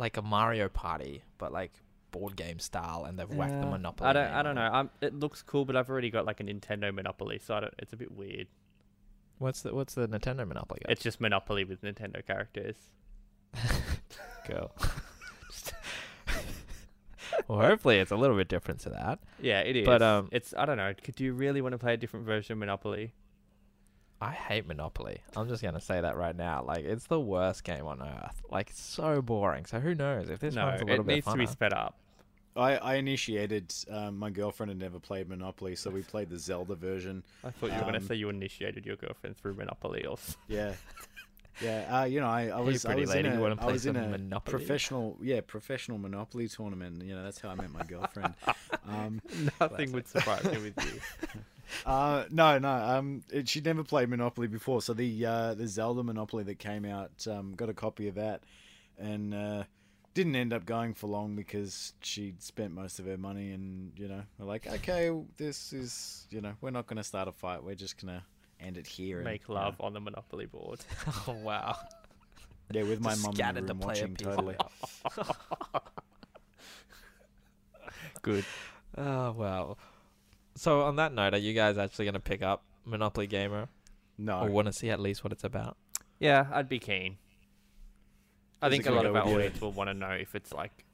like 0.01 0.17
a 0.17 0.23
Mario 0.23 0.69
Party, 0.69 1.23
but 1.39 1.53
like 1.53 1.71
board 2.11 2.35
game 2.35 2.59
style, 2.59 3.05
and 3.05 3.19
they've 3.19 3.31
whacked 3.31 3.61
the 3.61 3.67
Monopoly. 3.67 4.09
I 4.09 4.13
don't, 4.13 4.31
I 4.33 4.43
don't 4.43 4.55
know. 4.57 4.67
it. 4.67 4.75
Um, 4.75 4.91
it 5.01 5.15
looks 5.15 5.43
cool, 5.43 5.65
but 5.65 5.77
I've 5.77 5.89
already 5.89 6.11
got 6.11 6.25
like 6.27 6.41
a 6.41 6.45
Nintendo 6.45 6.93
Monopoly, 6.93 7.39
so 7.39 7.55
I 7.55 7.61
don't, 7.61 7.75
it's 7.79 7.93
a 7.93 7.97
bit 7.97 8.11
weird. 8.11 8.49
What's 9.39 9.63
the 9.63 9.75
What's 9.75 9.95
the 9.95 10.09
Nintendo 10.09 10.49
Monopoly? 10.49 10.81
It's 10.89 11.03
just 11.03 11.21
Monopoly 11.21 11.65
with 11.65 11.83
Nintendo 11.83 12.27
characters. 12.27 12.77
Go. 14.49 14.71
well, 17.49 17.61
hopefully 17.61 17.99
it's 17.99 18.11
a 18.11 18.17
little 18.17 18.37
bit 18.37 18.49
different 18.49 18.81
to 18.81 18.91
that. 18.91 19.19
Yeah, 19.41 19.61
it 19.61 19.77
is. 19.77 19.87
But, 19.87 20.03
um, 20.03 20.29
it's 20.33 20.53
I 20.57 20.67
don't 20.67 20.77
know. 20.77 20.93
Could 21.03 21.15
do 21.15 21.25
you 21.25 21.33
really 21.33 21.61
want 21.61 21.73
to 21.73 21.79
play 21.79 21.95
a 21.95 21.97
different 21.97 22.27
version 22.27 22.55
of 22.55 22.59
Monopoly? 22.59 23.13
I 24.21 24.33
hate 24.33 24.67
Monopoly. 24.67 25.19
I'm 25.35 25.49
just 25.49 25.63
gonna 25.63 25.81
say 25.81 26.01
that 26.01 26.17
right 26.17 26.37
now. 26.37 26.63
Like, 26.67 26.85
it's 26.85 27.07
the 27.07 27.19
worst 27.21 27.65
game 27.65 27.87
on 27.87 28.03
earth. 28.03 28.43
Like, 28.51 28.69
it's 28.71 28.81
so 28.83 29.23
boring. 29.23 29.65
So 29.65 29.81
who 29.81 29.95
knows 29.95 30.29
if 30.29 30.41
this 30.41 30.55
no, 30.55 30.67
one's 30.67 30.83
a 30.83 30.85
little 30.85 30.87
bit 30.87 30.91
off. 30.91 30.97
No, 30.99 31.03
it 31.03 31.07
bit 31.07 31.15
needs 31.15 31.27
to 31.27 31.37
be 31.39 31.47
sped 31.47 31.73
up. 31.73 31.95
I, 32.57 32.77
I 32.77 32.95
initiated. 32.97 33.73
Um, 33.91 34.19
my 34.19 34.29
girlfriend 34.29 34.69
had 34.71 34.79
never 34.79 34.99
played 34.99 35.29
Monopoly, 35.29 35.75
so 35.77 35.89
we 35.89 36.03
played 36.15 36.29
the 36.29 36.39
Zelda 36.39 36.75
version. 36.75 37.23
I 37.45 37.51
thought 37.51 37.69
you 37.71 37.77
were 37.77 37.83
going 37.83 37.95
Um, 37.95 38.01
to 38.03 38.07
say 38.07 38.15
you 38.17 38.29
initiated 38.29 38.85
your 38.85 38.97
girlfriend 38.97 39.37
through 39.39 39.55
Monopoly 39.55 40.05
or 40.05 40.19
Yeah, 40.49 40.75
yeah. 41.63 42.01
Uh, 42.01 42.05
you 42.05 42.21
know, 42.21 42.27
I, 42.29 42.49
I 42.49 42.61
was, 42.61 42.85
I 42.85 42.97
was 42.97 43.09
lady, 43.09 43.29
in 43.29 43.35
you 43.35 43.39
a, 43.39 43.43
wanna 43.43 43.57
play 43.57 43.73
was 43.73 43.87
in 43.87 43.97
a 43.97 44.07
Monopoly? 44.07 44.51
professional, 44.59 45.17
yeah, 45.23 45.41
professional 45.47 45.97
Monopoly 45.97 46.49
tournament. 46.49 47.03
You 47.05 47.15
know, 47.15 47.23
that's 47.23 47.41
how 47.41 47.51
I 47.51 47.55
met 47.55 47.71
my 47.71 47.85
girlfriend. 47.89 48.35
um, 48.87 49.23
Nothing 49.61 49.93
would 49.93 50.09
surprise 50.09 50.45
me 50.45 50.59
with 50.59 50.75
you. 50.85 51.01
Uh, 51.87 52.25
no, 52.31 52.59
no. 52.59 52.73
Um, 52.73 53.23
it, 53.31 53.49
she'd 53.49 53.65
never 53.65 53.85
played 53.85 54.09
Monopoly 54.09 54.47
before, 54.47 54.83
so 54.83 54.95
the 54.95 55.27
uh, 55.27 55.55
the 55.55 55.67
Zelda 55.67 56.03
Monopoly 56.03 56.45
that 56.45 56.59
came 56.59 56.85
out, 56.85 57.27
um, 57.27 57.55
got 57.55 57.69
a 57.69 57.75
copy 57.75 58.09
of 58.09 58.15
that, 58.17 58.43
and 58.99 59.35
uh, 59.35 59.65
didn't 60.15 60.37
end 60.37 60.53
up 60.53 60.67
going 60.67 60.95
for 60.95 61.07
long 61.07 61.37
because 61.37 61.95
she'd 62.01 62.43
spent 62.43 62.75
most 62.75 62.99
of 62.99 63.07
her 63.07 63.17
money, 63.17 63.53
and 63.53 63.93
you 63.97 64.09
know, 64.09 64.23
we're 64.39 64.47
like, 64.47 64.67
okay, 64.67 65.11
this 65.37 65.73
is, 65.73 66.27
you 66.31 66.41
know, 66.41 66.55
we're 66.61 66.71
not 66.71 66.87
going 66.87 66.97
to 66.97 67.05
start 67.05 67.29
a 67.29 67.33
fight. 67.33 67.63
We're 67.63 67.75
just 67.75 68.01
gonna 68.01 68.25
end 68.61 68.77
it 68.77 68.87
here. 68.87 69.19
and, 69.19 69.25
Make 69.25 69.49
you 69.49 69.55
know, 69.55 69.61
love 69.61 69.77
on 69.81 69.93
the 69.93 70.01
Monopoly 70.01 70.47
board. 70.47 70.81
oh 71.29 71.33
wow. 71.33 71.77
yeah, 72.73 72.83
with 72.83 73.01
my 73.01 73.15
mum 73.17 73.35
in 73.39 73.67
the 73.67 73.75
room 73.75 73.81
watching. 73.81 74.17
Totally. 74.17 74.57
Good. 78.23 78.45
Oh 78.97 79.33
wow. 79.33 79.77
So 80.55 80.83
on 80.83 80.97
that 80.97 81.13
note, 81.15 81.35
are 81.35 81.39
you 81.39 81.55
guys 81.55 81.79
actually 81.79 82.05
gonna 82.07 82.21
pick 82.21 82.43
up 82.43 82.65
Monopoly 82.85 83.27
Gamer 83.27 83.69
No, 84.19 84.41
or 84.41 84.51
want 84.51 84.67
to 84.67 84.73
see 84.73 84.91
at 84.91 85.01
least 85.01 85.25
what 85.25 85.33
it's 85.33 85.45
about? 85.45 85.77
Yeah, 86.19 86.47
I'd 86.53 86.69
be 86.69 86.79
keen. 86.79 87.17
I 88.63 88.67
Is 88.69 88.73
think 88.73 88.87
a 88.87 88.91
lot 88.93 89.07
of 89.07 89.17
our 89.17 89.23
audience 89.27 89.61
will 89.61 89.73
want 89.73 89.89
to 89.89 89.95
know 89.95 90.11
if 90.11 90.35
it's 90.35 90.53
like 90.53 90.85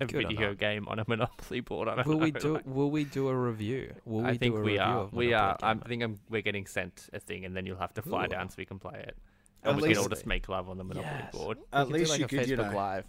a 0.00 0.06
Good 0.06 0.28
video 0.28 0.48
not. 0.48 0.58
game 0.58 0.88
on 0.88 0.98
a 0.98 1.04
Monopoly 1.08 1.60
board. 1.60 1.88
I 1.88 1.96
don't 1.96 2.06
Will 2.06 2.14
know. 2.18 2.24
we 2.24 2.30
do? 2.30 2.54
like- 2.54 2.66
Will 2.66 2.90
we 2.90 3.04
do 3.04 3.28
a 3.28 3.34
review? 3.36 3.94
Will 4.04 4.20
we 4.22 4.28
I 4.28 4.36
think 4.36 4.54
do 4.54 4.56
a 4.58 4.60
we 4.60 4.72
review 4.72 4.80
are. 4.80 4.98
of 4.98 5.12
We 5.12 5.26
Monopoly 5.28 5.62
are. 5.62 5.84
I 5.84 5.88
think 5.88 6.02
I'm, 6.02 6.20
we're 6.28 6.42
getting 6.42 6.66
sent 6.66 7.08
a 7.12 7.20
thing, 7.20 7.44
and 7.46 7.56
then 7.56 7.64
you'll 7.64 7.78
have 7.78 7.94
to 7.94 8.02
fly 8.02 8.24
Ooh. 8.24 8.28
down 8.28 8.50
so 8.50 8.56
we 8.58 8.64
can 8.66 8.78
play 8.78 8.98
it. 9.06 9.16
At 9.62 9.70
And 9.72 9.76
we 9.80 9.88
can 9.88 9.96
all 9.98 10.04
least- 10.04 10.10
just 10.10 10.26
make 10.26 10.48
love 10.48 10.68
on 10.68 10.76
the 10.78 10.84
Monopoly 10.84 11.14
Yes. 11.20 11.32
board. 11.32 11.58
We 11.58 11.64
At 11.72 11.84
could 11.86 11.92
do 11.92 11.98
least 11.98 12.10
like 12.10 12.18
you 12.20 12.24
a 12.24 12.28
could, 12.28 12.48
you 12.48 12.56
Facebook 12.56 12.70
know, 12.70 12.76
Live. 12.76 13.04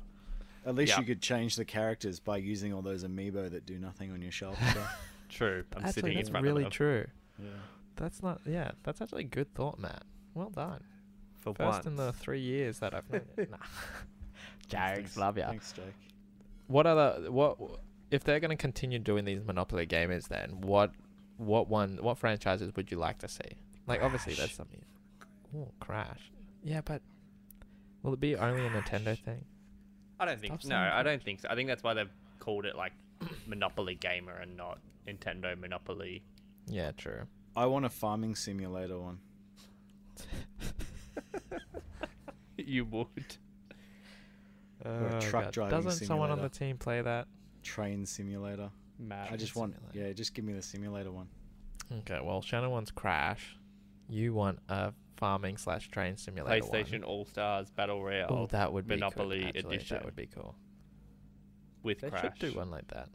At 0.65 0.75
least 0.75 0.93
Yeah. 0.93 0.99
you 0.99 1.05
could 1.05 1.21
change 1.21 1.55
the 1.55 1.65
characters 1.65 2.19
by 2.19 2.37
using 2.37 2.71
all 2.73 2.81
those 2.81 3.03
amiibo 3.03 3.49
that 3.51 3.65
do 3.65 3.79
nothing 3.79 4.11
on 4.11 4.21
your 4.21 4.31
shelf. 4.31 4.57
so, 4.73 4.83
True. 5.31 5.63
I'm 5.75 5.85
Actually, 5.85 5.93
sitting 5.93 6.11
in 6.11 6.17
that's 6.17 6.29
front 6.29 6.45
really 6.45 6.63
of 6.63 6.65
them 6.65 6.71
true. 6.71 7.05
yeah. 7.39 7.45
That's 7.95 8.21
not. 8.21 8.41
Yeah, 8.45 8.71
that's 8.83 9.01
actually 9.01 9.23
a 9.23 9.27
good 9.27 9.53
thought, 9.55 9.79
Matt. 9.79 10.03
Well 10.33 10.49
done. 10.49 10.83
for 11.39 11.53
First 11.55 11.85
in 11.85 11.95
the 11.95 12.13
three 12.13 12.39
years 12.41 12.79
that 12.79 12.93
I've 12.93 13.09
known 13.09 13.21
you. 13.37 13.47
Nah. 13.51 13.57
Jags, 14.67 15.17
love 15.17 15.37
ya. 15.37 15.47
Thanks, 15.49 15.71
Jake. 15.73 15.85
What 16.67 16.85
other 16.87 17.29
what 17.31 17.57
if 18.09 18.23
they're 18.23 18.39
going 18.39 18.51
to 18.51 18.61
continue 18.61 18.99
doing 18.99 19.25
these 19.25 19.41
Monopoly 19.43 19.85
gamers? 19.85 20.27
Then 20.27 20.61
what 20.61 20.91
what 21.37 21.67
one 21.67 21.97
what 22.01 22.17
franchises 22.17 22.71
would 22.75 22.91
you 22.91 22.97
like 22.97 23.17
to 23.19 23.27
see? 23.27 23.57
Like 23.87 24.01
obviously 24.01 24.33
there's 24.33 24.49
Crash. 24.49 24.55
something. 24.57 24.81
Oh, 25.57 25.67
Crash. 25.79 26.31
Yeah, 26.63 26.81
but 26.85 27.01
will 28.03 28.13
it 28.13 28.19
be 28.19 28.35
only 28.35 28.65
a 28.65 28.69
Nintendo 28.69 29.17
thing? 29.19 29.43
I 30.19 30.25
don't 30.25 30.39
think. 30.39 30.61
Stop 30.61 30.69
No, 30.69 30.77
I 30.77 31.03
don't 31.03 31.21
think 31.21 31.41
so. 31.41 31.47
I 31.49 31.55
think 31.55 31.67
that's 31.67 31.83
why 31.83 31.93
they've 31.93 32.09
called 32.39 32.65
it 32.65 32.75
like 32.77 32.93
Monopoly 33.47 33.95
Gamer 33.95 34.35
and 34.37 34.55
not 34.57 34.79
Nintendo 35.07 35.57
Monopoly. 35.59 36.23
Yeah, 36.67 36.91
true. 36.91 37.23
I 37.55 37.65
want 37.65 37.85
a 37.85 37.89
farming 37.89 38.35
simulator 38.35 38.99
one. 38.99 39.19
you 42.57 42.85
would. 42.85 43.07
Oh, 44.85 44.89
or 44.89 45.07
a 45.07 45.15
Oh, 45.15 45.19
truck 45.19 45.43
God. 45.45 45.53
driving 45.53 45.81
Doesn't 45.83 46.05
someone 46.07 46.31
on 46.31 46.41
the 46.41 46.49
team 46.49 46.77
play 46.77 47.01
that? 47.01 47.27
Train 47.63 48.05
simulator. 48.05 48.69
Mad. 48.99 49.29
I 49.31 49.37
just 49.37 49.55
want, 49.55 49.73
simulator. 49.75 50.07
yeah, 50.07 50.13
just 50.13 50.33
give 50.33 50.45
me 50.45 50.53
the 50.53 50.61
simulator 50.61 51.11
one. 51.11 51.27
Okay, 51.99 52.19
well 52.23 52.41
Shannon 52.41 52.69
wants 52.69 52.91
Crash. 52.91 53.57
You 54.09 54.33
want 54.33 54.59
a 54.69 54.93
farming 55.17 55.57
slash 55.57 55.89
train 55.89 56.17
simulator. 56.17 56.65
PlayStation 56.65 57.03
All 57.03 57.25
Stars 57.25 57.69
Battle 57.69 58.03
Royale 58.03 58.27
Oh, 58.29 58.45
that 58.47 58.71
would 58.71 58.87
be 58.87 58.95
Monopoly 58.95 59.39
cool, 59.39 59.47
actually. 59.49 59.75
edition. 59.75 59.97
That 59.97 60.05
would 60.05 60.15
be 60.15 60.27
cool. 60.27 60.55
With 61.83 61.99
They 62.01 62.09
Crash. 62.09 62.21
should 62.21 62.51
do 62.53 62.57
one 62.57 62.69
like 62.71 62.87
that. 62.89 63.09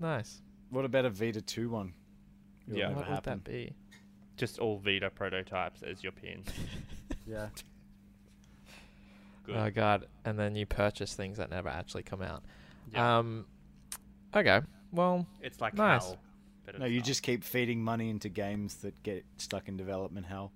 Nice. 0.00 0.40
What 0.70 0.84
about 0.84 1.04
a 1.04 1.10
Vita 1.10 1.40
2 1.40 1.70
one? 1.70 1.92
It'll 2.66 2.78
Yeah. 2.78 2.88
never 2.88 3.00
what 3.00 3.10
would 3.10 3.22
that 3.24 3.44
be? 3.44 3.72
Just 4.36 4.58
all 4.58 4.78
Vita 4.78 5.10
prototypes 5.10 5.82
as 5.82 6.02
your 6.02 6.12
pin. 6.12 6.44
Yeah. 7.26 7.48
Good. 9.44 9.56
Oh 9.56 9.70
god! 9.70 10.06
And 10.24 10.38
then 10.38 10.56
you 10.56 10.64
purchase 10.64 11.14
things 11.14 11.36
that 11.36 11.50
never 11.50 11.68
actually 11.68 12.02
come 12.02 12.22
out. 12.22 12.42
Yeah. 12.92 13.18
Um. 13.18 13.44
Okay. 14.34 14.60
Well, 14.92 15.26
it's 15.42 15.60
like 15.60 15.74
nice. 15.74 16.04
hell. 16.06 16.16
but 16.64 16.78
No, 16.78 16.86
you 16.86 16.98
not. 17.00 17.06
just 17.06 17.22
keep 17.22 17.44
feeding 17.44 17.84
money 17.84 18.08
into 18.08 18.30
games 18.30 18.76
that 18.76 19.02
get 19.02 19.26
stuck 19.36 19.68
in 19.68 19.76
development 19.76 20.24
hell. 20.26 20.52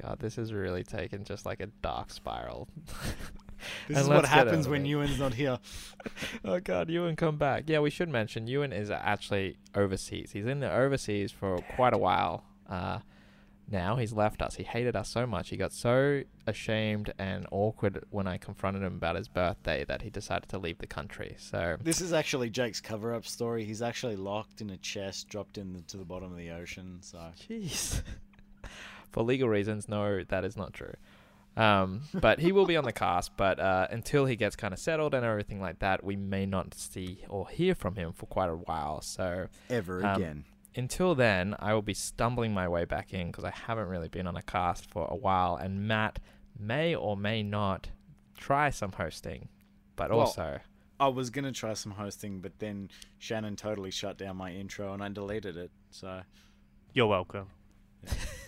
God, 0.00 0.20
this 0.20 0.38
is 0.38 0.52
really 0.52 0.84
taken 0.84 1.24
just 1.24 1.44
like 1.44 1.58
a 1.60 1.66
dark 1.82 2.10
spiral. 2.10 2.68
This 3.88 3.96
And 3.96 4.04
is 4.04 4.08
what 4.08 4.16
let's 4.16 4.28
get 4.28 4.38
out 4.38 4.46
happens 4.46 4.68
when. 4.68 4.84
Ewan's 4.84 5.18
not 5.18 5.34
here. 5.34 5.58
oh 6.44 6.60
god, 6.60 6.90
Ewan 6.90 7.16
come 7.16 7.36
back. 7.36 7.64
Yeah, 7.66 7.80
we 7.80 7.90
should 7.90 8.08
mention 8.08 8.46
Ewan 8.46 8.72
is 8.72 8.90
actually 8.90 9.56
overseas. 9.74 10.30
He's 10.32 10.46
in 10.46 10.60
the 10.60 10.72
overseas 10.72 11.32
for 11.32 11.58
quite 11.76 11.94
a 11.94 11.98
while. 11.98 12.44
Uh, 12.68 13.00
now 13.70 13.96
he's 13.96 14.12
left 14.12 14.42
us. 14.42 14.56
He 14.56 14.62
hated 14.62 14.94
us 14.94 15.08
so 15.08 15.26
much. 15.26 15.48
He 15.48 15.56
got 15.56 15.72
so 15.72 16.22
ashamed 16.46 17.12
and 17.18 17.46
awkward 17.50 18.04
when 18.10 18.26
I 18.26 18.36
confronted 18.36 18.82
him 18.82 18.94
about 18.96 19.16
his 19.16 19.28
birthday 19.28 19.84
that 19.84 20.02
he 20.02 20.10
decided 20.10 20.48
to 20.50 20.58
leave 20.58 20.78
the 20.78 20.86
country. 20.86 21.36
So 21.38 21.76
This 21.80 22.00
is 22.00 22.12
actually 22.12 22.50
Jake's 22.50 22.80
cover-up 22.80 23.26
story. 23.26 23.64
He's 23.64 23.80
actually 23.80 24.16
locked 24.16 24.60
in 24.60 24.70
a 24.70 24.76
chest, 24.76 25.28
dropped 25.28 25.56
into 25.56 25.80
the, 25.80 25.98
the 25.98 26.04
bottom 26.04 26.30
of 26.30 26.36
the 26.36 26.50
ocean. 26.50 26.98
So 27.00 27.18
Jeez. 27.48 28.02
For 29.10 29.22
legal 29.22 29.48
reasons, 29.48 29.88
no, 29.88 30.24
that 30.24 30.44
is 30.44 30.56
not 30.56 30.74
true. 30.74 30.94
Um, 31.56 32.00
but 32.12 32.40
he 32.40 32.50
will 32.52 32.66
be 32.66 32.76
on 32.76 32.84
the 32.84 32.92
cast. 32.92 33.36
But 33.36 33.60
uh, 33.60 33.86
until 33.90 34.26
he 34.26 34.34
gets 34.36 34.56
kind 34.56 34.74
of 34.74 34.80
settled 34.80 35.14
and 35.14 35.24
everything 35.24 35.60
like 35.60 35.78
that, 35.78 36.02
we 36.02 36.16
may 36.16 36.46
not 36.46 36.74
see 36.74 37.24
or 37.28 37.48
hear 37.48 37.74
from 37.74 37.94
him 37.96 38.12
for 38.12 38.26
quite 38.26 38.50
a 38.50 38.56
while. 38.56 39.00
So 39.02 39.46
ever 39.70 40.04
Um, 40.04 40.16
again. 40.16 40.44
until 40.74 41.14
then, 41.14 41.54
I 41.60 41.72
will 41.74 41.82
be 41.82 41.94
stumbling 41.94 42.52
my 42.52 42.66
way 42.68 42.84
back 42.84 43.12
in 43.14 43.28
because 43.28 43.44
I 43.44 43.50
haven't 43.50 43.86
really 43.88 44.08
been 44.08 44.26
on 44.26 44.36
a 44.36 44.42
cast 44.42 44.90
for 44.90 45.06
a 45.08 45.14
while. 45.16 45.56
And 45.56 45.86
Matt 45.86 46.18
may 46.58 46.94
or 46.94 47.16
may 47.16 47.42
not 47.42 47.90
try 48.36 48.70
some 48.70 48.92
hosting, 48.92 49.48
but 49.96 50.10
Well, 50.10 50.20
also 50.20 50.58
I 50.98 51.08
was 51.08 51.30
gonna 51.30 51.52
try 51.52 51.74
some 51.74 51.92
hosting, 51.92 52.40
but 52.40 52.58
then 52.58 52.88
Shannon 53.18 53.54
totally 53.56 53.90
shut 53.92 54.16
down 54.18 54.36
my 54.36 54.52
intro 54.52 54.92
and 54.92 55.02
I 55.02 55.08
deleted 55.08 55.56
it. 55.56 55.70
So 55.90 56.22
You're 56.92 57.06
welcome. 57.06 57.46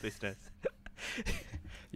listeners. 0.03 0.37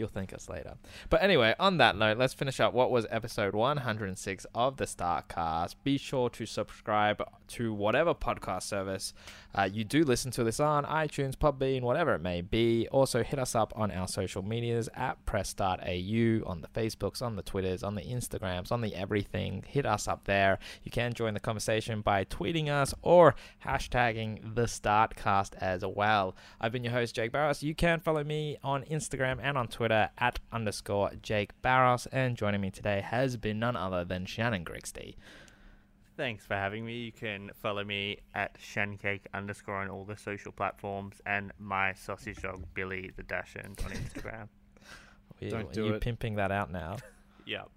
You'll 0.00 0.08
thank 0.08 0.32
us 0.32 0.48
later. 0.48 0.76
But 1.10 1.22
anyway, 1.22 1.54
on 1.60 1.76
that 1.76 1.94
note, 1.94 2.16
let's 2.16 2.32
finish 2.32 2.58
up 2.58 2.72
what 2.72 2.90
was 2.90 3.06
episode 3.10 3.54
106 3.54 4.46
of 4.54 4.78
the 4.78 4.86
Startcast. 4.86 5.74
Be 5.84 5.98
sure 5.98 6.30
to 6.30 6.46
subscribe 6.46 7.22
to 7.48 7.74
whatever 7.74 8.14
podcast 8.14 8.62
service 8.62 9.12
uh, 9.54 9.68
you 9.70 9.84
do 9.84 10.04
listen 10.04 10.30
to 10.30 10.44
this 10.44 10.60
on 10.60 10.84
iTunes, 10.84 11.34
Podbean, 11.34 11.82
whatever 11.82 12.14
it 12.14 12.20
may 12.20 12.40
be. 12.40 12.86
Also, 12.92 13.24
hit 13.24 13.38
us 13.38 13.54
up 13.54 13.72
on 13.74 13.90
our 13.90 14.06
social 14.06 14.42
medias 14.42 14.88
at 14.94 15.24
PressStartAU 15.26 16.48
on 16.48 16.60
the 16.60 16.68
Facebooks, 16.68 17.20
on 17.20 17.36
the 17.36 17.42
Twitters, 17.42 17.82
on 17.82 17.96
the 17.96 18.02
Instagrams, 18.02 18.70
on 18.70 18.80
the 18.80 18.94
everything. 18.94 19.64
Hit 19.66 19.86
us 19.86 20.06
up 20.06 20.24
there. 20.24 20.58
You 20.84 20.90
can 20.90 21.14
join 21.14 21.34
the 21.34 21.40
conversation 21.40 22.00
by 22.00 22.24
tweeting 22.24 22.68
us 22.68 22.94
or 23.02 23.34
hashtagging 23.64 24.54
the 24.54 24.62
Startcast 24.62 25.54
as 25.56 25.84
well. 25.84 26.36
I've 26.60 26.72
been 26.72 26.84
your 26.84 26.92
host, 26.92 27.16
Jake 27.16 27.32
Barros. 27.32 27.62
You 27.62 27.74
can 27.74 27.98
follow 27.98 28.22
me 28.22 28.56
on 28.62 28.84
Instagram 28.84 29.38
and 29.42 29.58
on 29.58 29.66
Twitter 29.66 29.89
at 29.92 30.38
underscore 30.52 31.10
Jake 31.22 31.60
Barros. 31.62 32.06
And 32.06 32.36
joining 32.36 32.60
me 32.60 32.70
today 32.70 33.00
has 33.00 33.36
been 33.36 33.58
none 33.58 33.76
other 33.76 34.04
than 34.04 34.26
Shannon 34.26 34.64
Grigsby. 34.64 35.16
Thanks 36.16 36.44
for 36.44 36.54
having 36.54 36.84
me. 36.84 36.98
You 36.98 37.12
can 37.12 37.50
follow 37.54 37.82
me 37.82 38.18
at 38.34 38.58
shancake 38.60 39.22
underscore 39.32 39.76
on 39.76 39.88
all 39.88 40.04
the 40.04 40.16
social 40.16 40.52
platforms 40.52 41.20
and 41.24 41.50
my 41.58 41.94
sausage 41.94 42.42
dog 42.42 42.62
Billy 42.74 43.10
the 43.16 43.22
Dachshund 43.22 43.80
on 43.84 43.90
Instagram. 43.92 44.48
You, 45.40 45.48
Don't 45.50 45.72
do 45.72 45.86
you 45.86 45.94
it. 45.94 46.02
pimping 46.02 46.34
that 46.34 46.52
out 46.52 46.70
now. 46.70 46.98
yep. 47.46 47.70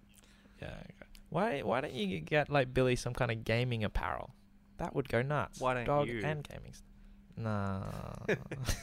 Yeah. 0.61 0.67
Okay. 0.67 1.07
Why 1.29 1.61
why 1.61 1.79
don't 1.79 1.93
you 1.93 2.19
get 2.19 2.49
like 2.49 2.73
Billy 2.73 2.97
some 2.97 3.13
kind 3.13 3.31
of 3.31 3.45
gaming 3.45 3.85
apparel? 3.85 4.31
That 4.79 4.93
would 4.93 5.07
go 5.07 5.21
nuts. 5.21 5.61
Why 5.61 5.73
don't 5.73 5.83
you 5.83 5.85
Dog 5.87 6.07
you? 6.09 6.21
and 6.25 6.45
gaming. 6.45 6.73
st- 6.73 8.37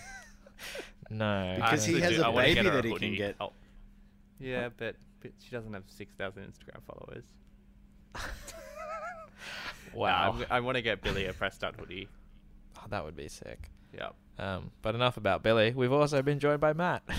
No. 1.11 1.53
no. 1.53 1.55
Because 1.57 1.85
he 1.85 2.01
has 2.01 2.17
do- 2.17 2.23
a 2.23 2.31
I 2.33 2.35
baby 2.45 2.55
get 2.55 2.67
a 2.67 2.71
that 2.71 2.85
he 2.85 2.95
can 2.99 3.15
get. 3.15 3.37
Oh. 3.41 3.53
Yeah, 4.39 4.69
but, 4.77 4.97
but 5.21 5.33
she 5.45 5.51
doesn't 5.51 5.73
have 5.75 5.85
6,000 5.87 6.43
Instagram 6.43 6.81
followers. 6.87 7.25
wow. 9.93 10.33
Nah, 10.33 10.39
I'm- 10.39 10.47
I 10.51 10.61
want 10.61 10.77
to 10.77 10.83
get 10.83 11.03
Billy 11.03 11.27
a 11.27 11.33
press 11.33 11.55
start 11.55 11.77
hoodie. 11.79 12.09
Oh, 12.79 12.85
that 12.89 13.05
would 13.05 13.17
be 13.17 13.29
sick. 13.29 13.71
Yep. 13.95 14.15
Um, 14.39 14.71
but 14.83 14.95
enough 14.95 15.17
about 15.17 15.43
Billy. 15.43 15.73
We've 15.73 15.93
also 15.93 16.23
been 16.23 16.39
joined 16.39 16.61
by 16.61 16.73
Matt. 16.73 17.03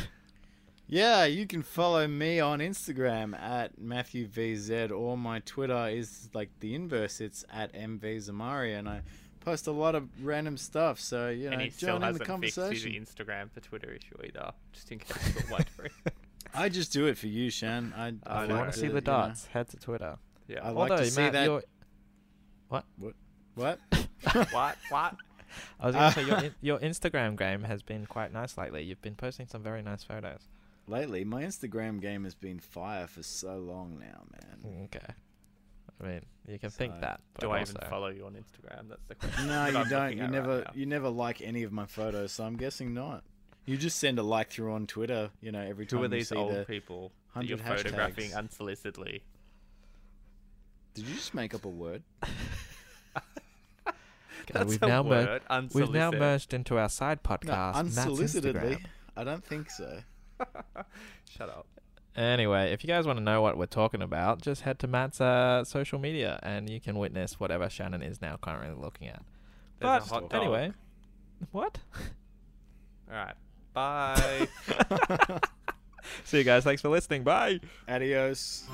Yeah, 0.87 1.23
you 1.23 1.47
can 1.47 1.61
follow 1.63 2.05
me 2.05 2.41
on 2.41 2.59
Instagram 2.59 3.33
at 3.39 3.79
MatthewVZ 3.79 4.91
or 4.91 5.17
my 5.17 5.39
Twitter 5.39 5.87
is 5.87 6.27
like 6.33 6.49
the 6.59 6.75
inverse. 6.75 7.21
It's 7.21 7.45
at 7.49 7.71
MVZamari 7.71 8.77
and 8.77 8.89
I 8.89 9.01
post 9.41 9.67
a 9.67 9.71
lot 9.71 9.95
of 9.95 10.07
random 10.23 10.55
stuff. 10.57 10.99
So, 10.99 11.29
you 11.29 11.47
know, 11.47 11.53
and 11.53 11.61
he 11.61 11.69
still 11.69 11.89
join 11.89 11.95
in 11.97 12.01
the 12.17 12.23
hasn't 12.25 12.41
fixed 12.41 12.57
his. 12.57 12.85
Instagram 12.85 13.51
for 13.51 13.59
Twitter 13.59 13.91
issue 13.91 14.15
either, 14.23 14.51
just 14.71 14.91
in 14.91 14.99
case 14.99 15.33
you're 15.35 15.51
wondering. 15.51 15.91
I 16.53 16.69
just 16.69 16.91
do 16.93 17.07
it 17.07 17.17
for 17.17 17.27
you, 17.27 17.49
Shan. 17.49 17.93
I, 17.97 18.07
I 18.25 18.41
I 18.43 18.45
you 18.45 18.53
want 18.55 18.71
to 18.73 18.77
see 18.79 18.85
you 18.85 18.91
the 18.91 19.01
know- 19.01 19.27
dots, 19.27 19.45
head 19.47 19.67
to 19.69 19.77
Twitter. 19.77 20.17
yeah. 20.47 20.59
I 20.63 20.69
like 20.71 20.95
to 20.97 21.05
see 21.09 21.21
Matt, 21.21 21.33
that- 21.33 21.45
your- 21.45 21.63
What? 22.69 22.85
what? 23.55 23.79
What? 24.89 25.15
I 25.79 25.85
was 25.85 25.95
going 25.95 26.11
to 26.13 26.19
say 26.19 26.25
your 26.25 26.37
in- 26.43 26.55
your 26.61 26.79
Instagram 26.79 27.37
game 27.37 27.63
has 27.63 27.81
been 27.83 28.05
quite 28.05 28.31
nice 28.31 28.57
lately. 28.57 28.83
You've 28.83 29.01
been 29.01 29.15
posting 29.15 29.47
some 29.47 29.61
very 29.61 29.81
nice 29.81 30.03
photos. 30.03 30.47
Lately, 30.87 31.23
my 31.25 31.43
Instagram 31.43 32.01
game 32.01 32.23
has 32.23 32.35
been 32.35 32.59
fire 32.59 33.07
for 33.07 33.21
so 33.23 33.57
long 33.57 33.99
now, 33.99 34.23
man. 34.31 34.73
Mm, 34.73 34.85
okay. 34.85 35.13
I 36.01 36.07
mean, 36.07 36.21
you 36.47 36.57
can 36.59 36.69
think 36.69 36.99
that. 37.01 37.21
But 37.33 37.41
Do 37.41 37.51
I 37.51 37.59
also, 37.59 37.73
even 37.77 37.89
follow 37.89 38.07
you 38.07 38.25
on 38.25 38.33
Instagram? 38.33 38.89
That's 38.89 39.03
the 39.07 39.15
question. 39.27 39.47
No, 39.47 39.67
you 39.67 39.77
I'm 39.77 39.89
don't. 39.89 40.11
You 40.17 40.23
at 40.23 40.23
right 40.23 40.31
never, 40.31 40.65
you 40.73 40.85
never 40.85 41.09
like 41.09 41.41
any 41.41 41.63
of 41.63 41.71
my 41.71 41.85
photos, 41.85 42.31
so 42.31 42.43
I'm 42.43 42.55
guessing 42.57 42.93
not. 42.93 43.23
You 43.65 43.77
just 43.77 43.99
send 43.99 44.17
a 44.17 44.23
like 44.23 44.49
through 44.49 44.73
on 44.73 44.87
Twitter. 44.87 45.29
You 45.41 45.51
know, 45.51 45.61
every 45.61 45.85
time 45.85 45.99
Who 45.99 46.05
are 46.05 46.07
you 46.07 46.11
these 46.11 46.29
see 46.29 46.35
old 46.35 46.53
the. 46.55 46.65
people 46.65 47.11
that 47.35 47.45
you're 47.45 47.57
100 47.57 47.77
photographing 47.83 48.31
hashtags. 48.31 48.57
unsolicitedly? 48.57 49.21
Did 50.93 51.05
you 51.07 51.15
just 51.15 51.33
make 51.33 51.53
up 51.53 51.65
a 51.65 51.69
word? 51.69 52.03
Okay, 54.43 54.53
That's 54.53 54.69
we've 54.71 54.81
a 54.83 54.87
now 54.87 55.03
mer- 55.03 55.39
word. 55.49 55.69
we've 55.73 55.91
now 55.91 56.09
merged 56.09 56.51
into 56.55 56.77
our 56.79 56.89
side 56.89 57.21
podcast, 57.21 57.75
Matt's 57.75 57.97
unsolicitedly. 58.07 58.83
I 59.15 59.23
don't 59.23 59.45
think 59.45 59.69
so. 59.69 59.99
Shut 61.29 61.47
up. 61.47 61.67
Anyway, 62.15 62.73
if 62.73 62.83
you 62.83 62.87
guys 62.87 63.05
want 63.07 63.17
to 63.17 63.23
know 63.23 63.41
what 63.41 63.57
we're 63.57 63.65
talking 63.65 64.01
about, 64.01 64.41
just 64.41 64.61
head 64.61 64.79
to 64.79 64.87
Matt's 64.87 65.21
uh, 65.21 65.63
social 65.63 65.97
media 65.97 66.39
and 66.43 66.69
you 66.69 66.81
can 66.81 66.97
witness 66.97 67.39
whatever 67.39 67.69
Shannon 67.69 68.01
is 68.01 68.21
now 68.21 68.37
currently 68.41 68.81
looking 68.81 69.07
at. 69.07 69.23
There's 69.79 70.03
but 70.03 70.11
a 70.11 70.13
hot 70.13 70.29
dog. 70.29 70.41
anyway, 70.41 70.73
what? 71.51 71.79
All 73.09 73.15
right. 73.17 73.35
Bye. 73.73 74.47
See 76.25 76.39
you 76.39 76.43
guys. 76.43 76.63
Thanks 76.63 76.81
for 76.81 76.89
listening. 76.89 77.23
Bye. 77.23 77.59
Adios. 77.87 78.67